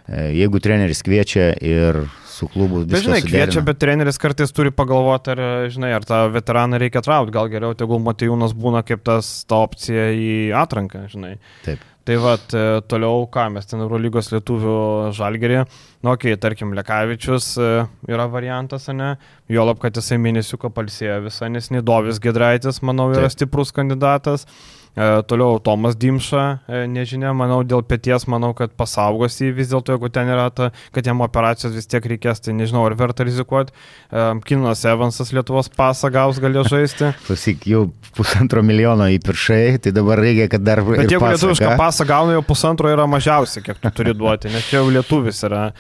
e, 0.10 0.28
jeigu 0.40 0.62
treneris 0.64 1.04
kviečia 1.06 1.52
ir 1.62 2.04
su 2.34 2.50
klubu. 2.52 2.84
Bet 2.86 3.06
žinai, 3.06 3.22
suderina. 3.22 3.46
kviečia, 3.46 3.64
bet 3.66 3.80
treneris 3.82 4.20
kartais 4.22 4.54
turi 4.56 4.74
pagalvoti, 4.76 5.34
ar, 5.36 5.70
žinai, 5.74 5.94
ar 5.96 6.06
tą 6.08 6.26
veteraną 6.34 6.82
reikia 6.82 7.04
traukti, 7.06 7.36
gal 7.36 7.50
geriau 7.52 7.78
tegul 7.78 8.02
Matijūnas 8.04 8.56
būna 8.58 8.84
kaip 8.88 9.04
tas 9.06 9.32
ta 9.50 9.62
opcija 9.68 10.10
į 10.18 10.34
atranką, 10.64 11.06
žinai. 11.14 11.36
Taip. 11.68 11.84
Tai 12.04 12.18
vad, 12.20 12.52
e, 12.52 12.82
toliau 12.92 13.24
ką 13.32 13.46
mes 13.56 13.70
ten 13.70 13.80
Eurolygos 13.80 14.28
lietuvių 14.34 14.76
žalgerį, 15.16 15.62
nu, 16.04 16.12
okay, 16.12 16.36
tarkim, 16.36 16.74
Lekavičius 16.76 17.54
e, 17.56 17.70
yra 18.12 18.26
variantas, 18.28 18.90
ne, 18.92 19.14
jo 19.48 19.64
lab, 19.64 19.80
kad 19.80 19.96
jisai 19.96 20.20
mėnesiuką 20.20 20.74
palsėjo 20.76 21.22
visą, 21.30 21.48
nes 21.54 21.72
Nidovis 21.72 22.20
Gedraitis, 22.24 22.82
manau, 22.84 23.08
yra 23.16 23.30
Taip. 23.30 23.38
stiprus 23.38 23.72
kandidatas. 23.76 24.44
E, 24.44 24.83
toliau 24.96 25.58
Tomas 25.58 25.96
Dimša, 25.98 26.44
e, 26.70 26.84
nežinia, 26.86 27.32
manau, 27.34 27.64
dėl 27.66 27.82
pėties, 27.88 28.28
manau, 28.30 28.52
kad 28.58 28.76
pasaugos 28.78 29.40
jį 29.42 29.50
vis 29.58 29.72
dėlto, 29.72 29.96
jeigu 29.96 30.12
ten 30.14 30.30
yra 30.30 30.50
ta, 30.54 30.70
kad 30.94 31.08
jam 31.10 31.24
operacijos 31.26 31.74
vis 31.74 31.90
tiek 31.90 32.06
reikės, 32.14 32.44
tai 32.46 32.54
nežinau, 32.58 32.84
ar 32.86 32.94
verta 33.00 33.26
rizikuoti. 33.26 33.74
E, 33.74 34.28
Kinas 34.46 34.86
Evansas 34.86 35.34
Lietuvos 35.34 35.72
pasą 35.74 36.12
gaus 36.14 36.38
galėjo 36.44 36.68
žaisti. 36.76 37.10
Klausyk, 37.26 37.66
jau 37.70 37.88
pusantro 38.14 38.62
milijono 38.66 39.10
įpiršai, 39.16 39.80
tai 39.82 39.96
dabar 39.96 40.22
reikia, 40.22 40.48
kad 40.54 40.66
dar... 40.66 40.84
Bet 40.86 41.10
jeigu 41.10 41.34
lietuvišką 41.34 41.74
pasą 41.82 42.06
gauna, 42.10 42.38
jau 42.38 42.46
pusantro 42.46 42.94
yra 42.94 43.10
mažiausiai, 43.10 43.66
kiek 43.66 43.82
tu 43.82 43.94
turi 43.98 44.14
duoti, 44.18 44.54
nes 44.54 44.70
čia 44.70 44.84
jau 44.84 44.94
lietuvis 44.94 45.42
yra. 45.50 45.72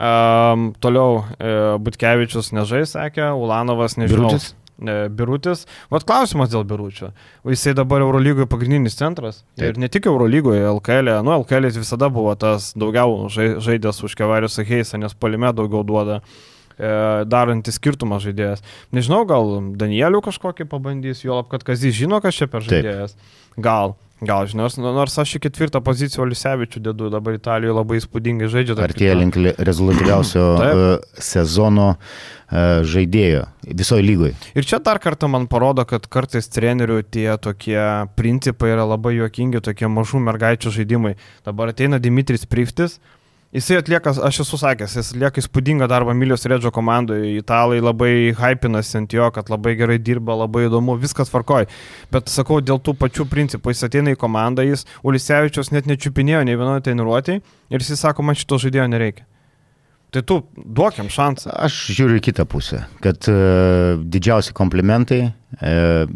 Um, 0.00 0.70
toliau 0.80 1.18
uh, 1.18 1.74
Butkevičius 1.82 2.54
nežais, 2.56 2.94
sakė, 2.94 3.34
Ulanovas 3.36 3.98
nežinau. 4.00 4.30
Birutis? 4.30 4.54
E, 4.80 5.08
Birutis. 5.12 5.66
Vat 5.92 6.06
klausimas 6.08 6.50
dėl 6.52 6.64
Biručio. 6.68 7.10
Jisai 7.48 7.74
dabar 7.76 8.04
Eurolygoje 8.04 8.48
pagrindinis 8.50 8.96
centras. 8.98 9.42
Taip. 9.58 9.74
Ir 9.74 9.80
ne 9.82 9.90
tik 9.92 10.08
Eurolygoje, 10.10 10.62
LKL. 10.70 11.12
E. 11.12 11.18
Nu, 11.26 11.34
LKL 11.42 11.70
visada 11.76 12.08
buvo 12.12 12.32
tas 12.40 12.72
daugiau 12.78 13.28
žaidęs 13.30 14.00
už 14.06 14.16
Kevarius 14.18 14.60
Heisą, 14.64 15.00
nes 15.02 15.16
palime 15.16 15.52
daugiau 15.56 15.84
duoda 15.86 16.20
e, 16.20 16.92
darantis 17.28 17.76
skirtumą 17.80 18.20
žaidėjas. 18.24 18.64
Nežinau, 18.96 19.24
gal 19.28 19.58
Danielių 19.80 20.22
kažkokį 20.30 20.68
pabandys, 20.70 21.24
jo 21.26 21.36
lab, 21.40 21.50
kad 21.52 21.66
Kazis 21.66 21.96
žino, 21.98 22.22
kas 22.24 22.40
čia 22.40 22.48
per 22.50 22.64
žaidėjas. 22.64 23.16
Taip. 23.18 23.60
Gal. 23.60 23.98
Gal, 24.20 24.44
žinai, 24.50 24.68
nors 24.84 25.14
aš 25.16 25.38
į 25.38 25.40
ketvirtą 25.46 25.80
poziciją 25.84 26.26
Olisevičių 26.26 26.82
dedu, 26.90 27.08
dabar 27.12 27.38
Italijoje 27.38 27.76
labai 27.78 28.00
įspūdingai 28.02 28.50
žaidžia. 28.52 28.76
Artėja 28.84 29.14
link 29.16 29.38
rezultatyviausio 29.56 30.44
e, 30.66 30.90
sezono 31.24 31.86
e, 31.94 32.64
žaidėjo 32.84 33.46
visoje 33.80 34.04
lygoje. 34.04 34.34
Ir 34.52 34.68
čia 34.68 34.82
dar 34.84 35.00
kartą 35.00 35.30
man 35.32 35.48
parodo, 35.48 35.86
kad 35.88 36.04
kartais 36.12 36.52
trenerių 36.52 37.00
tie 37.08 37.30
tokie 37.40 37.80
principai 38.20 38.74
yra 38.74 38.84
labai 38.90 39.14
juokingi, 39.16 39.64
tokie 39.64 39.88
mažų 39.88 40.20
mergaičių 40.28 40.74
žaidimai. 40.76 41.14
Dabar 41.48 41.72
ateina 41.72 42.02
Dimitris 42.02 42.44
Priftis, 42.44 42.98
Jisai 43.50 43.80
atlieka, 43.80 44.12
aš 44.22 44.36
esu 44.44 44.58
sakęs, 44.60 44.92
jis 44.94 45.08
atlieka 45.10 45.42
įspūdingą 45.42 45.88
darbą 45.90 46.12
Milijos 46.14 46.46
Redžio 46.46 46.70
komandoje. 46.70 47.32
Italai 47.40 47.80
labai 47.82 48.30
hypinasi 48.38 49.00
ant 49.00 49.16
jo, 49.16 49.26
kad 49.34 49.50
labai 49.50 49.72
gerai 49.80 49.96
dirba, 49.98 50.36
labai 50.44 50.68
įdomu, 50.68 50.94
viskas 51.02 51.32
tvarkoj. 51.32 51.66
Bet 52.14 52.30
sakau, 52.30 52.60
dėl 52.62 52.78
tų 52.78 52.94
pačių 53.00 53.26
principų 53.32 53.74
jis 53.74 53.82
ateina 53.88 54.14
į 54.14 54.20
komandą, 54.22 54.62
jis 54.68 54.86
Ulisevičius 55.02 55.72
net 55.74 55.90
nečiupinėjo 55.90 56.44
nei 56.46 56.54
vienoje 56.62 56.86
treniruotėje 56.86 57.42
ir 57.42 57.82
jis 57.82 57.98
sako, 57.98 58.22
man 58.22 58.38
šito 58.38 58.62
žaidėjo 58.62 58.86
nereikia. 58.94 59.26
Tai 60.10 60.22
tu 60.26 60.40
duokiam 60.56 61.06
šansą. 61.12 61.52
Aš 61.66 61.76
žiūriu 61.94 62.18
į 62.18 62.24
kitą 62.30 62.46
pusę, 62.50 62.82
kad 63.04 63.28
uh, 63.30 64.00
didžiausi 64.10 64.50
komplimentai 64.58 65.20
uh, 65.28 66.10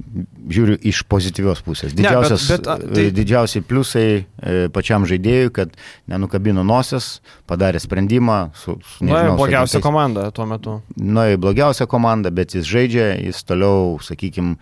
žiūriu 0.51 0.81
iš 0.91 1.05
pozityvios 1.07 1.63
pusės. 1.63 1.95
Didžiausias, 1.95 2.49
ne, 2.51 2.57
bet, 2.57 2.67
bet, 2.67 2.97
tai... 2.97 3.05
Didžiausi 3.15 3.63
pliusai 3.63 4.09
uh, 4.19 4.67
pačiam 4.75 5.07
žaidėjui, 5.07 5.53
kad 5.55 5.79
nenukabino 6.11 6.67
nosies, 6.67 7.21
padarė 7.51 7.79
sprendimą. 7.83 8.41
Su, 8.59 8.81
su, 8.83 9.07
nežinau, 9.07 9.37
nu, 9.37 9.39
blogiausia 9.45 9.83
komanda 9.85 10.27
tuo 10.35 10.49
metu. 10.51 10.81
Nu, 10.99 11.29
blogiausia 11.47 11.87
komanda, 11.91 12.35
bet 12.35 12.59
jis 12.59 12.67
žaidžia, 12.67 13.13
jis 13.23 13.47
toliau, 13.47 13.95
sakykime, 14.03 14.59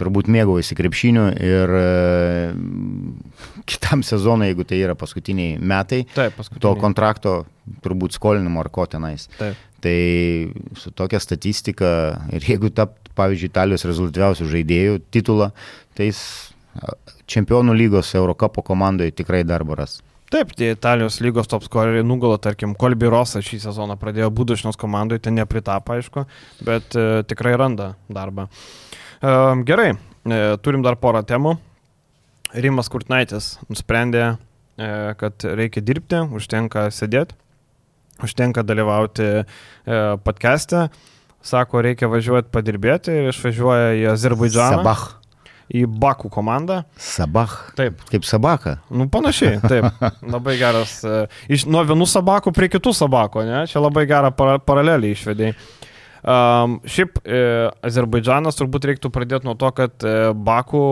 turbūt 0.00 0.30
mėgaujasi 0.32 0.76
krepšiniu 0.78 1.26
ir 1.36 1.74
e, 1.76 1.86
kitam 3.68 4.04
sezonui, 4.06 4.50
jeigu 4.50 4.66
tai 4.68 4.80
yra 4.80 4.96
paskutiniai 4.98 5.58
metai, 5.60 6.04
Taip, 6.14 6.36
paskutiniai. 6.38 6.64
to 6.64 6.74
kontrakto 6.80 7.34
turbūt 7.84 8.16
skolinimo 8.16 8.62
ar 8.62 8.70
ko 8.72 8.86
tenais. 8.90 9.28
Taip. 9.38 9.58
Tai 9.80 9.96
su 10.76 10.92
tokia 10.96 11.20
statistika 11.22 11.90
ir 12.36 12.44
jeigu 12.44 12.72
tap, 12.76 12.98
pavyzdžiui, 13.16 13.48
Italijos 13.52 13.86
rezultatyviausių 13.88 14.48
žaidėjų 14.50 15.00
titulą, 15.12 15.50
tai 15.96 16.10
jis 16.10 16.20
čempionų 17.30 17.74
lygos 17.76 18.12
Eurocapo 18.18 18.62
komandoje 18.66 19.14
tikrai 19.22 19.42
darbo 19.46 19.76
ras. 19.78 19.98
Taip, 20.30 20.52
tie 20.54 20.76
Italijos 20.76 21.18
lygos 21.24 21.48
top 21.50 21.64
scoreriai 21.66 22.06
nugalo, 22.06 22.36
tarkim, 22.38 22.76
Kolbi 22.78 23.08
Rosa 23.10 23.40
šį 23.42 23.58
sezoną 23.64 23.96
pradėjo 23.98 24.28
būdušnios 24.30 24.78
komandoje, 24.78 25.24
ten 25.24 25.34
nepritapo, 25.34 25.96
aišku, 25.96 26.22
bet 26.66 26.94
e, 26.94 27.24
tikrai 27.26 27.56
randa 27.58 27.96
darbą. 28.06 28.46
E, 28.46 29.00
gerai, 29.64 29.90
e, 30.24 30.40
turim 30.64 30.82
dar 30.82 30.96
porą 30.96 31.20
temų. 31.26 31.58
Rimas 32.50 32.88
Kurtnaitis 32.90 33.58
nusprendė, 33.68 34.38
e, 34.80 35.14
kad 35.20 35.44
reikia 35.44 35.84
dirbti, 35.84 36.24
užtenka 36.34 36.88
sėdėti 36.90 37.36
užtenka 38.24 38.64
dalyvauti 38.66 39.28
e, 39.40 39.44
podcast'e, 40.24 40.88
sako, 41.42 41.82
reikia 41.84 42.10
važiuoti 42.10 42.52
padirbėti 42.52 43.14
ir 43.16 43.30
išvažiuoja 43.32 43.96
į 44.00 44.06
Azerbaidžaną. 44.14 44.82
Sabah. 44.82 45.06
Į 45.70 45.84
Bakų 46.02 46.26
komandą. 46.34 46.80
Sabah. 46.98 47.52
Taip. 47.78 48.00
Kaip 48.10 48.24
Sabaka. 48.26 48.80
Nu, 48.90 49.06
panašiai, 49.12 49.60
taip. 49.62 49.86
Labai 50.34 50.56
geras. 50.58 50.96
Iš, 51.46 51.68
nuo 51.70 51.84
vienų 51.86 52.08
Sabakų 52.10 52.50
prie 52.56 52.66
kitų 52.72 52.90
Sabako, 52.96 53.44
ne? 53.46 53.62
Čia 53.70 53.78
labai 53.84 54.02
gerą 54.10 54.32
para, 54.34 54.58
paralelį 54.58 55.12
išvedėjai. 55.14 55.54
Um, 56.20 56.76
šiaip 56.84 57.16
e, 57.24 57.40
Azerbaidžanas 57.86 58.58
turbūt 58.58 58.90
reiktų 58.90 59.08
pradėti 59.14 59.48
nuo 59.48 59.54
to, 59.56 59.70
kad 59.72 60.04
e, 60.04 60.32
Bakų, 60.36 60.82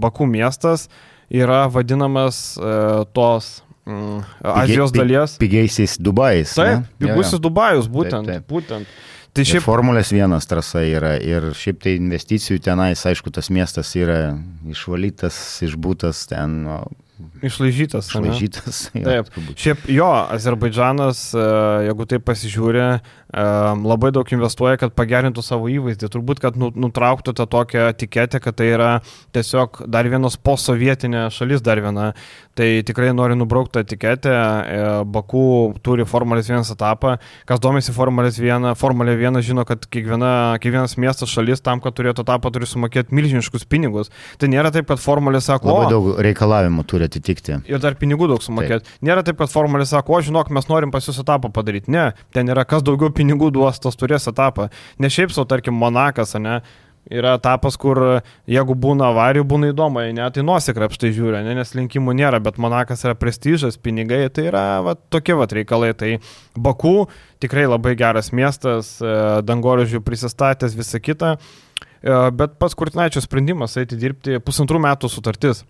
Bakų 0.00 0.28
miestas 0.30 0.86
yra 1.28 1.66
vadinamas 1.68 2.56
e, 2.56 2.70
tos 3.12 3.50
mm, 3.84 4.22
Azijos 4.48 4.94
Pigiai, 4.94 5.02
dalies. 5.02 5.36
Pigiaisiais 5.42 5.98
Dubajais. 6.00 6.54
Taip, 6.56 6.88
pigusis 7.02 7.42
Dubajus, 7.44 7.90
būtent. 7.92 8.30
Taip, 8.30 8.46
taip. 8.46 8.48
būtent. 8.54 8.96
Tai 9.36 9.44
šiaip... 9.46 9.62
Formulės 9.66 10.08
vienas 10.10 10.48
trasa 10.48 10.80
yra 10.88 11.12
ir 11.20 11.50
šiaip 11.54 11.84
tai 11.84 11.98
investicijų 11.98 12.62
tenais, 12.64 13.04
aišku, 13.06 13.30
tas 13.34 13.52
miestas 13.52 13.92
yra 13.98 14.32
išvalytas, 14.72 15.36
išbūtas 15.68 16.24
ten. 16.32 16.64
Išlaižytas. 17.42 18.10
Išlaižytas. 18.12 18.82
Taip. 18.94 19.30
Šiaip 19.58 19.86
jo, 19.90 20.08
Azerbaidžanas, 20.34 21.22
e, 21.34 21.46
jeigu 21.88 22.06
taip 22.10 22.26
pasižiūrė, 22.28 22.88
labai 23.28 24.10
daug 24.14 24.30
investuoja, 24.32 24.78
kad 24.80 24.94
pagerintų 24.96 25.42
savo 25.44 25.68
įvaizdį. 25.68 26.08
Turbūt, 26.14 26.40
kad 26.40 26.56
nu, 26.56 26.70
nutrauktų 26.72 27.34
tą 27.36 27.44
tokią 27.50 27.90
etiketę, 27.92 28.40
kad 28.40 28.56
tai 28.56 28.70
yra 28.72 28.92
tiesiog 29.36 29.82
dar 29.86 30.08
vienos 30.08 30.38
posovietinė 30.40 31.28
šalis, 31.34 31.60
dar 31.64 31.82
viena. 31.84 32.12
Tai 32.58 32.66
tikrai 32.82 33.12
noriu 33.14 33.36
nubraukti 33.38 33.78
etiketę. 33.78 34.32
E, 34.34 34.78
Baku 35.06 35.42
turi 35.86 36.02
Formulės 36.08 36.48
1 36.50 36.72
etapą. 36.74 37.12
Kas 37.46 37.60
domisi 37.62 37.94
Formulės 37.94 38.40
1, 38.42 38.72
Formulė 38.80 39.14
1 39.14 39.38
žino, 39.46 39.62
kad 39.68 39.86
kiekviena, 39.86 40.58
kiekvienas 40.62 40.96
miestas 40.98 41.30
šalis 41.30 41.62
tam, 41.62 41.78
kad 41.84 41.94
turėtų 41.94 42.24
etapą, 42.26 42.50
turi 42.54 42.66
sumokėti 42.66 43.14
milžiniškus 43.14 43.66
pinigus. 43.70 44.10
Tai 44.42 44.50
nėra 44.50 44.72
taip, 44.74 44.88
kad 44.90 44.98
Formulė 44.98 45.38
sako, 45.44 45.70
labai 45.70 45.92
daug 45.92 46.08
reikalavimų 46.26 46.82
turi 46.90 47.06
atitikti. 47.06 47.60
Ir 47.70 47.84
dar 47.84 47.94
pinigų 48.00 48.26
daug 48.32 48.42
sumokėti. 48.42 48.88
Taip. 48.88 49.06
Nėra 49.06 49.22
taip, 49.26 49.38
kad 49.38 49.54
Formulė 49.54 49.86
sako, 49.86 50.18
o 50.18 50.20
žinok, 50.26 50.50
mes 50.58 50.66
norim 50.72 50.90
pas 50.94 51.06
jūs 51.06 51.22
etapą 51.22 51.52
padaryti. 51.54 51.94
Ne, 51.94 52.10
ten 52.34 52.50
yra 52.50 52.66
kas 52.66 52.82
daugiau 52.82 53.14
pinigų 53.14 53.52
duos, 53.54 53.78
tas 53.78 53.98
turės 53.98 54.26
etapą. 54.32 54.66
Ne 54.98 55.12
šiaip 55.14 55.30
savo, 55.30 55.46
tarkim, 55.46 55.78
Monakas, 55.78 56.34
ne, 56.42 56.58
yra 57.10 57.34
etapas, 57.38 57.76
kur 57.80 58.00
jeigu 58.48 58.76
būna 58.78 59.08
avarijų, 59.12 59.46
būna 59.48 59.70
įdomu, 59.72 60.02
ne, 60.16 60.26
tai 60.34 60.44
nusikrapštai 60.44 61.10
žiūri, 61.16 61.40
ne, 61.46 61.54
nes 61.58 61.72
linkimų 61.76 62.14
nėra, 62.18 62.40
bet 62.44 62.60
Monakas 62.60 63.04
yra 63.06 63.16
prestižas, 63.18 63.78
pinigai, 63.80 64.26
tai 64.34 64.48
yra 64.50 64.64
va, 64.84 64.94
tokie 65.12 65.36
va 65.38 65.48
reikalai. 65.48 65.94
Tai 65.98 66.12
Baku 66.58 67.08
tikrai 67.42 67.66
labai 67.68 67.94
geras 67.98 68.30
miestas, 68.36 68.96
e, 69.00 69.16
dangorėžių 69.48 70.02
prisistatęs, 70.04 70.76
visa 70.76 71.00
kita, 71.00 71.34
e, 71.38 72.20
bet 72.36 72.58
pats 72.60 72.76
Kurtinaičio 72.78 73.24
sprendimas 73.24 73.78
eiti 73.80 73.98
dirbti 73.98 74.40
pusantrų 74.44 74.82
metų 74.84 75.10
sutartis. 75.12 75.64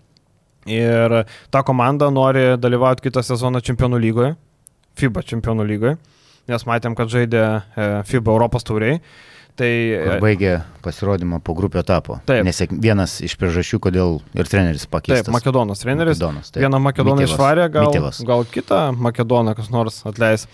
Ir 0.68 1.22
ta 1.54 1.62
komanda 1.64 2.10
nori 2.12 2.58
dalyvauti 2.60 3.06
kitą 3.06 3.22
sezoną 3.24 3.62
čempionų 3.64 4.00
lygoje, 4.02 4.34
FIBA 4.98 5.22
čempionų 5.24 5.64
lygoje. 5.68 5.96
Nes 6.48 6.64
matėm, 6.68 6.96
kad 6.98 7.10
žaidė 7.12 7.42
e, 7.44 7.88
FIBA 8.08 8.34
Europos 8.34 8.66
tauriai. 8.66 9.02
Tai 9.58 9.68
Kur 9.68 10.20
baigė 10.22 10.52
pasirodymą 10.84 11.40
po 11.42 11.54
grupio 11.58 11.80
etapo. 11.82 12.20
Taip. 12.30 12.44
Nes 12.46 12.60
vienas 12.70 13.16
iš 13.26 13.34
priežasčių, 13.40 13.80
kodėl 13.88 14.20
ir 14.38 14.46
treneris 14.46 14.86
pakeistas. 14.86 15.26
Taip, 15.26 15.34
Makedonas 15.34 15.82
treneris. 15.82 16.14
Makedonas, 16.14 16.52
taip. 16.52 16.62
Vieną 16.62 16.78
Makedoną 16.84 17.16
Mitevas. 17.18 17.32
išvarė, 17.34 17.64
gal, 17.74 17.88
Mitevas. 17.90 18.20
gal 18.28 18.44
kitą 18.46 18.82
Makedoną 18.94 19.56
kas 19.58 19.72
nors 19.74 20.04
atleis. 20.06 20.46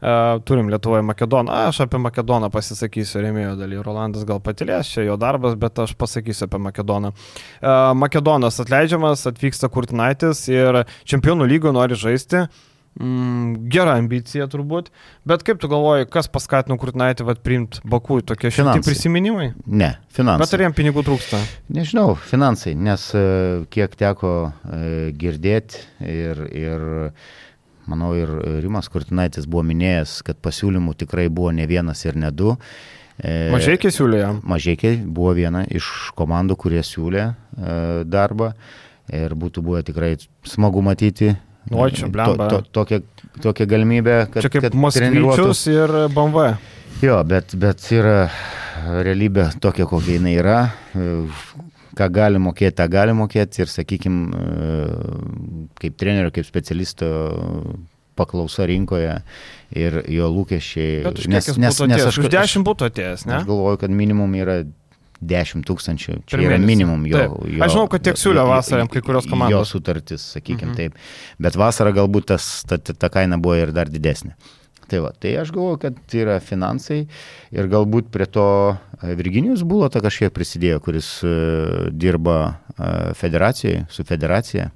Uh, 0.00 0.40
turim 0.48 0.70
Lietuvoje 0.72 1.04
Makedoną. 1.04 1.52
Aš 1.68 1.82
apie 1.84 2.00
Makedoną 2.00 2.48
pasisakysiu 2.50 3.20
remėjo 3.20 3.52
daly. 3.60 3.76
Rolandas 3.84 4.24
gal 4.26 4.40
patilės, 4.42 4.88
čia 4.88 5.04
jo 5.04 5.18
darbas, 5.20 5.54
bet 5.60 5.78
aš 5.84 5.92
pasakysiu 6.00 6.48
apie 6.48 6.58
Makedoną. 6.64 7.12
Uh, 7.12 7.92
Makedonas 8.00 8.58
atleidžiamas, 8.64 9.26
atvyksta 9.30 9.68
Kurtinaitis 9.70 10.46
ir 10.50 10.82
čempionų 11.04 11.46
lygo 11.52 11.70
nori 11.76 12.00
žaisti. 12.00 12.48
Mm, 12.98 13.68
gera 13.70 13.94
ambicija 14.00 14.48
turbūt. 14.50 14.88
Bet 15.28 15.44
kaip 15.46 15.60
tu 15.62 15.68
galvoji, 15.70 16.08
kas 16.10 16.26
paskatino 16.28 16.74
Kurtinaitį 16.80 17.24
vat, 17.28 17.38
priimti 17.46 17.78
Bakų 17.86 18.18
į 18.20 18.24
tokie 18.32 18.50
Finansai. 18.50 18.82
prisiminimai? 18.82 19.52
Ne, 19.64 19.92
finansai. 20.10 20.42
Bet 20.42 20.54
ar 20.56 20.64
jam 20.66 20.74
pinigų 20.74 21.04
trūksta? 21.06 21.38
Nežinau, 21.70 22.16
finansai, 22.28 22.74
nes 22.74 23.04
kiek 23.70 23.94
teko 24.00 24.32
girdėti 25.16 25.84
ir, 26.02 26.42
ir 26.50 26.84
manau 27.90 28.10
ir 28.18 28.32
Rimas 28.64 28.90
Kurtinaitis 28.90 29.46
buvo 29.46 29.62
minėjęs, 29.70 30.18
kad 30.26 30.42
pasiūlymų 30.42 30.96
tikrai 31.04 31.28
buvo 31.30 31.54
ne 31.54 31.68
vienas 31.70 32.02
ir 32.04 32.18
ne 32.18 32.32
du. 32.34 32.56
Mažai 33.22 33.76
kesiulė 33.80 34.18
jam. 34.24 34.40
Mažiekiai 34.48 34.98
buvo 35.04 35.32
viena 35.38 35.62
iš 35.68 36.10
komandų, 36.18 36.56
kurie 36.58 36.82
siūlė 36.82 37.30
darbą 38.08 38.54
ir 39.14 39.34
būtų 39.38 39.62
buvę 39.62 39.84
tikrai 39.86 40.16
smagu 40.42 40.82
matyti. 40.82 41.36
O, 41.70 41.86
čia 41.90 42.08
blemba. 42.10 42.48
to, 42.50 42.62
tokią, 42.80 43.00
tokią 43.42 43.66
galimybę, 43.70 44.16
kad, 44.32 44.42
Čia 44.42 44.50
kaip 44.50 44.64
kad 44.66 44.74
Moskvičius 44.74 45.66
ir 45.70 45.92
BMW. 46.14 46.56
Jo, 47.02 47.20
bet, 47.24 47.54
bet 47.56 47.84
yra 47.94 48.30
realybė 49.06 49.50
tokia, 49.62 49.86
kokia 49.86 50.16
jinai 50.18 50.34
yra. 50.40 50.58
Ką 52.00 52.08
gali 52.14 52.40
mokėti, 52.42 52.74
tą 52.80 52.86
gali 52.90 53.14
mokėti 53.16 53.62
ir, 53.64 53.70
sakykime, 53.70 54.42
kaip 55.80 55.96
trenerio, 56.00 56.30
kaip 56.34 56.46
specialisto 56.48 57.08
paklausa 58.18 58.66
rinkoje 58.68 59.14
ir 59.78 60.00
jo 60.12 60.28
lūkesčiai. 60.34 61.00
Bet 61.06 61.22
už 61.22 61.28
jis 61.30 61.56
būtų 61.56 61.86
atėjęs? 61.86 62.06
aš, 62.10 62.18
Už 62.20 62.28
aš, 62.28 62.34
10 62.36 62.66
būtų 62.68 62.88
atėjęs, 62.90 63.24
ne? 63.28 63.36
aš 63.38 63.46
galvoju, 63.48 63.80
kad 63.80 63.94
minimum 63.94 64.34
yra 64.38 64.58
10 65.20 65.64
tūkstančių. 65.68 66.14
Čia 66.26 66.36
Per 66.36 66.44
yra 66.46 66.58
minimum 66.58 67.04
jo. 67.06 67.18
Taip. 67.18 67.50
jo 67.56 67.64
Aš 67.64 67.74
žinau, 67.74 67.88
kad 67.92 68.02
tiek 68.06 68.16
siūlė 68.16 68.46
vasarą 68.48 68.86
kai 68.88 69.02
kurios 69.04 69.26
Jo 69.26 69.30
komandos. 69.34 69.68
sutartis, 69.74 70.24
sakykime 70.36 70.70
Mhm. 70.72 70.76
taip. 70.76 70.94
Bet 71.38 71.54
vasarą 71.60 71.92
galbūt 71.92 72.24
tas, 72.32 72.64
ta, 72.66 72.78
ta, 72.78 73.08
kaina 73.08 73.36
buvo 73.38 73.54
ir 73.56 73.72
dar 73.72 73.86
didesnė. 73.86 74.34
Tai, 74.90 74.98
va, 75.04 75.12
tai 75.14 75.36
aš 75.38 75.52
galvoju, 75.54 75.78
kad 75.78 75.94
yra 76.18 76.40
finansai 76.42 77.06
ir 77.52 77.68
galbūt 77.70 78.08
prie 78.10 78.26
to 78.26 78.76
e, 79.02 79.14
Virginijus 79.14 79.62
buvo 79.62 79.86
ta 79.88 80.00
kažkiek 80.00 80.32
prisidėjo, 80.34 80.80
kuris 80.82 81.22
uh, 81.22 81.90
dirba 81.92 82.58
uh, 82.74 83.12
federacijoje, 83.14 83.86
su 83.88 84.02
federacija. 84.04 84.70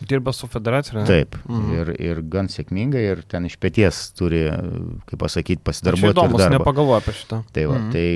Dirba 0.00 0.32
su 0.32 0.46
federacija. 0.46 1.04
Taip. 1.04 1.36
Mhm. 1.48 1.74
Ir, 1.74 1.88
ir 2.00 2.22
gan 2.22 2.46
sėkmingai 2.48 3.02
ir 3.10 3.22
ten 3.28 3.44
iš 3.44 3.58
pėties 3.58 4.14
turi, 4.16 4.46
e, 4.46 4.56
kaip 5.10 5.18
pasakyti, 5.20 5.60
Aš 5.60 5.66
pasidarbuoti. 5.68 6.14
įdomus, 6.16 6.48
nepagalvoju 6.54 6.96
apie 7.02 7.12
šitą. 7.18 7.42
Tai, 7.52 7.66
va, 7.66 7.78
mhm. 7.78 7.90
tai 7.92 8.08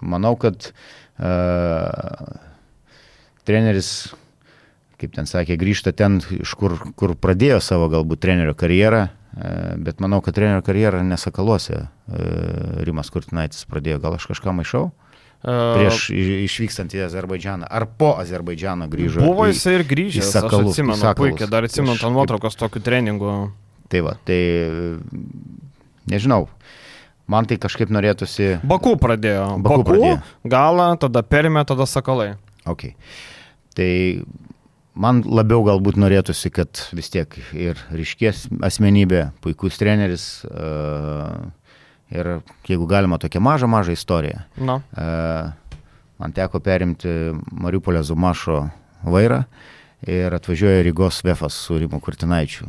manau, 0.00 0.34
kad 0.40 0.70
uh, 0.70 2.38
treneris, 3.48 4.12
kaip 5.00 5.14
ten 5.16 5.28
sakė, 5.30 5.58
grįžta 5.60 5.94
ten, 5.96 6.20
iš 6.38 6.54
kur, 6.58 6.76
kur 6.98 7.16
pradėjo 7.18 7.60
savo 7.64 7.88
galbūt 7.92 8.22
trenerio 8.24 8.54
karjerą, 8.58 9.02
uh, 9.08 9.74
bet 9.82 10.02
manau, 10.04 10.22
kad 10.24 10.38
trenerio 10.38 10.64
karjerą 10.66 11.02
nesakaluose 11.06 11.84
uh, 11.84 12.80
Rimas 12.86 13.10
Kurtinaitis 13.14 13.66
pradėjo. 13.70 14.02
Gal 14.04 14.18
aš 14.18 14.30
kažką 14.32 14.54
maišau? 14.60 14.88
E, 15.38 15.52
Prieš 15.54 16.08
išvykstant 16.10 16.90
į 16.98 17.04
Azerbaidžianą. 17.06 17.68
Ar 17.70 17.84
po 17.86 18.16
Azerbaidžiano 18.18 18.88
grįžo? 18.90 19.22
Buvo 19.22 19.46
jisai 19.46 19.76
ir 19.76 19.84
grįžęs, 19.86 20.32
į 20.34 20.40
aš 20.40 20.56
atsimenu 20.58 20.98
Sakalus. 20.98 21.20
puikiai, 21.20 21.50
dar 21.52 21.68
atsimenu 21.68 21.94
tą 22.00 22.10
nuotraukas 22.10 22.58
tokių 22.58 22.82
treningų. 22.82 23.34
Tai 23.88 24.00
va, 24.02 24.16
tai 24.26 24.40
nežinau. 26.10 26.48
Man 27.28 27.44
tai 27.48 27.58
kažkaip 27.60 27.90
norėtųsi. 27.92 28.54
Bakų 28.64 28.94
pradėjo. 29.02 29.44
Baku 29.60 29.82
Bakų, 29.82 29.86
pradėjo. 29.90 30.20
galą, 30.48 30.86
tada 31.00 31.20
perėmė, 31.22 31.64
tada 31.68 31.84
sakalai. 31.88 32.30
Okay. 32.68 32.94
Tai 33.76 33.88
man 34.98 35.20
labiau 35.28 35.60
galbūt 35.66 36.00
norėtųsi, 36.00 36.50
kad 36.56 36.80
vis 36.96 37.12
tiek 37.12 37.36
ir 37.52 37.78
ryškės 37.94 38.46
asmenybė, 38.64 39.28
puikus 39.44 39.76
treneris 39.80 40.24
uh, 40.48 41.52
ir 42.10 42.38
jeigu 42.68 42.88
galima 42.88 43.20
tokia 43.20 43.44
maža, 43.44 43.68
maža 43.70 43.92
istorija. 43.96 44.46
Na, 44.56 44.80
Uh, 44.96 45.52
man 46.18 46.32
teko 46.34 46.58
perimti 46.64 47.12
Mariupolio 47.52 48.02
Zumašo 48.02 48.64
vairą 49.06 49.44
ir 50.02 50.34
atvažiuoja 50.34 50.82
Rygos 50.82 51.20
Vefas 51.22 51.54
su 51.54 51.76
Rimu 51.78 52.00
Kurtinaičiu. 52.02 52.66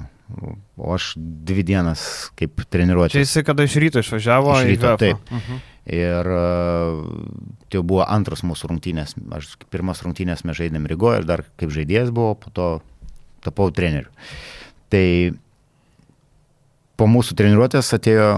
O 0.78 0.94
aš 0.94 1.14
dvi 1.18 1.64
dienas 1.66 2.30
kaip 2.38 2.62
čia 2.62 2.70
treniruotė. 2.76 3.24
jisai 3.24 3.44
kada 3.48 3.66
iš 3.66 3.76
ryto 3.82 4.04
išvažiavo. 4.04 4.54
Iš 4.62 4.68
ryto, 4.70 4.94
taip. 5.02 5.32
Mhm. 5.34 5.60
Ir 5.90 6.30
uh, 6.30 7.00
tai 7.72 7.82
buvo 7.82 8.04
antras 8.06 8.44
mūsų 8.46 8.70
rungtynės. 8.70 9.16
Aš 9.34 9.56
pirmas 9.74 10.04
rungtynės 10.06 10.46
mes 10.46 10.60
žaidėm 10.60 10.86
Rygoje 10.92 11.24
ir 11.24 11.26
dar 11.26 11.44
kaip 11.58 11.74
žaidėjas 11.74 12.14
buvau, 12.14 12.38
po 12.38 12.54
to 12.54 12.68
tapau 13.42 13.72
treneriu. 13.74 14.12
Tai 14.94 15.34
po 17.00 17.08
mūsų 17.10 17.38
treniruotės 17.40 17.90
atėjo 17.98 18.30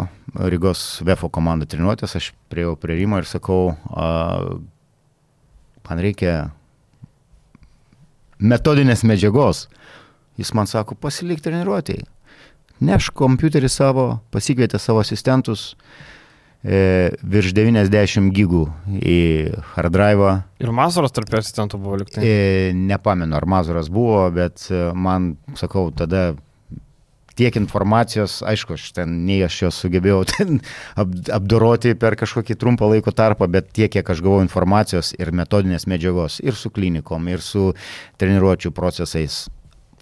Rygos 0.47 1.01
VEFO 1.03 1.27
komanda 1.33 1.67
treniruotės, 1.67 2.15
aš 2.15 2.31
prieėjau 2.53 2.77
prie 2.79 2.95
Rimo 3.01 3.19
ir 3.19 3.27
sakau, 3.27 3.73
uh, 3.75 4.61
man 5.89 6.03
reikia 6.05 6.53
metodinės 8.39 9.03
medžiagos. 9.03 9.65
Jis 10.41 10.55
man 10.57 10.69
sako, 10.69 10.97
pasilik 10.97 11.41
treniruotėjai. 11.43 12.07
Neš 12.81 13.11
kompiuterį 13.13 13.69
savo, 13.69 14.05
pasikvietė 14.33 14.79
savo 14.81 15.03
asistentus, 15.03 15.75
e, 16.65 17.11
virš 17.21 17.53
90 17.53 18.31
gigų 18.33 18.63
į 18.97 19.19
hard 19.75 19.93
drive. 19.93 20.31
Ir 20.63 20.73
Mazuras 20.73 21.13
tarp 21.13 21.29
asistentų 21.37 21.77
buvo 21.81 21.99
liktai. 22.01 22.25
E, 22.25 22.71
nepamenu, 22.73 23.37
ar 23.37 23.45
Mazuras 23.45 23.91
buvo, 23.93 24.23
bet 24.33 24.65
e, 24.73 24.87
man, 24.97 25.35
sakau, 25.61 25.91
tada 25.93 26.31
tiek 27.37 27.55
informacijos, 27.61 28.41
aišku, 28.45 28.75
aš 28.75 28.89
ten 28.97 29.21
nei 29.27 29.39
aš 29.45 29.61
jos 29.67 29.79
sugebėjau 29.85 30.23
ap, 31.01 31.15
apdoroti 31.37 31.93
per 32.01 32.17
kažkokį 32.19 32.57
trumpą 32.59 32.89
laiko 32.91 33.13
tarpą, 33.13 33.45
bet 33.51 33.71
tiek, 33.77 33.91
kiek 33.93 34.09
aš 34.09 34.25
gavau 34.25 34.41
informacijos 34.41 35.13
ir 35.19 35.33
metodinės 35.35 35.87
medžiagos, 35.89 36.41
ir 36.41 36.57
su 36.57 36.73
klinikom, 36.73 37.29
ir 37.29 37.45
su 37.45 37.71
treniruočio 38.21 38.73
procesais. 38.75 39.45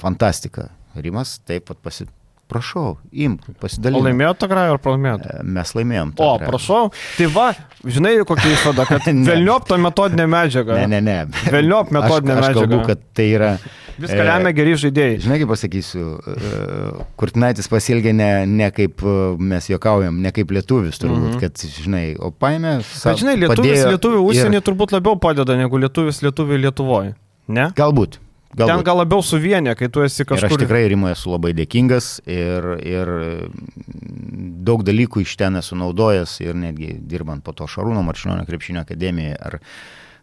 Fantastika. 0.01 0.69
Rimas 0.95 1.37
taip 1.47 1.67
pat 1.69 1.77
pasi... 1.83 2.07
Prašau, 2.49 2.95
imk, 3.13 3.43
pasidalink. 3.61 4.01
laimėjo 4.07 4.31
tą 4.41 4.47
grajų 4.49 4.71
ar 4.73 4.79
pralaimėjo? 4.81 5.17
Mes 5.45 5.69
laimėjom. 5.77 6.13
O, 6.17 6.29
grę. 6.41 6.47
prašau. 6.49 6.87
Tai 7.13 7.25
va, 7.35 7.43
žinai, 7.85 8.15
kokia 8.25 8.53
išvada, 8.55 8.87
kad 8.89 9.05
velniop 9.27 9.67
tą 9.69 9.77
metodinę 9.77 10.25
medžiagą. 10.33 10.79
Ne, 10.79 10.87
ne, 10.95 11.01
ne. 11.05 11.43
Velniop 11.53 11.91
metodinę 11.93 12.39
aš, 12.39 12.47
aš 12.47 12.57
kalbu, 12.57 12.79
medžiagą. 12.79 12.87
kad 12.87 13.03
tai 13.19 13.27
yra... 13.35 13.51
Viską 13.99 14.23
lemia 14.25 14.53
geri 14.57 14.73
žaidėjai. 14.81 15.19
Žinai, 15.27 15.37
kaip 15.43 15.51
pasakysiu, 15.51 16.05
uh, 16.15 17.03
Kurtinaitis 17.21 17.69
pasielgė 17.69 18.15
ne, 18.17 18.29
ne 18.49 18.69
kaip 18.73 19.03
mes 19.51 19.67
juokaujam, 19.69 20.17
ne 20.23 20.31
kaip 20.33 20.53
lietuvis 20.55 20.97
turbūt, 21.03 21.19
mm 21.19 21.35
-hmm. 21.35 21.43
kad, 21.43 21.65
žinai, 21.83 22.15
o 22.17 22.31
paėmė... 22.31 22.79
sa- 22.81 23.11
Bet 23.11 23.21
žinai, 23.21 23.35
lietuvis 23.43 23.85
lietuvių 23.91 24.23
užsienį 24.25 24.57
ir- 24.63 24.65
turbūt 24.71 24.95
labiau 24.97 25.19
padeda 25.21 25.59
negu 25.59 25.77
lietuvis 25.77 26.23
lietuvių 26.25 26.57
Lietuvoje. 26.65 27.13
Ne? 27.45 27.67
Galbūt. 27.77 28.17
Ten 28.49 28.65
galbūt. 28.65 28.85
gal 28.87 28.97
labiau 29.03 29.21
suvienė, 29.21 29.75
kai 29.77 29.91
tu 29.93 30.01
esi 30.01 30.23
Ir 30.23 30.33
aš 30.33 30.47
kažkur. 30.47 30.63
tikrai 30.63 30.87
Rimoje 30.89 31.13
esu 31.13 31.29
labai 31.29 31.51
dėkingas 31.53 32.07
ir, 32.25 32.65
ir 32.81 33.11
mm, 33.13 34.63
daug 34.65 34.81
dalykų 34.87 35.21
iš 35.21 35.35
ten 35.37 35.59
esu 35.61 35.77
naudojęs 35.77 36.39
ir 36.41 36.57
netgi 36.57 36.95
dirbant 36.97 37.45
po 37.45 37.53
to 37.53 37.69
Šarūno 37.69 38.01
Maršinonio 38.07 38.47
krepšinio 38.49 38.81
akademijoje 38.81 39.37
ar 39.37 39.59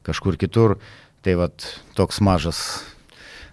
kažkur 0.06 0.36
kitur. 0.40 0.78
Tai 1.22 1.34
vad 1.34 1.64
toks 1.98 2.20
mažas 2.22 2.58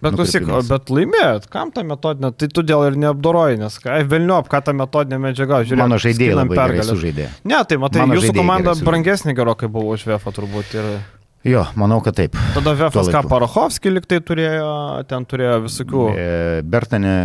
Bet 0.04 0.16
klausyk, 0.18 0.44
bet 0.68 0.90
laimėjot, 0.92 1.46
kam 1.52 1.70
tą 1.72 1.84
metodinę, 1.86 2.28
tai 2.36 2.48
tu 2.52 2.64
dėl 2.66 2.82
ir 2.90 2.98
neapdoroji, 3.00 3.56
nes 3.62 3.78
ką, 3.80 3.96
velniop, 4.10 4.50
ką 4.52 4.60
tą 4.66 4.74
metodinę 4.76 5.18
medžiagą 5.22 5.62
žiūrėjai. 5.64 5.80
mano 5.80 5.98
žaidėjai 6.02 6.36
labai 6.36 6.58
gerai 6.58 6.84
sužaidė. 6.90 7.28
Ne, 7.48 7.60
tai 7.64 7.78
matai, 7.80 8.02
Mano 8.02 8.18
jūsų 8.18 8.34
komanda 8.36 8.74
brangesnė 8.84 9.36
gerokai 9.38 9.70
buvo 9.72 9.94
už 9.96 10.04
VF 10.10 10.28
turbūt. 10.36 10.74
Ir 10.76 10.90
Jo, 11.44 11.66
manau, 11.76 11.98
kad 12.00 12.16
taip. 12.16 12.38
tada 12.54 12.72
VF 12.72 12.94
ką 12.94 13.02
laiku. 13.04 13.28
Parachovskį 13.28 13.90
liktai 13.98 14.18
turėjo, 14.24 14.68
ten 15.10 15.26
turėjo 15.28 15.58
visokių. 15.66 16.04
E, 16.16 16.28
Bertanė. 16.64 17.16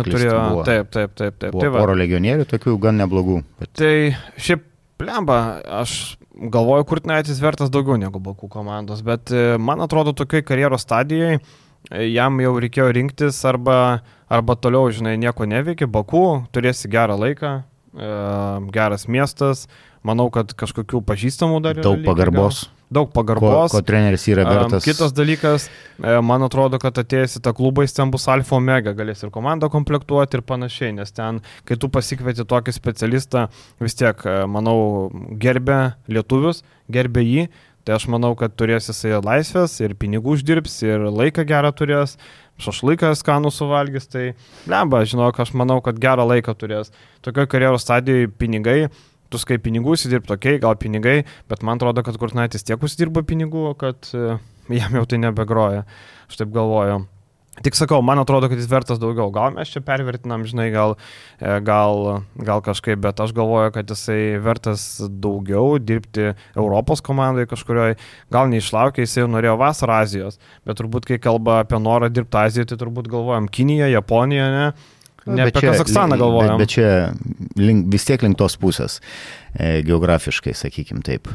neklystu, 0.00 0.16
turėjo. 0.16 0.36
buvo. 0.48 0.62
Taip, 0.64 0.88
taip, 0.94 1.12
taip. 1.18 1.36
taip. 1.36 1.58
Tai, 1.58 1.68
va. 1.68 1.82
poro 1.82 1.96
legionierių, 2.00 2.46
tokių 2.48 2.78
gan 2.80 2.96
neblogų. 3.02 3.42
Bet 3.60 3.74
tai 3.76 3.92
šiaip 4.40 4.64
plemba, 5.00 5.60
aš 5.82 5.96
galvoju, 6.40 6.86
Kurtinaitis 6.88 7.42
vertas 7.44 7.68
daugiau 7.72 8.00
negu 8.00 8.22
Bakų 8.24 8.48
komandos, 8.48 9.04
bet 9.04 9.28
e, 9.28 9.58
man 9.60 9.84
atrodo, 9.84 10.16
tokiai 10.16 10.46
karjeros 10.46 10.86
stadijai 10.86 11.34
e, 11.36 12.06
jam 12.08 12.40
jau 12.40 12.54
reikėjo 12.64 12.88
rinktis 12.96 13.42
arba, 13.44 13.76
arba 14.32 14.56
toliau, 14.56 14.88
žinai, 14.88 15.18
nieko 15.20 15.44
neveikia, 15.44 15.84
Bakų, 15.84 16.24
turėsi 16.56 16.88
gerą 16.88 17.20
laiką, 17.20 17.58
geras 18.70 19.08
miestas, 19.10 19.64
manau, 20.06 20.28
kad 20.34 20.52
kažkokių 20.58 21.02
pažįstamų 21.06 21.62
dar 21.64 21.80
yra. 21.80 21.88
Daug 21.90 22.04
pagarbos. 22.06 22.66
Gal 22.66 22.76
daug 22.90 23.10
pagarbos. 23.14 23.70
Ko, 23.70 23.78
ko 23.78 23.86
treneris 23.86 24.26
yra 24.30 24.44
vertas. 24.48 24.84
Kitas 24.84 25.14
dalykas, 25.14 25.68
e, 26.02 26.16
man 26.26 26.42
atrodo, 26.46 26.80
kad 26.82 26.98
atėjęs 26.98 27.38
į 27.38 27.44
tą 27.46 27.54
klubą 27.56 27.86
jis 27.86 27.94
ten 27.96 28.10
bus 28.10 28.26
alfa 28.30 28.58
omega, 28.58 28.94
galės 28.98 29.22
ir 29.22 29.30
komandą 29.34 29.70
komplektuoti 29.72 30.38
ir 30.40 30.44
panašiai, 30.46 30.92
nes 30.98 31.14
ten, 31.14 31.40
kai 31.68 31.78
tu 31.80 31.90
pasikvieti 31.92 32.46
tokį 32.50 32.74
specialistą, 32.74 33.46
vis 33.82 33.98
tiek, 33.98 34.26
e, 34.26 34.42
manau, 34.50 35.08
gerbė 35.40 35.80
lietuvius, 36.10 36.64
gerbė 36.90 37.24
jį, 37.26 37.48
tai 37.86 37.94
aš 37.96 38.08
manau, 38.10 38.34
kad 38.38 38.58
turės 38.58 38.90
jisai 38.90 39.20
laisvės 39.22 39.78
ir 39.84 39.94
pinigų 39.98 40.34
uždirbs 40.34 40.82
ir 40.82 41.06
laiką 41.14 41.46
gerą 41.48 41.70
turės. 41.74 42.18
Šašlyką 42.60 43.14
skanų 43.16 43.48
suvalgys, 43.56 44.04
tai 44.12 44.34
lemba, 44.68 44.98
žinok, 45.08 45.38
aš 45.40 45.54
manau, 45.56 45.78
kad 45.80 45.96
gerą 45.96 46.26
laiką 46.28 46.52
turės. 46.60 46.90
Tokioje 47.24 47.48
karjeros 47.54 47.86
stadijoje 47.86 48.28
pinigai 48.36 48.90
tu 49.30 49.40
skai 49.40 49.60
pinigų 49.62 49.94
įsidirbti, 49.96 50.34
okei, 50.34 50.56
okay, 50.56 50.62
gal 50.62 50.76
pinigai, 50.80 51.20
bet 51.50 51.64
man 51.66 51.80
atrodo, 51.80 52.04
kad 52.06 52.18
Kurtinaitis 52.20 52.66
tiek 52.66 52.82
užsidirba 52.82 53.22
pinigų, 53.26 53.70
kad 53.80 54.10
uh, 54.18 54.36
jam 54.80 55.00
jau 55.00 55.06
tai 55.08 55.22
nebegroja. 55.22 55.86
Aš 56.28 56.42
taip 56.42 56.52
galvoju. 56.54 57.04
Tik 57.60 57.74
sakau, 57.76 57.98
man 58.00 58.16
atrodo, 58.22 58.48
kad 58.48 58.56
jis 58.56 58.68
vertas 58.70 59.00
daugiau. 59.02 59.28
Gal 59.34 59.50
mes 59.52 59.68
čia 59.68 59.82
pervertinam, 59.84 60.46
žinai, 60.48 60.70
gal, 60.72 60.94
e, 61.42 61.58
gal, 61.66 62.22
gal 62.40 62.62
kažkaip, 62.64 63.02
bet 63.04 63.20
aš 63.20 63.34
galvoju, 63.36 63.72
kad 63.74 63.90
jisai 63.90 64.38
vertas 64.40 64.84
daugiau 65.20 65.74
dirbti 65.82 66.30
Europos 66.54 67.04
komandai 67.04 67.44
kažkurioje. 67.50 67.98
Gal 68.32 68.48
neišlaukė, 68.54 69.04
jisai 69.04 69.26
norėjo 69.28 69.58
vasarą 69.60 69.98
Azijos, 70.06 70.40
bet 70.64 70.80
turbūt, 70.80 71.10
kai 71.10 71.20
kalba 71.20 71.58
apie 71.66 71.82
norą 71.82 72.08
dirbti 72.08 72.40
Azijoje, 72.40 72.70
tai 72.70 72.80
turbūt 72.80 73.10
galvojam 73.12 73.50
Kiniją, 73.50 73.90
Japoniją, 73.92 74.48
ne? 74.56 74.96
Ne 75.26 75.44
bet 75.44 75.56
apie 75.56 75.66
čia, 75.66 75.74
Kazakstaną 75.74 76.16
galvojam. 76.20 76.56
Bet, 76.56 76.64
bet 76.64 76.74
čia 76.76 77.60
link, 77.60 77.90
vis 77.92 78.06
tiek 78.08 78.22
link 78.24 78.38
tos 78.40 78.56
pusės, 78.60 79.00
e, 79.52 79.80
geografiškai, 79.86 80.54
sakykim 80.56 81.04
taip. 81.06 81.28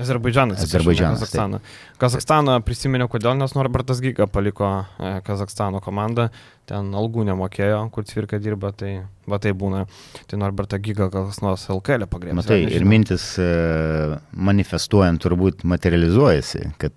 Azerbaidžanas. 0.00 0.62
Azerbaidžanas. 0.64 1.20
Kazakstaną. 1.20 1.60
Kazakstaną 2.00 2.56
prisiminiau, 2.64 3.10
kodėl, 3.12 3.34
nes 3.36 3.52
Norbertas 3.56 4.00
Giga 4.00 4.24
paliko 4.30 4.70
e, 4.80 5.12
Kazakstano 5.26 5.82
komandą, 5.84 6.30
ten 6.70 6.92
algų 6.96 7.26
nemokėjo, 7.28 7.82
kur 7.92 8.06
cvirka 8.08 8.40
dirba, 8.40 8.72
tai 8.72 8.94
va 9.28 9.40
tai 9.42 9.52
būna. 9.52 9.84
Tai 10.30 10.40
Norbertą 10.40 10.80
Giga 10.80 11.10
gal 11.12 11.28
kas 11.28 11.42
nors 11.44 11.66
LKL 11.68 12.08
pagrindė. 12.10 12.38
Matai, 12.40 12.62
ir 12.72 12.86
mintis 12.88 13.34
e, 13.42 13.50
manifestuojant 14.32 15.20
turbūt 15.20 15.66
materializuojasi, 15.68 16.70
kad 16.80 16.96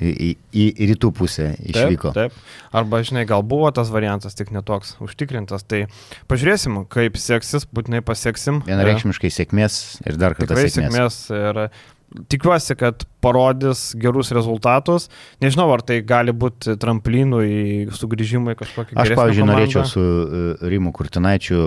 į, 0.00 0.34
į, 0.34 0.66
į 0.74 0.88
rytų 0.92 1.10
pusę 1.14 1.50
išvyko. 1.62 2.12
Taip, 2.16 2.34
taip. 2.34 2.70
Arba, 2.74 3.00
žinai, 3.06 3.24
gal 3.28 3.44
buvo 3.46 3.70
tas 3.74 3.92
variantas, 3.94 4.36
tik 4.38 4.50
netoks 4.54 4.96
užtikrintas. 5.04 5.66
Tai 5.70 5.84
pažiūrėsim, 6.30 6.82
kaip 6.90 7.18
seksis, 7.20 7.68
būtinai 7.70 8.02
pasieksim. 8.06 8.62
Vienareikšmiškai 8.66 9.32
sėkmės 9.34 9.80
ir 10.04 10.18
dar 10.20 10.36
kartą 10.38 10.54
Tikrai 10.54 10.70
sėkmės. 10.70 11.20
sėkmės 11.20 11.20
ir 11.38 11.62
tikiuosi, 12.30 12.76
kad 12.78 13.06
parodys 13.24 13.92
gerus 13.98 14.30
rezultatus. 14.34 15.08
Nežinau, 15.42 15.66
ar 15.74 15.82
tai 15.86 16.00
gali 16.06 16.34
būti 16.34 16.76
tramplinų 16.80 17.40
į 17.46 17.62
sugrįžimą 17.96 18.54
į 18.54 18.60
kažkokį 18.60 18.98
Aš, 18.98 19.14
pavyzdžiui, 19.18 19.46
komandą. 19.46 19.56
norėčiau 19.58 19.86
su 19.90 20.02
e, 20.04 20.44
Rimu 20.70 20.94
Kurtinaičiu 20.94 21.62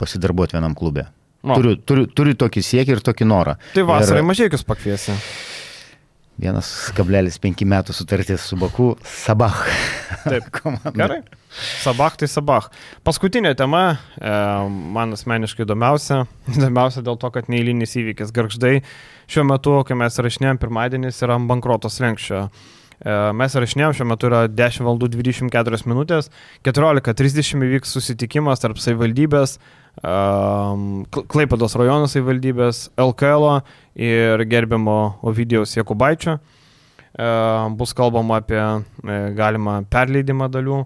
pasidarbuoti 0.00 0.56
vienam 0.58 0.76
klube. 0.78 1.08
No. 1.40 1.56
Turiu, 1.56 1.78
turiu, 1.88 2.04
turiu 2.12 2.36
tokį 2.36 2.62
siekį 2.64 2.98
ir 2.98 3.02
tokį 3.04 3.26
norą. 3.28 3.56
Tai 3.74 3.86
vasarai 3.88 4.20
ir... 4.20 4.28
mažai 4.28 4.50
jūs 4.50 4.64
pakviesi. 4.68 5.16
1,5 6.40 7.66
metų 7.68 7.94
sutartis 7.94 8.46
su 8.48 8.56
Baku, 8.56 8.94
Sabah. 9.04 9.58
Taip, 10.24 10.48
gerai. 10.98 11.20
Sabah 11.82 12.16
tai 12.16 12.28
Sabah. 12.30 12.70
Paskutinė 13.04 13.52
tema, 13.58 13.98
e, 14.16 14.32
man 14.96 15.12
asmeniškai 15.16 15.66
įdomiausia, 15.66 16.22
įdomiausia 16.56 17.04
dėl 17.04 17.20
to, 17.20 17.30
kad 17.34 17.50
neįlynis 17.52 17.96
įvykis 18.00 18.32
garždai. 18.32 18.78
Šiuo 19.30 19.44
metu, 19.50 19.76
kai 19.86 19.98
mes 20.00 20.16
rašinėjom, 20.16 20.60
pirmadienis 20.62 21.20
yra 21.26 21.36
ant 21.36 21.50
bankrotos 21.50 22.00
lenkščio. 22.00 22.46
E, 22.46 23.18
mes 23.36 23.58
rašinėjom, 23.64 23.98
šiuo 23.98 24.08
metu 24.14 24.30
yra 24.30 24.46
10 24.48 24.86
val. 24.88 24.96
24 25.00 25.82
minutės, 25.90 26.32
14.30 26.64 27.68
įvyks 27.68 27.96
susitikimas 27.98 28.64
tarp 28.64 28.80
savivaldybės, 28.80 29.58
Klaipados 30.00 31.74
rajono 31.76 32.06
savivaldybės, 32.08 32.88
LKL 33.00 33.60
ir 34.00 34.44
gerbiamo 34.48 34.96
Ovidijos 35.26 35.76
Jekubaičio. 35.76 36.38
Bus 37.76 37.92
kalbama 37.92 38.38
apie 38.38 38.60
e, 38.60 39.16
galimą 39.34 39.80
perleidimą 39.90 40.46
dalių. 40.54 40.84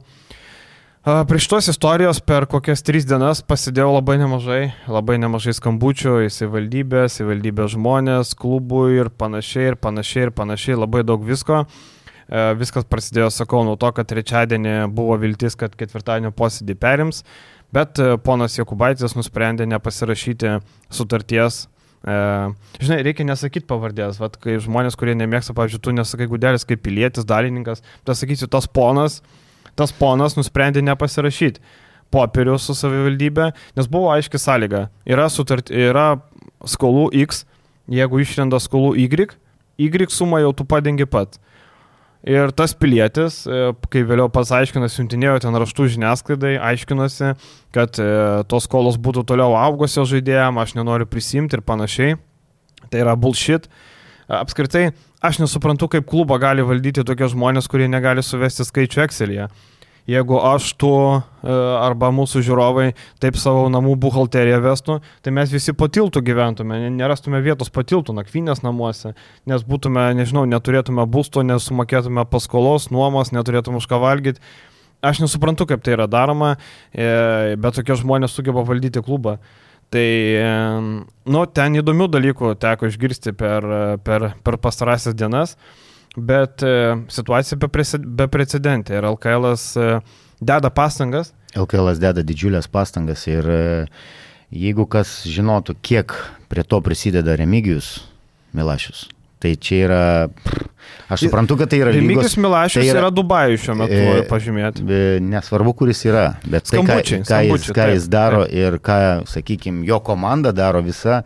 Prie 1.04 1.36
šitos 1.36 1.68
istorijos 1.68 2.22
per 2.24 2.46
kokias 2.48 2.80
tris 2.80 3.04
dienas 3.04 3.42
pasidėjau 3.44 3.90
labai 3.92 4.14
nemažai, 4.22 4.62
labai 4.88 5.18
nemažai 5.20 5.52
skambučių 5.52 6.14
į 6.24 6.30
savivaldybę, 6.32 7.02
savivaldybės 7.12 7.74
žmonės, 7.74 8.32
klubų 8.40 8.86
ir 9.02 9.10
panašiai, 9.12 9.74
ir 9.74 9.76
panašiai, 9.76 10.30
ir 10.30 10.32
panašiai, 10.32 10.78
labai 10.80 11.04
daug 11.04 11.20
visko. 11.28 11.66
Viskas 12.56 12.88
prasidėjo, 12.88 13.28
sakau, 13.36 13.60
nuo 13.68 13.76
to, 13.76 13.90
kad 13.92 14.08
trečiadienį 14.08 14.88
buvo 14.96 15.18
viltis, 15.20 15.58
kad 15.60 15.76
ketvirtadienio 15.76 16.32
posėdį 16.32 16.78
perims. 16.80 17.20
Bet 17.74 17.98
e, 17.98 18.14
ponas 18.22 18.54
Jokubaitis 18.58 19.16
nusprendė 19.18 19.66
nepasirašyti 19.66 20.58
sutarties. 20.94 21.64
E, 22.06 22.16
žinai, 22.78 23.00
reikia 23.06 23.26
nesakyti 23.26 23.66
pavardės, 23.70 24.20
Vat, 24.22 24.36
kai 24.42 24.58
žmonės, 24.62 24.98
kurie 25.00 25.16
nemėgsta, 25.18 25.56
pavyzdžiui, 25.56 25.82
tu 25.82 25.94
nesakai 25.96 26.28
gudelis 26.30 26.66
kaip 26.68 26.84
pilietis, 26.84 27.26
dalininkas, 27.26 27.82
tai 28.06 28.16
sakysiu, 28.18 28.50
tas 28.52 28.68
ponas, 28.70 29.22
tas 29.78 29.94
ponas 29.96 30.38
nusprendė 30.38 30.84
nepasirašyti 30.86 31.64
popierių 32.14 32.58
su 32.62 32.76
savivaldybė, 32.78 33.50
nes 33.74 33.88
buvo 33.90 34.12
aiški 34.14 34.38
sąlyga. 34.38 34.86
Yra, 35.08 35.26
sutart, 35.32 35.72
yra 35.72 36.20
skolų 36.68 37.08
X, 37.24 37.42
jeigu 37.90 38.20
išrenda 38.22 38.60
skolų 38.62 38.94
Y, 39.02 39.34
Y 39.80 40.10
sumą 40.14 40.44
jau 40.44 40.52
tu 40.54 40.66
padengi 40.68 41.08
pat. 41.10 41.40
Ir 42.24 42.54
tas 42.56 42.72
pilietis, 42.72 43.42
e, 43.44 43.72
kai 43.92 44.00
vėliau 44.08 44.30
pats 44.32 44.48
aiškinosi, 44.56 44.96
siuntinėjo 44.96 45.42
ten 45.44 45.56
raštų 45.60 45.90
žiniasklaidai, 45.92 46.54
aiškinosi, 46.70 47.34
kad 47.76 48.00
e, 48.00 48.06
tos 48.48 48.64
skolos 48.64 48.96
būtų 48.96 49.26
toliau 49.28 49.52
augusios 49.60 50.08
žaidėjams, 50.08 50.62
aš 50.62 50.72
nenoriu 50.78 51.08
prisimti 51.10 51.58
ir 51.58 51.64
panašiai. 51.66 52.16
Tai 52.88 53.02
yra 53.02 53.12
bullshit. 53.20 53.68
Apskritai, 54.24 54.94
aš 55.20 55.42
nesuprantu, 55.42 55.90
kaip 55.92 56.08
klubą 56.08 56.38
gali 56.40 56.64
valdyti 56.64 57.04
tokie 57.04 57.28
žmonės, 57.28 57.68
kurie 57.68 57.90
negali 57.92 58.24
suvesti 58.24 58.64
skaičių 58.64 59.04
Excel'e 59.04 59.50
jeigu 60.10 60.38
aš 60.38 60.72
tu 60.80 60.90
e, 60.92 61.20
arba 61.80 62.10
mūsų 62.14 62.42
žiūrovai 62.44 62.90
taip 63.22 63.38
savo 63.40 63.66
namų 63.72 63.96
buhalteriją 64.02 64.60
vestų, 64.64 64.98
tai 65.24 65.32
mes 65.36 65.52
visi 65.52 65.74
po 65.76 65.88
tiltų 65.88 66.22
gyventume, 66.26 66.78
nerastume 66.92 67.40
vietos 67.44 67.72
po 67.72 67.84
tiltų, 67.86 68.16
nakvynės 68.18 68.62
namuose, 68.64 69.14
nes 69.48 69.64
būtume, 69.66 70.10
nežinau, 70.18 70.44
neturėtume 70.50 71.06
būsto, 71.08 71.44
nesumokėtume 71.46 72.26
paskolos, 72.30 72.90
nuomos, 72.94 73.32
neturėtume 73.34 73.80
už 73.80 73.88
ką 73.90 74.00
valgyti. 74.02 74.44
Aš 75.04 75.20
nesuprantu, 75.20 75.66
kaip 75.68 75.82
tai 75.84 75.98
yra 75.98 76.08
daroma, 76.08 76.54
e, 76.92 77.56
bet 77.60 77.76
tokie 77.76 77.96
žmonės 78.00 78.36
sugeba 78.36 78.64
valdyti 78.64 79.02
klubą. 79.04 79.38
Tai, 79.92 80.04
e, 80.40 80.52
nu, 81.28 81.46
ten 81.52 81.76
įdomių 81.80 82.08
dalykų 82.12 82.54
teko 82.60 82.88
išgirsti 82.88 83.34
per, 83.36 83.66
per, 84.04 84.30
per 84.44 84.60
pastarąsias 84.60 85.16
dienas. 85.16 85.58
Bet 86.14 86.62
e, 86.62 86.74
situacija 87.10 87.58
beprecedentė 87.58 89.00
ir 89.00 89.06
LKL 89.08 89.50
e, 89.54 89.88
deda 90.38 90.70
pastangas. 90.70 91.32
LKL 91.58 91.90
deda 92.02 92.22
didžiulės 92.26 92.70
pastangas 92.70 93.26
ir 93.30 93.48
e, 93.50 93.64
jeigu 94.54 94.86
kas 94.90 95.22
žinotų, 95.26 95.76
kiek 95.82 96.14
prie 96.50 96.62
to 96.62 96.78
prisideda 96.86 97.34
Remigijus 97.38 97.96
Milašius, 98.54 99.08
tai 99.42 99.56
čia 99.58 99.80
yra, 99.88 100.02
aš 101.10 101.26
suprantu, 101.26 101.58
kad 101.58 101.72
tai 101.72 101.82
yra 101.82 101.90
lygos. 101.90 102.04
Remigijus 102.04 102.38
Milašius 102.38 102.78
tai 102.78 102.86
yra, 102.92 103.02
yra 103.02 103.10
Dubajų 103.14 103.60
šiuo 103.64 103.78
metu 103.82 103.98
e, 103.98 104.24
pažymėti. 104.30 104.86
Nesvarbu, 105.34 105.74
kuris 105.82 106.06
yra, 106.06 106.28
bet 106.46 106.70
tai, 106.70 106.78
ką, 106.78 107.00
ką, 107.26 107.42
jis, 107.50 107.70
ką 107.74 107.90
jis 107.96 108.06
daro 108.12 108.44
taip. 108.46 108.54
ir 108.54 108.78
ką, 108.86 108.98
sakykime, 109.34 109.82
jo 109.90 109.98
komanda 110.06 110.54
daro 110.54 110.84
visa 110.86 111.24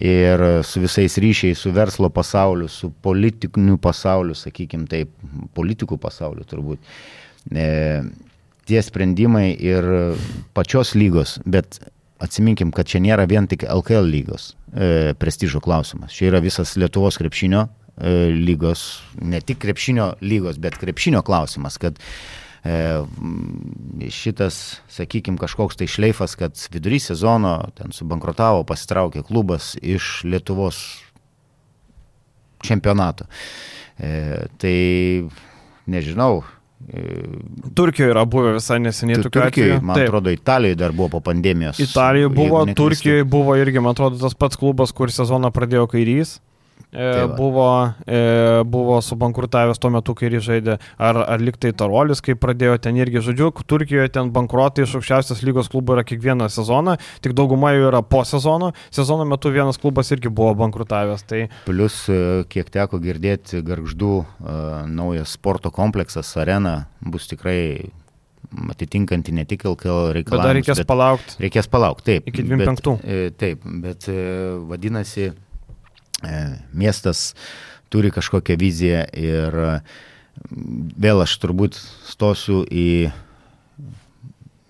ir 0.00 0.42
su 0.64 0.80
visais 0.80 1.18
ryšiais, 1.20 1.60
su 1.60 1.72
verslo 1.76 2.08
pasauliu, 2.10 2.68
su 2.68 2.90
politiniu 3.04 3.76
pasauliu, 3.78 4.34
sakykime 4.34 4.88
taip, 4.88 5.12
politikų 5.56 5.98
pasauliu 6.00 6.46
turbūt. 6.48 6.80
E, 7.52 7.66
tie 8.68 8.82
sprendimai 8.84 9.50
ir 9.60 9.86
pačios 10.56 10.94
lygos, 10.96 11.38
bet 11.44 11.80
atsiminkim, 12.20 12.72
kad 12.72 12.88
čia 12.88 13.00
nėra 13.04 13.26
vien 13.28 13.48
tik 13.48 13.66
LKL 13.68 14.08
lygos 14.08 14.54
e, 14.72 15.12
prestižo 15.20 15.60
klausimas. 15.64 16.16
Čia 16.16 16.30
yra 16.32 16.42
visas 16.44 16.76
Lietuvos 16.80 17.20
krepšinio 17.20 17.66
e, 17.66 18.30
lygos, 18.32 19.02
ne 19.20 19.40
tik 19.44 19.60
krepšinio 19.64 20.14
lygos, 20.24 20.60
bet 20.60 20.80
krepšinio 20.80 21.24
klausimas, 21.26 21.76
kad 21.80 22.00
šitas, 24.10 24.80
sakykime, 24.92 25.40
kažkoks 25.40 25.78
tai 25.80 25.88
šleifas, 25.88 26.36
kad 26.36 26.58
vidury 26.72 27.00
sezono 27.00 27.56
ten 27.78 27.94
subankrotavo, 27.96 28.64
pasitraukė 28.68 29.24
klubas 29.24 29.74
iš 29.80 30.20
Lietuvos 30.28 30.80
čempionato. 32.60 33.24
E, 33.96 34.46
tai 34.60 34.76
nežinau, 35.88 36.42
Turkijoje 37.76 38.10
yra 38.14 38.22
buvę 38.24 38.54
visai 38.56 38.78
neseniai 38.80 39.20
tokių 39.20 39.42
atvejų. 39.44 39.74
man 39.84 39.98
Taip. 39.98 40.08
atrodo, 40.08 40.32
Italijoje 40.32 40.78
dar 40.80 40.94
buvo 40.96 41.10
po 41.12 41.20
pandemijos. 41.28 41.80
Italijoje 41.82 42.30
buvo. 42.34 42.62
Turkijoje 42.76 43.26
buvo 43.28 43.56
irgi, 43.60 43.82
man 43.84 43.92
atrodo, 43.92 44.16
tas 44.18 44.34
pats 44.34 44.56
klubas, 44.58 44.94
kur 44.96 45.12
sezoną 45.12 45.52
pradėjo 45.54 45.84
kairys. 45.92 46.38
E, 46.90 47.12
Tai 47.12 47.26
va. 47.26 47.34
buvo, 47.36 47.66
e, 48.06 48.20
buvo 48.66 48.98
subankrutavęs 49.04 49.78
tuo 49.78 49.90
metu, 49.94 50.14
kai 50.18 50.30
jis 50.32 50.46
žaidė, 50.46 50.78
ar, 50.98 51.20
ar 51.22 51.44
liktai 51.44 51.72
Tarolis, 51.76 52.22
kai 52.24 52.34
pradėjo 52.34 52.78
ten 52.82 52.98
irgi, 52.98 53.22
žodžiu, 53.28 53.52
Turkijoje 53.70 54.10
ten 54.16 54.32
bankruotai 54.34 54.86
iš 54.86 54.96
aukščiausios 54.98 55.44
lygos 55.46 55.70
klubų 55.70 55.98
yra 55.98 56.04
kiekvieną 56.08 56.48
sezoną, 56.50 56.96
tik 57.22 57.36
dauguma 57.38 57.74
jų 57.76 57.86
yra 57.92 58.02
po 58.02 58.24
sezono, 58.26 58.72
sezono 58.90 59.28
metu 59.28 59.52
vienas 59.54 59.78
klubas 59.78 60.10
irgi 60.10 60.32
buvo 60.32 60.56
bankrutavęs. 60.64 61.24
Tai 61.30 61.44
Plius, 61.68 62.02
e, 62.10 62.42
kiek 62.50 62.72
teko 62.74 62.98
girdėti, 63.02 63.62
garždų 63.66 64.12
e, 64.24 64.58
naujas 64.90 65.36
sporto 65.38 65.70
kompleksas, 65.74 66.32
arena 66.40 66.86
bus 67.00 67.30
tikrai 67.30 67.90
atitinkanti 68.70 69.32
ne 69.32 69.44
tik 69.46 69.64
LKL 69.68 70.10
reikalavimus. 70.16 70.42
tada 70.42 70.54
reikės 70.56 70.82
palaukti. 70.88 71.36
Reikės 71.44 71.68
palaukti, 71.70 72.06
taip. 72.08 72.26
Iki 72.30 72.46
25. 72.48 72.96
Bet, 72.96 73.04
e, 73.04 73.30
taip, 73.38 73.62
bet 73.84 74.08
e, 74.10 74.16
vadinasi, 74.70 75.28
e, 75.30 75.49
miestas 76.72 77.34
turi 77.90 78.10
kažkokią 78.14 78.56
viziją 78.60 79.02
ir 79.16 79.56
e, 79.64 79.72
vėl 81.00 81.24
aš 81.24 81.34
turbūt 81.42 81.78
stosiu 82.08 82.62
į, 82.64 83.10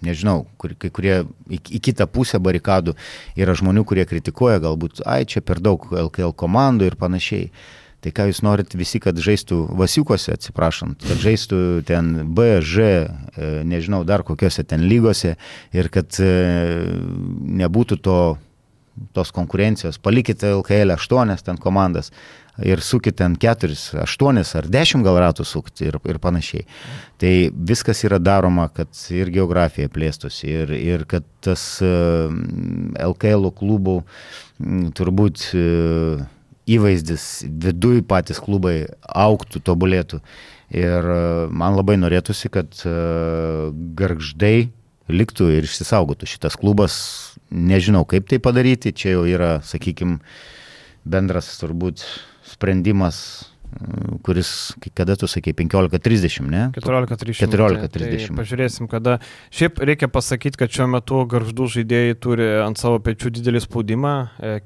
nežinau, 0.05 0.47
kur, 0.61 0.75
kai 0.81 0.91
kurie 0.95 1.19
į, 1.51 1.61
į 1.61 1.83
kitą 1.91 2.09
pusę 2.11 2.41
barikadų 2.43 2.97
yra 3.39 3.57
žmonių, 3.59 3.85
kurie 3.89 4.07
kritikuoja 4.09 4.63
galbūt, 4.65 5.05
ai 5.05 5.27
čia 5.29 5.45
per 5.45 5.61
daug 5.61 5.85
LKL 5.91 6.35
komandų 6.37 6.91
ir 6.91 6.99
panašiai. 7.01 7.53
Tai 8.01 8.15
ką 8.17 8.31
jūs 8.31 8.39
norit 8.41 8.73
visi, 8.81 8.97
kad 8.97 9.19
žaistų 9.21 9.59
Vasiukose, 9.77 10.33
atsiprašant, 10.33 11.03
kad 11.05 11.21
žaistų 11.21 11.59
ten 11.85 12.15
B, 12.33 12.63
Ž, 12.65 12.87
e, 13.37 13.49
nežinau, 13.69 14.07
dar 14.09 14.25
kokiuose 14.25 14.65
ten 14.65 14.87
lygose 14.89 15.35
ir 15.77 15.91
kad 15.93 16.17
e, 16.17 16.31
nebūtų 17.61 18.01
to, 18.01 18.17
tos 19.13 19.33
konkurencijos. 19.33 19.99
Palikite 20.03 20.51
LKL 20.59 20.95
8 20.97 21.37
ten 21.45 21.59
komandas 21.61 22.11
ir 22.65 22.81
sukite 22.85 23.17
ten 23.23 23.37
4, 23.41 23.77
8 24.05 24.43
ar 24.59 24.69
10 24.69 25.05
gal 25.07 25.19
ratų 25.25 25.47
sukti 25.49 25.89
ir, 25.89 25.97
ir 26.05 26.19
panašiai. 26.21 26.67
Tai 27.21 27.33
viskas 27.55 28.05
yra 28.05 28.19
daroma, 28.21 28.69
kad 28.75 28.93
ir 29.15 29.31
geografija 29.33 29.89
plėstųsi 29.93 30.51
ir, 30.51 30.75
ir 30.77 31.07
kad 31.09 31.25
tas 31.45 31.65
e, 31.85 31.93
LKL 33.01 33.49
klubų 33.57 34.01
m, 34.03 34.91
turbūt 34.97 35.51
e, 35.57 35.65
įvaizdis 36.71 37.27
viduj 37.49 38.03
patys 38.09 38.43
klubai 38.43 38.85
auktų, 39.01 39.63
tobulėtų. 39.65 40.21
Ir 40.71 41.09
e, 41.15 41.23
man 41.51 41.79
labai 41.79 41.97
norėtųsi, 42.01 42.51
kad 42.53 42.77
e, 42.85 42.93
garždai 43.99 44.71
liktų 45.11 45.51
ir 45.57 45.67
išsisaugotų 45.67 46.29
šitas 46.31 46.57
klubas. 46.61 46.95
Nežinau, 47.51 48.05
kaip 48.07 48.29
tai 48.31 48.39
padaryti, 48.39 48.95
čia 48.95 49.17
jau 49.17 49.25
yra, 49.27 49.59
sakykime, 49.67 50.21
bendras 51.03 51.49
turbūt 51.59 52.05
sprendimas, 52.47 53.19
e, 53.75 54.19
kuris, 54.23 54.73
kada 54.95 55.17
tu 55.19 55.27
sakei, 55.27 55.55
15.30, 55.59 56.47
ne? 56.47 56.69
14.30. 56.77 57.43
14:30. 57.43 58.31
Tai 58.31 58.39
pažiūrėsim, 58.39 58.91
kada. 58.91 59.19
Šiaip 59.51 59.83
reikia 59.83 60.07
pasakyti, 60.07 60.61
kad 60.63 60.71
šiuo 60.71 60.87
metu 60.95 61.25
garždų 61.27 61.67
žaidėjai 61.81 62.19
turi 62.23 62.51
ant 62.63 62.79
savo 62.79 63.03
pečių 63.03 63.35
didelį 63.41 63.65
spaudimą. 63.67 64.15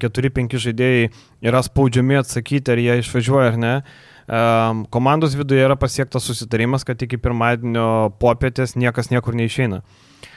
4-5 0.05 0.61
žaidėjai 0.69 1.13
yra 1.45 1.65
spaudžiami 1.65 2.21
atsakyti, 2.21 2.75
ar 2.75 2.85
jie 2.85 3.01
išvažiuoja 3.01 3.55
ar 3.55 3.61
ne. 3.61 3.77
Komandos 4.27 5.35
viduje 5.37 5.65
yra 5.65 5.77
pasiektas 5.77 6.25
susitarimas, 6.25 6.85
kad 6.85 7.01
iki 7.03 7.19
pirmadienio 7.21 8.13
popietės 8.23 8.77
niekas 8.77 9.11
niekur 9.13 9.37
neišeina. 9.37 9.83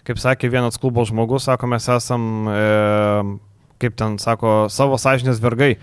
Kaip 0.08 0.20
sakė 0.20 0.50
vienas 0.52 0.80
klubo 0.80 1.04
žmogus, 1.08 1.48
sako, 1.48 1.70
mes 1.72 1.88
esam, 1.92 2.48
e, 2.52 3.38
kaip 3.80 3.96
ten 4.00 4.18
sako, 4.20 4.68
savo 4.72 5.00
sąžinės 5.00 5.40
vergai. 5.44 5.78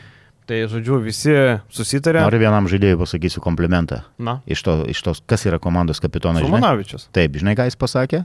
Tai, 0.44 0.58
žodžiu, 0.68 0.98
visi 1.00 1.32
susitarė. 1.72 2.20
Noriu 2.20 2.42
vienam 2.42 2.66
žaidėjui 2.68 2.98
pasakysiu 3.00 3.40
komplimentą. 3.40 4.02
Na, 4.20 4.42
Iš, 4.44 4.60
to, 4.66 4.74
iš 4.92 5.00
tos, 5.00 5.22
kas 5.24 5.46
yra 5.48 5.56
komandos 5.56 6.02
kapitonas? 6.04 6.42
žinai? 6.44 6.50
Šumanavičius. 6.60 7.06
Taip, 7.16 7.38
žinai, 7.40 7.54
ką 7.56 7.64
jis 7.70 7.78
pasakė? 7.80 8.24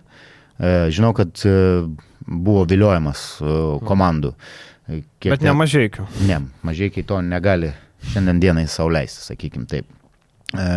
E, 0.59 0.73
Žinau, 0.91 1.13
kad 1.15 1.32
e, 1.47 1.53
buvo 2.27 2.65
viliojamas 2.67 3.21
e, 3.39 3.53
komandų. 3.88 4.34
E, 4.91 4.99
kiek 5.23 5.38
Bet 5.38 5.47
ne 5.47 5.55
mažiekių. 5.55 6.09
Ne, 6.27 6.41
mažai 6.67 6.91
to 7.07 7.21
negali 7.23 7.71
šiandien 8.13 8.39
dienai 8.43 8.67
sauliaisti, 8.71 9.25
sakykim 9.31 9.67
taip. 9.69 9.85
E, 10.55 10.67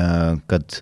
Kad 0.50 0.80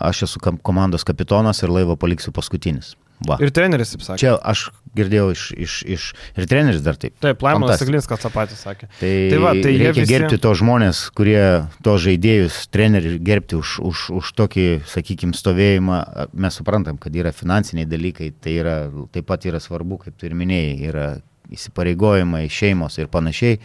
aš 0.00 0.22
esu 0.28 0.40
komandos 0.62 1.04
kapitonas 1.06 1.62
ir 1.62 1.70
laivą 1.70 1.96
paliksiu 2.00 2.32
paskutinis. 2.34 2.94
Va. 3.24 3.36
Ir 3.40 3.52
treneris, 3.54 3.92
taip 3.94 4.02
sakė. 4.02 4.18
Čia 4.24 4.30
aš 4.42 4.64
girdėjau 4.98 5.28
iš, 5.32 5.42
iš, 5.64 5.74
iš 5.94 6.06
ir 6.36 6.48
treneris 6.50 6.82
dar 6.82 6.96
taip. 6.98 7.14
Taip, 7.22 7.44
Laimonas. 7.46 7.78
Siglinskas 7.80 8.20
tą 8.24 8.30
patį 8.34 8.56
sakė. 8.58 8.88
Tai, 8.98 9.12
Tai 9.30 9.38
va, 9.44 9.52
tai 9.54 9.70
reikia 9.78 9.92
visi- 10.02 10.10
gerbti 10.10 10.38
tos 10.42 10.58
žmonės, 10.58 11.04
kurie 11.14 11.44
to 11.86 11.94
žaidėjus, 12.02 12.58
trenerių 12.74 13.14
gerbti 13.24 13.56
už, 13.60 13.76
už, 13.86 14.02
už 14.18 14.32
tokį, 14.42 14.66
sakykime, 14.90 15.32
stovėjimą. 15.38 16.00
Mes 16.34 16.58
suprantam, 16.58 16.98
kad 16.98 17.14
yra 17.16 17.30
finansiniai 17.32 17.86
dalykai, 17.88 18.32
tai 18.42 18.56
yra, 18.64 18.76
taip 19.14 19.30
pat 19.30 19.46
yra 19.46 19.62
svarbu, 19.62 20.02
kaip 20.04 20.18
tu 20.18 20.26
ir 20.28 20.34
minėjai, 20.34 20.74
yra 20.90 21.06
įsipareigojimai, 21.52 22.46
šeimos 22.48 22.98
ir 23.00 23.10
panašiai. 23.12 23.58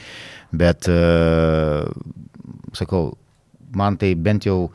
Bet, 0.52 0.90
e, 0.90 1.86
sakau, 2.76 3.14
man 3.76 3.98
tai 4.02 4.14
bent 4.18 4.50
jau 4.50 4.70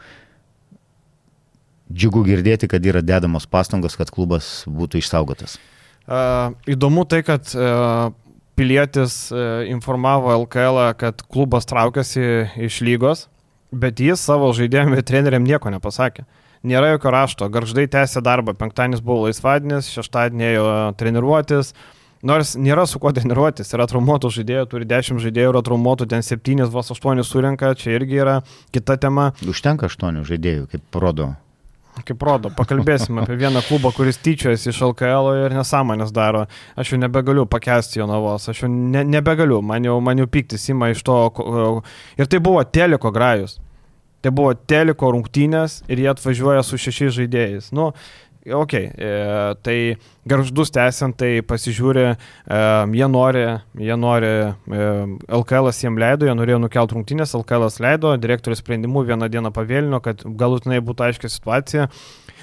džiugu 1.93 2.25
girdėti, 2.27 2.69
kad 2.71 2.85
yra 2.87 3.03
dedamos 3.05 3.47
pastangos, 3.51 3.99
kad 3.99 4.11
klubas 4.15 4.65
būtų 4.71 5.03
išsaugotas. 5.03 5.59
Uh, 6.05 6.53
įdomu 6.69 7.07
tai, 7.09 7.23
kad 7.25 7.49
uh, 7.57 8.13
pilietis 8.57 9.33
informavo 9.69 10.33
LKL, 10.45 10.81
kad 11.01 11.23
klubas 11.33 11.67
traukiasi 11.69 12.25
iš 12.67 12.81
lygos, 12.85 13.27
bet 13.75 14.01
jis 14.01 14.23
savo 14.23 14.53
žaidėjim 14.55 14.95
ir 14.95 15.05
treneriam 15.07 15.47
nieko 15.47 15.73
nepasakė. 15.73 16.27
Nėra 16.65 16.95
jokio 16.95 17.11
rašto. 17.13 17.49
Garždai 17.53 17.85
tęsė 17.93 18.23
darbą. 18.25 18.55
Penktadienis 18.57 19.03
buvo 19.05 19.27
laisvadienis, 19.27 19.91
šeštadienį 19.93 20.47
ėjo 20.47 20.69
treniruotis. 20.97 21.75
Nors 22.25 22.55
nėra 22.57 22.87
su 22.89 23.01
kuo 23.03 23.12
treniruotis, 23.12 23.75
yra 23.77 23.85
traumuotų 23.91 24.33
žaidėjų, 24.39 24.66
turi 24.72 24.89
10 24.89 25.20
žaidėjų, 25.20 25.53
yra 25.53 25.64
traumuotų, 25.66 26.09
ten 26.09 26.25
7, 26.25 26.64
vos 26.72 26.93
8 26.95 27.25
surenka, 27.27 27.75
čia 27.77 27.99
irgi 27.99 28.20
yra 28.25 28.41
kita 28.72 28.97
tema. 29.03 29.33
Užtenka 29.45 29.91
aštuonių 29.93 30.25
žaidėjų, 30.29 30.68
kaip 30.72 31.03
rodo 31.05 31.35
Kaip 32.03 32.22
rodo, 32.27 32.51
pakalbėsim 32.51 33.20
apie 33.22 33.37
vieną 33.39 33.61
klubą, 33.68 33.93
kuris 33.95 34.16
tyčiojasi 34.18 34.72
iš 34.72 34.81
LKL 34.89 35.29
ir 35.45 35.53
nesąmonės 35.55 36.11
daro. 36.11 36.41
Aš 36.75 36.91
jau 36.91 36.99
nebegaliu 36.99 37.45
pakęsti 37.47 38.01
jo 38.01 38.09
navos, 38.11 38.49
aš 38.51 38.64
jau 38.64 38.70
ne, 38.72 39.05
nebegaliu, 39.07 39.61
man 39.62 39.87
jau, 39.87 40.01
man 40.03 40.18
jau 40.18 40.27
piktis 40.27 40.66
ima 40.72 40.91
iš 40.91 41.05
to. 41.07 41.18
Ir 42.18 42.27
tai 42.27 42.43
buvo 42.43 42.64
teliko 42.66 43.14
grajus. 43.14 43.61
Tai 44.25 44.33
buvo 44.35 44.57
teliko 44.57 45.12
rungtynės 45.12 45.83
ir 45.87 46.01
jie 46.03 46.11
atvažiuoja 46.11 46.64
su 46.66 46.81
šešiais 46.81 47.14
žaidėjais. 47.14 47.70
Nu, 47.77 47.91
ok, 48.53 48.72
e, 48.74 49.11
tai 49.64 49.76
garždus 50.28 50.72
tęsiant, 50.74 51.16
tai 51.16 51.40
pasižiūri, 51.47 52.05
e, 52.12 52.59
jie 52.99 53.09
nori, 53.09 53.45
jie 53.80 53.97
nori, 53.97 54.32
e, 54.53 54.90
LKL 55.40 55.70
jiem 55.72 55.97
leido, 56.01 56.28
jie 56.28 56.34
norėjo 56.36 56.61
nukelti 56.64 56.99
rungtynės, 56.99 57.32
LKL 57.38 57.68
leido, 57.84 58.12
direktorius 58.20 58.61
sprendimu 58.61 59.05
vieną 59.09 59.30
dieną 59.32 59.55
pavėlino, 59.55 60.03
kad 60.05 60.24
galutinai 60.24 60.82
būtų 60.84 61.09
aiškia 61.09 61.32
situacija. 61.32 61.88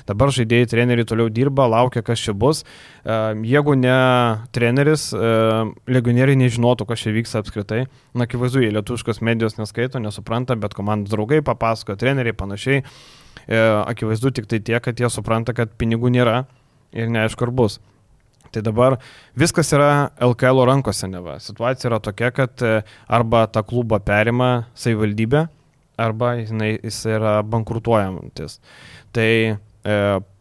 Dabar 0.10 0.32
žaidėjai, 0.34 0.70
treneriai 0.72 1.06
toliau 1.08 1.30
dirba, 1.30 1.68
laukia, 1.70 2.02
kas 2.06 2.22
čia 2.24 2.34
bus. 2.34 2.64
E, 3.06 3.18
Jeigu 3.52 3.76
ne 3.78 3.96
treneris, 4.56 5.10
e, 5.14 5.32
legionieriai 5.92 6.40
nežinotų, 6.42 6.88
kas 6.90 7.06
čia 7.06 7.14
vyksta 7.16 7.42
apskritai. 7.44 7.86
Na, 8.18 8.26
akivaizdu, 8.26 8.64
jie 8.64 8.74
lietuviškos 8.74 9.22
medijos 9.26 9.60
neskaito, 9.60 10.02
nesupranta, 10.02 10.58
bet 10.60 10.76
komandos 10.78 11.14
draugai 11.14 11.42
papasakoja, 11.46 12.00
treneriai 12.02 12.38
panašiai. 12.38 12.86
E, 13.48 13.60
Akivaizdu 13.86 14.32
tik 14.36 14.50
tai 14.50 14.62
tiek, 14.64 14.82
kad 14.84 15.00
jie 15.00 15.10
supranta, 15.12 15.56
kad 15.58 15.74
pinigų 15.80 16.12
nėra 16.14 16.44
ir 16.96 17.10
neaišku, 17.12 17.48
ar 17.48 17.56
bus. 17.56 17.80
Tai 18.52 18.64
dabar 18.66 18.98
viskas 19.40 19.72
yra 19.72 20.12
LKL 20.20 20.66
rankose, 20.68 21.08
neva. 21.08 21.38
Situacija 21.40 21.88
yra 21.92 22.02
tokia, 22.04 22.32
kad 22.36 22.64
e, 22.66 22.82
arba 23.08 23.46
tą 23.48 23.64
klubą 23.68 24.02
perima 24.04 24.52
savivaldybė, 24.76 25.46
arba 26.02 26.34
jinai, 26.42 26.74
jis 26.82 27.00
yra 27.14 27.38
bankrutuojamantis. 27.48 28.60
Tai 29.16 29.30
e, 29.32 29.56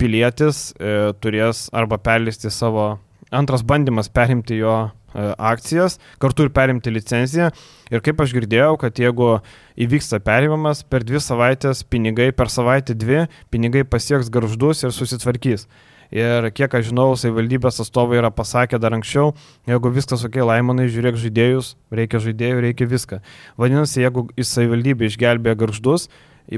pilietis 0.01 0.71
e, 0.75 1.13
turės 1.23 1.69
arba 1.77 2.01
perleisti 2.03 2.51
savo, 2.55 2.93
antras 3.31 3.63
bandymas 3.63 4.11
perimti 4.11 4.59
jo 4.59 4.75
akcijas, 5.15 5.99
kartu 6.23 6.47
ir 6.47 6.55
perimti 6.55 6.93
licenciją. 6.93 7.51
Ir 7.91 8.03
kaip 8.07 8.21
aš 8.23 8.35
girdėjau, 8.37 8.75
kad 8.81 8.99
jeigu 9.01 9.39
įvyksta 9.81 10.21
perimimas, 10.23 10.85
per 10.87 11.07
dvi 11.07 11.23
savaitės 11.23 11.83
pinigai, 11.83 12.31
per 12.37 12.53
savaitę 12.53 12.95
dvi, 12.95 13.25
pinigai 13.51 13.85
pasieks 13.89 14.31
garždus 14.33 14.85
ir 14.85 14.95
susitvarkys. 14.95 15.67
Ir 16.11 16.49
kiek 16.51 16.73
aš 16.75 16.89
žinau, 16.89 17.13
savivaldybės 17.15 17.79
atstovai 17.85 18.19
yra 18.19 18.33
pasakę 18.35 18.81
dar 18.83 18.97
anksčiau, 18.97 19.31
jeigu 19.71 19.93
viskas 19.95 20.25
ok, 20.27 20.41
laimonai, 20.43 20.89
žiūrėk 20.91 21.21
žaidėjus, 21.23 21.77
reikia 21.95 22.19
žaidėjų, 22.25 22.65
reikia 22.67 22.89
viską. 22.91 23.21
Vadinasi, 23.61 24.03
jeigu 24.03 24.27
į 24.35 24.47
savivaldybę 24.47 25.07
išgelbėjo 25.07 25.61
garždus, 25.63 26.09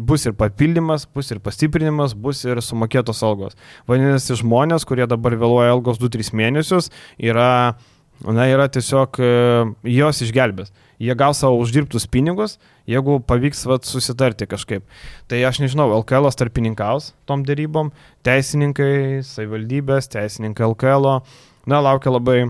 bus 0.01 0.25
ir 0.25 0.33
papildymas, 0.33 1.05
bus 1.05 1.29
ir 1.35 1.43
pastiprinimas, 1.45 2.15
bus 2.17 2.41
ir 2.47 2.63
sumokėtos 2.65 3.21
algos. 3.29 3.59
Vadinasi, 3.91 4.39
žmonės, 4.41 4.89
kurie 4.89 5.05
dabar 5.05 5.37
vėluoja 5.37 5.77
algos 5.77 6.01
2-3 6.01 6.33
mėnesius, 6.33 6.89
yra, 7.21 7.77
na, 8.21 8.47
yra 8.51 8.69
tiesiog 8.71 9.19
e, 9.19 9.33
jos 9.95 10.23
išgelbės. 10.27 10.73
Jie 11.03 11.15
gaus 11.19 11.41
savo 11.43 11.59
uždirbtus 11.59 12.07
pinigus, 12.07 12.59
jeigu 12.87 13.19
pavyks 13.27 13.65
vat, 13.67 13.87
susitarti 13.89 14.47
kažkaip. 14.47 14.85
Tai 15.31 15.41
aš 15.49 15.63
nežinau, 15.65 15.89
LKL 15.99 16.31
tarpininkaus 16.39 17.13
tom 17.27 17.43
dėrybom, 17.47 17.91
teisininkai, 18.27 19.23
savivaldybės, 19.27 20.11
teisininkai 20.13 20.69
LKL, 20.69 21.09
na, 21.67 21.81
laukia 21.83 22.15
labai 22.15 22.41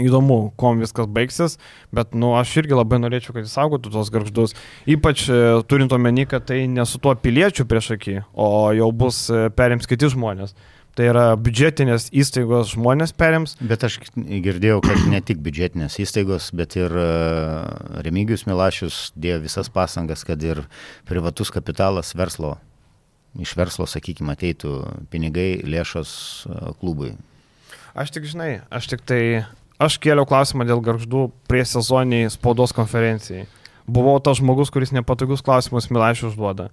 įdomu, 0.00 0.52
kuom 0.56 0.80
viskas 0.80 1.08
baigsis, 1.12 1.58
bet, 1.92 2.14
nu, 2.16 2.32
aš 2.38 2.54
irgi 2.62 2.76
labai 2.76 3.00
norėčiau, 3.02 3.34
kad 3.36 3.44
jis 3.44 3.56
saugotų 3.58 3.92
tos 3.92 4.10
garždus. 4.12 4.54
Ypač 4.88 5.26
e, 5.28 5.40
turint 5.68 5.92
omeny, 5.92 6.24
kad 6.28 6.46
tai 6.48 6.64
ne 6.70 6.86
su 6.88 7.00
tuo 7.02 7.12
piliečiu 7.18 7.66
prieš 7.68 7.92
akį, 7.98 8.16
o 8.32 8.48
jau 8.76 8.88
bus 8.96 9.26
e, 9.28 9.48
perims 9.56 9.90
kiti 9.90 10.08
žmonės. 10.14 10.56
Tai 10.98 11.06
yra 11.08 11.24
biudžetinės 11.40 12.10
įstaigos 12.12 12.74
žmonės 12.74 13.14
perims. 13.16 13.54
Bet 13.64 13.86
aš 13.86 13.96
girdėjau, 14.14 14.82
kad 14.84 15.06
ne 15.08 15.22
tik 15.24 15.40
biudžetinės 15.44 15.96
įstaigos, 16.04 16.50
bet 16.56 16.76
ir 16.76 16.92
e, 16.92 17.06
Remigijus 18.04 18.44
Milašius 18.44 18.98
dėjo 19.16 19.40
visas 19.46 19.72
pasangas, 19.72 20.26
kad 20.28 20.42
ir 20.44 20.60
privatus 21.08 21.54
kapitalas 21.54 22.12
verslo, 22.18 22.58
iš 23.40 23.56
verslo, 23.56 23.88
sakykime, 23.88 24.36
ateitų 24.36 24.76
pinigai, 25.14 25.62
lėšos 25.64 26.12
klubui. 26.82 27.14
Aš 27.96 28.12
tik 28.12 28.28
žinai, 28.28 28.52
aš 28.72 28.92
tik 28.92 29.08
tai 29.08 29.22
Aš 29.82 29.96
kėliau 29.98 30.22
klausimą 30.28 30.62
dėl 30.68 30.78
garždų 30.84 31.24
prie 31.50 31.64
sezoniniai 31.66 32.28
spaudos 32.30 32.70
konferencijai. 32.76 33.48
Buvau 33.90 34.20
tas 34.22 34.38
žmogus, 34.38 34.70
kuris 34.70 34.92
nepatogius 34.94 35.42
klausimus 35.42 35.88
Milašius 35.90 36.36
užduoda. 36.36 36.68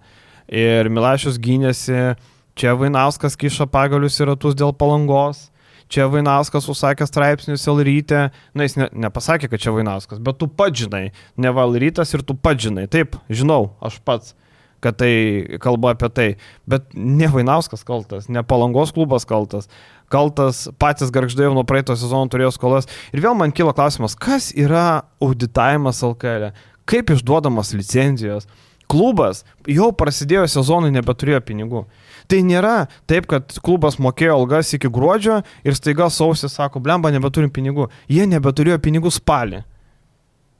Ir 0.46 0.92
Milašius 0.94 1.40
gynėsi, 1.42 2.14
čia 2.60 2.76
Vainauskas 2.80 3.39
kiša 3.39 3.70
pagalius 3.72 4.20
į 4.20 4.34
ratus 4.34 4.57
dėl 4.60 4.74
palangos, 4.76 5.47
čia 5.89 6.10
Vainauskas 6.12 6.68
užsakė 6.70 7.07
straipsnius 7.07 7.68
Elrytė, 7.72 8.28
na 8.53 8.68
jis 8.68 8.76
ne, 8.82 8.89
nepasakė, 9.07 9.49
kad 9.51 9.64
čia 9.64 9.74
Vainauskas, 9.76 10.20
bet 10.24 10.41
tu 10.41 10.49
pats 10.51 10.84
žinai, 10.84 11.07
ne 11.39 11.55
Valrytas 11.55 12.12
ir 12.14 12.26
tu 12.28 12.36
pats 12.36 12.68
žinai, 12.68 12.89
taip, 12.91 13.18
žinau, 13.32 13.72
aš 13.80 14.01
pats 14.03 14.36
kad 14.80 14.95
tai 14.95 15.57
kalba 15.60 15.89
apie 15.91 16.07
tai. 16.16 16.28
Bet 16.64 16.93
ne 16.95 17.28
Vainauskas 17.28 17.82
kaltas, 17.84 18.30
ne 18.32 18.39
Palangos 18.47 18.93
klubas 18.95 19.26
kaltas 19.28 19.68
kaltas, 20.10 20.68
patys 20.82 21.14
garždai 21.14 21.47
jau 21.47 21.53
nuo 21.55 21.66
praeito 21.68 21.95
sezono 21.97 22.30
turėjo 22.32 22.51
skolas. 22.57 22.89
Ir 23.14 23.24
vėl 23.24 23.38
man 23.38 23.53
kyla 23.55 23.76
klausimas, 23.78 24.18
kas 24.18 24.49
yra 24.57 25.03
auditavimas 25.24 26.01
LKL? 26.05 26.49
E? 26.49 26.82
Kaip 26.89 27.14
išduodamas 27.14 27.72
licenzijos? 27.78 28.49
Klubas 28.89 29.43
jau 29.70 29.91
prasidėjo 29.93 30.47
sezonui 30.49 30.89
nebeturėjo 30.95 31.43
pinigų. 31.45 31.86
Tai 32.30 32.40
nėra 32.46 32.76
taip, 33.10 33.26
kad 33.30 33.56
klubas 33.66 33.98
mokėjo 33.98 34.36
algas 34.38 34.70
iki 34.78 34.92
gruodžio 34.94 35.40
ir 35.66 35.78
staiga 35.78 36.12
sausis 36.14 36.54
sako, 36.60 36.82
blemba, 36.84 37.10
nebeturim 37.10 37.50
pinigų. 37.50 37.88
Jie 38.12 38.28
nebeturėjo 38.30 38.78
pinigų 38.86 39.10
spalį. 39.16 39.64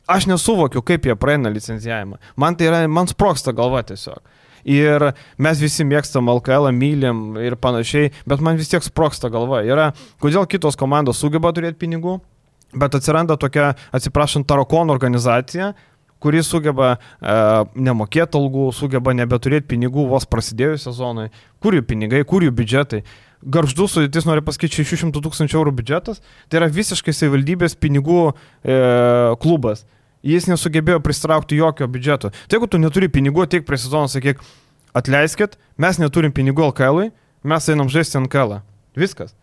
Aš 0.09 0.26
nesuvokiu, 0.32 0.82
kaip 0.82 1.05
jie 1.05 1.13
praeina 1.13 1.51
licenzijavimą. 1.53 2.17
Man 2.41 2.57
tai 2.57 2.72
yra, 2.72 2.82
man 2.89 3.09
sproksta 3.11 3.53
galva 3.53 3.84
tiesiog 3.86 4.24
ir 4.67 5.11
mes 5.39 5.61
visi 5.61 5.86
mėgstam 5.88 6.30
LKL, 6.32 6.72
mylim 6.76 7.38
ir 7.41 7.55
panašiai, 7.59 8.11
bet 8.28 8.43
man 8.43 8.59
vis 8.59 8.72
tiek 8.72 8.84
sproksta 8.84 9.32
galva. 9.32 9.61
Yra, 9.63 9.91
kodėl 10.22 10.47
kitos 10.49 10.78
komandos 10.80 11.22
sugeba 11.22 11.53
turėti 11.55 11.80
pinigų, 11.80 12.17
bet 12.76 12.95
atsiranda 12.97 13.38
tokia, 13.39 13.74
atsiprašant, 13.95 14.47
Tarakon 14.49 14.91
organizacija, 14.93 15.74
kuri 16.24 16.43
sugeba 16.43 16.95
e, 16.95 17.36
nemokėti 17.80 18.39
algų, 18.39 18.70
sugeba 18.76 19.15
nebeturėti 19.17 19.70
pinigų 19.72 20.07
vos 20.11 20.28
prasidėjus 20.30 20.88
sezonui. 20.89 21.30
Kur 21.63 21.78
jų 21.78 21.86
pinigai, 21.89 22.24
kur 22.28 22.45
jų 22.45 22.55
biudžetai? 22.55 23.03
Garždų 23.39 23.88
sudėtis 23.88 24.28
nori 24.28 24.43
pasakyti 24.43 24.84
600 24.84 25.24
tūkstančių 25.24 25.61
eurų 25.61 25.78
biudžetas, 25.78 26.20
tai 26.51 26.59
yra 26.59 26.67
visiškai 26.76 27.15
savivaldybės 27.15 27.78
pinigų 27.80 28.26
e, 28.28 28.36
klubas 29.39 29.86
jis 30.26 30.47
nesugebėjo 30.49 30.99
pristraukti 31.03 31.59
jokio 31.59 31.88
biudžeto. 31.88 32.32
Tai 32.32 32.57
jeigu 32.57 32.67
tu 32.67 32.80
neturi 32.82 33.09
pinigų, 33.11 33.47
tiek 33.49 33.65
prie 33.67 33.80
sezono 33.80 34.09
sakyk, 34.11 34.41
atleiskit, 34.97 35.57
mes 35.80 35.99
neturim 36.01 36.34
pinigų 36.36 36.70
LKL, 36.70 37.09
mes 37.47 37.70
einam 37.72 37.91
žaisti 37.91 38.20
NKL. 38.20 38.59
Viskas. 38.99 39.36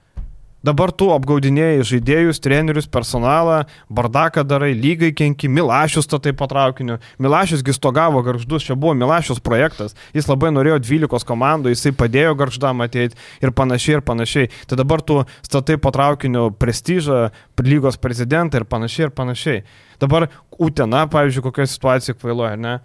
Dabar 0.67 0.91
tu 0.91 1.13
apgaudinėjai 1.15 1.85
žaidėjus, 1.87 2.41
trenerius, 2.43 2.89
personalą, 2.91 3.61
bardaką 3.87 4.43
darai, 4.43 4.73
lygai 4.75 5.13
kenki, 5.15 5.47
Milašius 5.47 6.11
to 6.11 6.19
taip 6.23 6.41
patraukiniu. 6.41 6.97
Milašius 7.23 7.63
gistogavo 7.67 8.23
garždus, 8.27 8.67
čia 8.67 8.75
buvo 8.75 8.97
Milašius 8.99 9.39
projektas, 9.47 9.95
jis 10.17 10.27
labai 10.27 10.51
norėjo 10.57 10.81
12 10.83 11.29
komandų, 11.29 11.71
jisai 11.71 11.95
padėjo 11.95 12.35
garždam 12.41 12.83
ateiti 12.83 13.15
ir 13.47 13.55
panašiai 13.55 14.01
ir 14.01 14.05
panašiai. 14.11 14.51
Tai 14.67 14.81
dabar 14.83 15.07
tu 15.07 15.21
statai 15.47 15.79
patraukiniu 15.79 16.49
prestižą, 16.59 17.23
lygos 17.63 18.03
prezidentą 18.03 18.59
ir 18.59 18.67
panašiai 18.67 19.07
ir 19.07 19.15
panašiai. 19.15 19.65
Dabar 20.03 20.31
Utena, 20.59 21.07
pavyzdžiui, 21.13 21.47
kokia 21.47 21.71
situacija 21.71 22.19
kvailoja, 22.19 22.57
ne? 22.59 22.79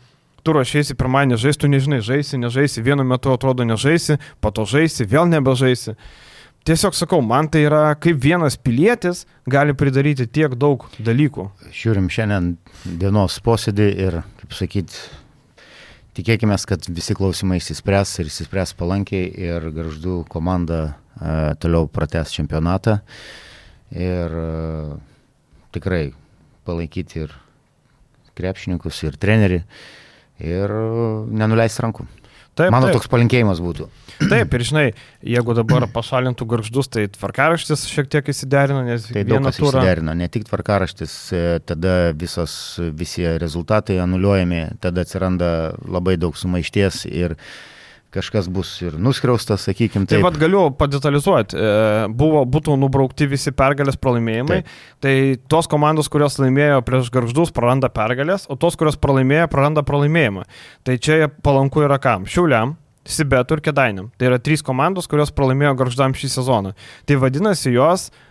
tu 0.46 0.54
ruošiesi 0.56 0.96
pirmąjį 0.98 1.38
žaisti, 1.38 1.62
tu 1.64 1.70
nežinai, 1.70 2.02
žaisi, 2.06 2.40
nežaisi, 2.42 2.82
vienu 2.86 3.06
metu 3.08 3.34
atrodo 3.34 3.66
nežaisi, 3.66 4.18
po 4.42 4.52
to 4.54 4.66
žaisi, 4.70 5.06
vėl 5.06 5.30
nebežaisi. 5.30 5.96
Tiesiog 6.62 6.94
sakau, 6.94 7.24
man 7.26 7.48
tai 7.50 7.64
yra 7.66 7.96
kaip 7.98 8.20
vienas 8.22 8.54
pilietis 8.54 9.24
gali 9.50 9.74
pridaryti 9.74 10.28
tiek 10.30 10.54
daug 10.62 10.84
dalykų. 11.02 11.48
Žiūrim 11.74 12.06
šiandien 12.14 12.52
dienos 13.02 13.40
posėdį 13.42 13.88
ir, 14.06 14.18
kaip 14.38 14.54
sakyt, 14.54 14.94
tikėkime, 16.20 16.60
kad 16.70 16.86
visi 16.94 17.18
klausimai 17.18 17.58
įsispręs 17.58 18.14
ir 18.22 18.30
įsispręs 18.30 18.76
palankiai 18.78 19.32
ir 19.42 19.66
garždų 19.74 20.20
komanda 20.30 20.84
e, 20.86 21.34
toliau 21.66 21.90
prates 21.90 22.36
čempionatą 22.38 23.00
ir 23.98 24.38
e, 24.46 24.48
tikrai 25.74 26.04
palaikyti 26.70 27.26
ir 27.26 27.34
krepšininkus, 28.38 29.02
ir 29.10 29.18
trenerį 29.18 29.64
ir 30.46 30.80
nenuleisti 31.42 31.90
rankų. 31.90 32.06
Taip, 32.60 32.72
Mano 32.74 32.90
taip. 32.90 32.98
toks 33.00 33.08
palinkėjimas 33.12 33.62
būtų. 33.64 33.88
Taip, 34.30 34.54
ir 34.54 34.64
žinai, 34.68 34.84
jeigu 35.26 35.54
dabar 35.58 35.86
pašalintų 35.90 36.46
garždus, 36.52 36.90
tai 36.92 37.06
tvarkaraštis 37.10 37.86
šiek 37.90 38.10
tiek 38.12 38.28
įsiderina, 38.34 38.84
nes 38.86 39.08
tai 39.08 39.24
daug 39.26 39.46
kas 39.48 39.58
turą... 39.58 39.80
įsiderina, 39.80 40.14
ne 40.20 40.28
tik 40.32 40.46
tvarkaraštis, 40.50 41.16
e, 41.34 41.44
tada 41.66 41.96
visos, 42.12 42.54
visi 42.98 43.24
rezultatai 43.42 44.02
anuliuojami, 44.04 44.66
tada 44.84 45.08
atsiranda 45.08 45.52
labai 45.88 46.18
daug 46.22 46.38
sumaišties 46.38 47.06
ir 47.10 47.38
kažkas 48.12 48.50
bus 48.52 48.74
ir 48.84 48.98
nuskriaustas, 49.02 49.66
sakykime. 49.68 50.08
Tai 50.10 50.22
vad 50.26 50.38
galiu 50.42 50.66
padetalizuoti, 50.78 51.58
e, 51.58 52.08
buvo, 52.18 52.44
būtų 52.50 52.76
nubraukti 52.80 53.28
visi 53.32 53.54
pergalės 53.56 54.00
pralaimėjimai, 54.02 54.62
taip. 54.62 54.76
tai 55.04 55.16
tos 55.52 55.70
komandos, 55.72 56.12
kurios 56.12 56.40
laimėjo 56.42 56.82
prieš 56.88 57.12
garždus, 57.14 57.54
praranda 57.56 57.92
pergalės, 57.94 58.48
o 58.52 58.60
tos, 58.60 58.78
kurios 58.80 59.00
pralaimėjo, 59.02 59.48
praranda 59.52 59.86
pralaimėjimą. 59.88 60.48
Tai 60.88 60.98
čia 61.02 61.30
palanku 61.44 61.86
yra 61.88 62.00
kam? 62.04 62.28
Šiuliam, 62.30 62.78
Sibetų 63.02 63.58
ir 63.58 63.62
Kedainiam. 63.66 64.12
Tai 64.14 64.28
yra 64.28 64.38
trys 64.38 64.62
komandos, 64.62 65.08
kurios 65.10 65.32
pralaimėjo 65.34 65.72
garždam 65.80 66.14
šį 66.14 66.36
sezoną. 66.36 66.76
Tai 67.10 67.24
vadinasi, 67.24 67.72
jos 67.74 68.12
Uh, 68.12 68.28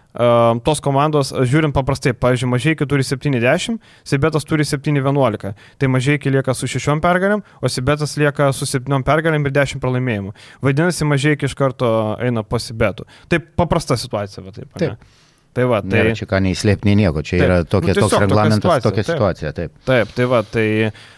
tos 0.66 0.82
komandos, 0.82 1.30
žiūrint 1.30 1.74
paprastai, 1.76 2.12
pavyzdžiui, 2.18 2.50
Mažiekiai 2.50 2.88
turi 2.90 3.06
70, 3.06 3.78
Sibetas 4.06 4.46
turi 4.48 4.66
7-11. 4.66 5.54
Tai 5.78 5.90
Mažiekiai 5.94 6.34
lieka 6.38 6.54
su 6.56 6.68
6 6.70 6.98
pergalėm, 7.04 7.44
o 7.60 7.70
Sibetas 7.70 8.16
lieka 8.20 8.50
su 8.56 8.66
7 8.66 9.04
pergalėm 9.06 9.46
ir 9.46 9.54
10 9.54 9.82
pralaimėjimų. 9.82 10.34
Vadinasi, 10.66 11.06
Mažiekiai 11.08 11.50
iš 11.50 11.56
karto 11.58 11.90
eina 12.20 12.42
po 12.42 12.58
Sibetų. 12.58 13.06
Tai 13.30 13.42
paprasta 13.62 13.98
situacija, 14.00 14.44
va 14.46 14.54
taip. 14.56 14.72
taip. 14.74 14.96
Ne? 14.98 15.29
Tai 15.56 15.64
va, 15.66 15.80
tai... 15.82 15.96
Nėra 15.98 16.14
čia 16.14 16.28
ką 16.30 16.38
neįslėpti, 16.44 16.86
nei 16.86 17.00
nieko, 17.00 17.24
čia 17.26 17.40
taip, 17.40 17.46
yra 17.48 17.56
tokia, 17.66 17.94
nu, 17.96 18.04
toks 18.04 18.20
reglamentas, 18.22 18.84
tokia 18.84 19.02
situacija, 19.02 19.50
situacija 19.50 19.50
taip. 19.56 19.72
Taip, 19.88 20.12
tai 20.14 20.26
va, 20.30 20.42
tai 20.46 20.66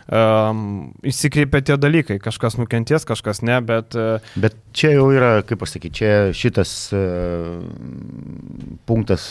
um, 0.08 0.62
įsikreipia 1.04 1.60
tie 1.68 1.76
dalykai, 1.76 2.16
kažkas 2.22 2.56
nukenties, 2.56 3.04
kažkas 3.08 3.42
ne, 3.44 3.58
bet... 3.68 3.92
Uh, 3.92 4.32
bet 4.40 4.56
čia 4.72 4.94
jau 4.94 5.10
yra, 5.12 5.34
kaip 5.44 5.60
pasakyti, 5.60 5.92
čia 6.00 6.14
šitas 6.36 6.72
uh, 6.96 7.60
punktas 8.88 9.26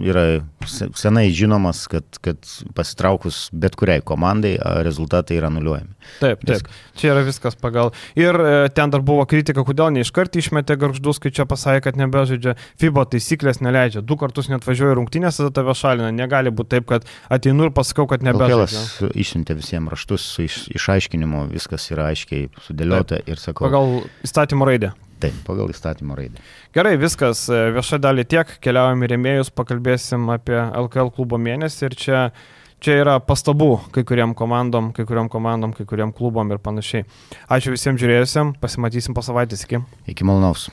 yra 0.00 0.24
senai 0.64 1.28
žinomas, 1.36 1.84
kad, 1.92 2.08
kad 2.24 2.40
pasitraukus 2.76 3.50
bet 3.52 3.76
kuriai 3.76 4.00
komandai 4.00 4.56
rezultatai 4.86 5.36
yra 5.36 5.52
nuliuojami. 5.52 5.92
Taip, 6.22 6.48
taip, 6.48 6.64
Vis... 6.64 6.80
čia 6.96 7.12
yra 7.12 7.26
viskas 7.26 7.60
pagal. 7.60 7.92
Ir 8.16 8.40
uh, 8.40 8.70
ten 8.72 8.94
dar 8.94 9.04
buvo 9.04 9.28
kritika, 9.28 9.66
kodėl 9.68 9.92
neiškart 9.98 10.40
išmetė 10.40 10.78
garždus, 10.80 11.20
kai 11.20 11.34
čia 11.34 11.44
pasakė, 11.44 11.90
kad 11.90 12.00
nebežaidžia. 12.00 12.56
FIBO 12.80 13.04
taisyklės 13.12 13.60
neleidžia. 13.60 14.00
Du 14.06 14.16
kartus 14.20 14.45
metus 14.46 14.52
net 14.54 14.66
važiuoju 14.66 14.96
rungtynės, 15.00 15.38
tada 15.40 15.50
tave 15.54 15.74
šalina. 15.76 16.10
Negali 16.14 16.50
būti 16.50 16.76
taip, 16.76 16.86
kad 16.88 17.06
ateinu 17.32 17.66
ir 17.66 17.72
pasakau, 17.74 18.06
kad 18.06 18.22
nebežaidžiu. 18.22 19.10
Išsiuntė 19.14 19.56
visiems 19.58 19.90
raštus 19.92 20.22
su 20.22 20.46
iš, 20.46 20.58
išaiškinimu, 20.76 21.46
viskas 21.52 21.90
yra 21.90 22.10
aiškiai 22.12 22.50
sudėliota 22.66 23.18
taip. 23.18 23.28
ir 23.28 23.42
sakau. 23.42 23.66
Pagal 23.66 24.06
įstatymo 24.26 24.68
raidę. 24.68 24.92
Taip, 25.20 25.36
pagal 25.46 25.70
įstatymo 25.72 26.16
raidę. 26.16 26.42
Gerai, 26.76 26.96
viskas. 27.00 27.46
Vieša 27.48 27.98
dalį 28.04 28.26
tiek, 28.28 28.58
keliaujam 28.60 29.02
į 29.02 29.10
rėmėjus, 29.14 29.52
pakalbėsim 29.56 30.28
apie 30.34 30.58
LKL 30.60 31.12
klubo 31.16 31.40
mėnesį 31.40 31.88
ir 31.88 31.96
čia 31.96 32.20
čia 32.84 32.98
yra 33.00 33.14
pastabų 33.24 33.70
kai 33.94 34.04
kuriam 34.06 34.34
komandom, 34.36 34.90
kai 34.92 35.06
kuriam 35.08 35.30
komandom, 35.32 35.72
kai 35.72 35.86
kuriam 35.88 36.12
klubom 36.12 36.52
ir 36.52 36.60
panašiai. 36.62 37.06
Ačiū 37.48 37.72
visiems 37.72 37.96
žiūrėjusiems, 38.02 38.60
pasimatysim 38.60 39.16
po 39.16 39.24
savaitės, 39.24 39.64
iki. 39.64 39.80
Iki 40.12 40.28
malonaus. 40.28 40.68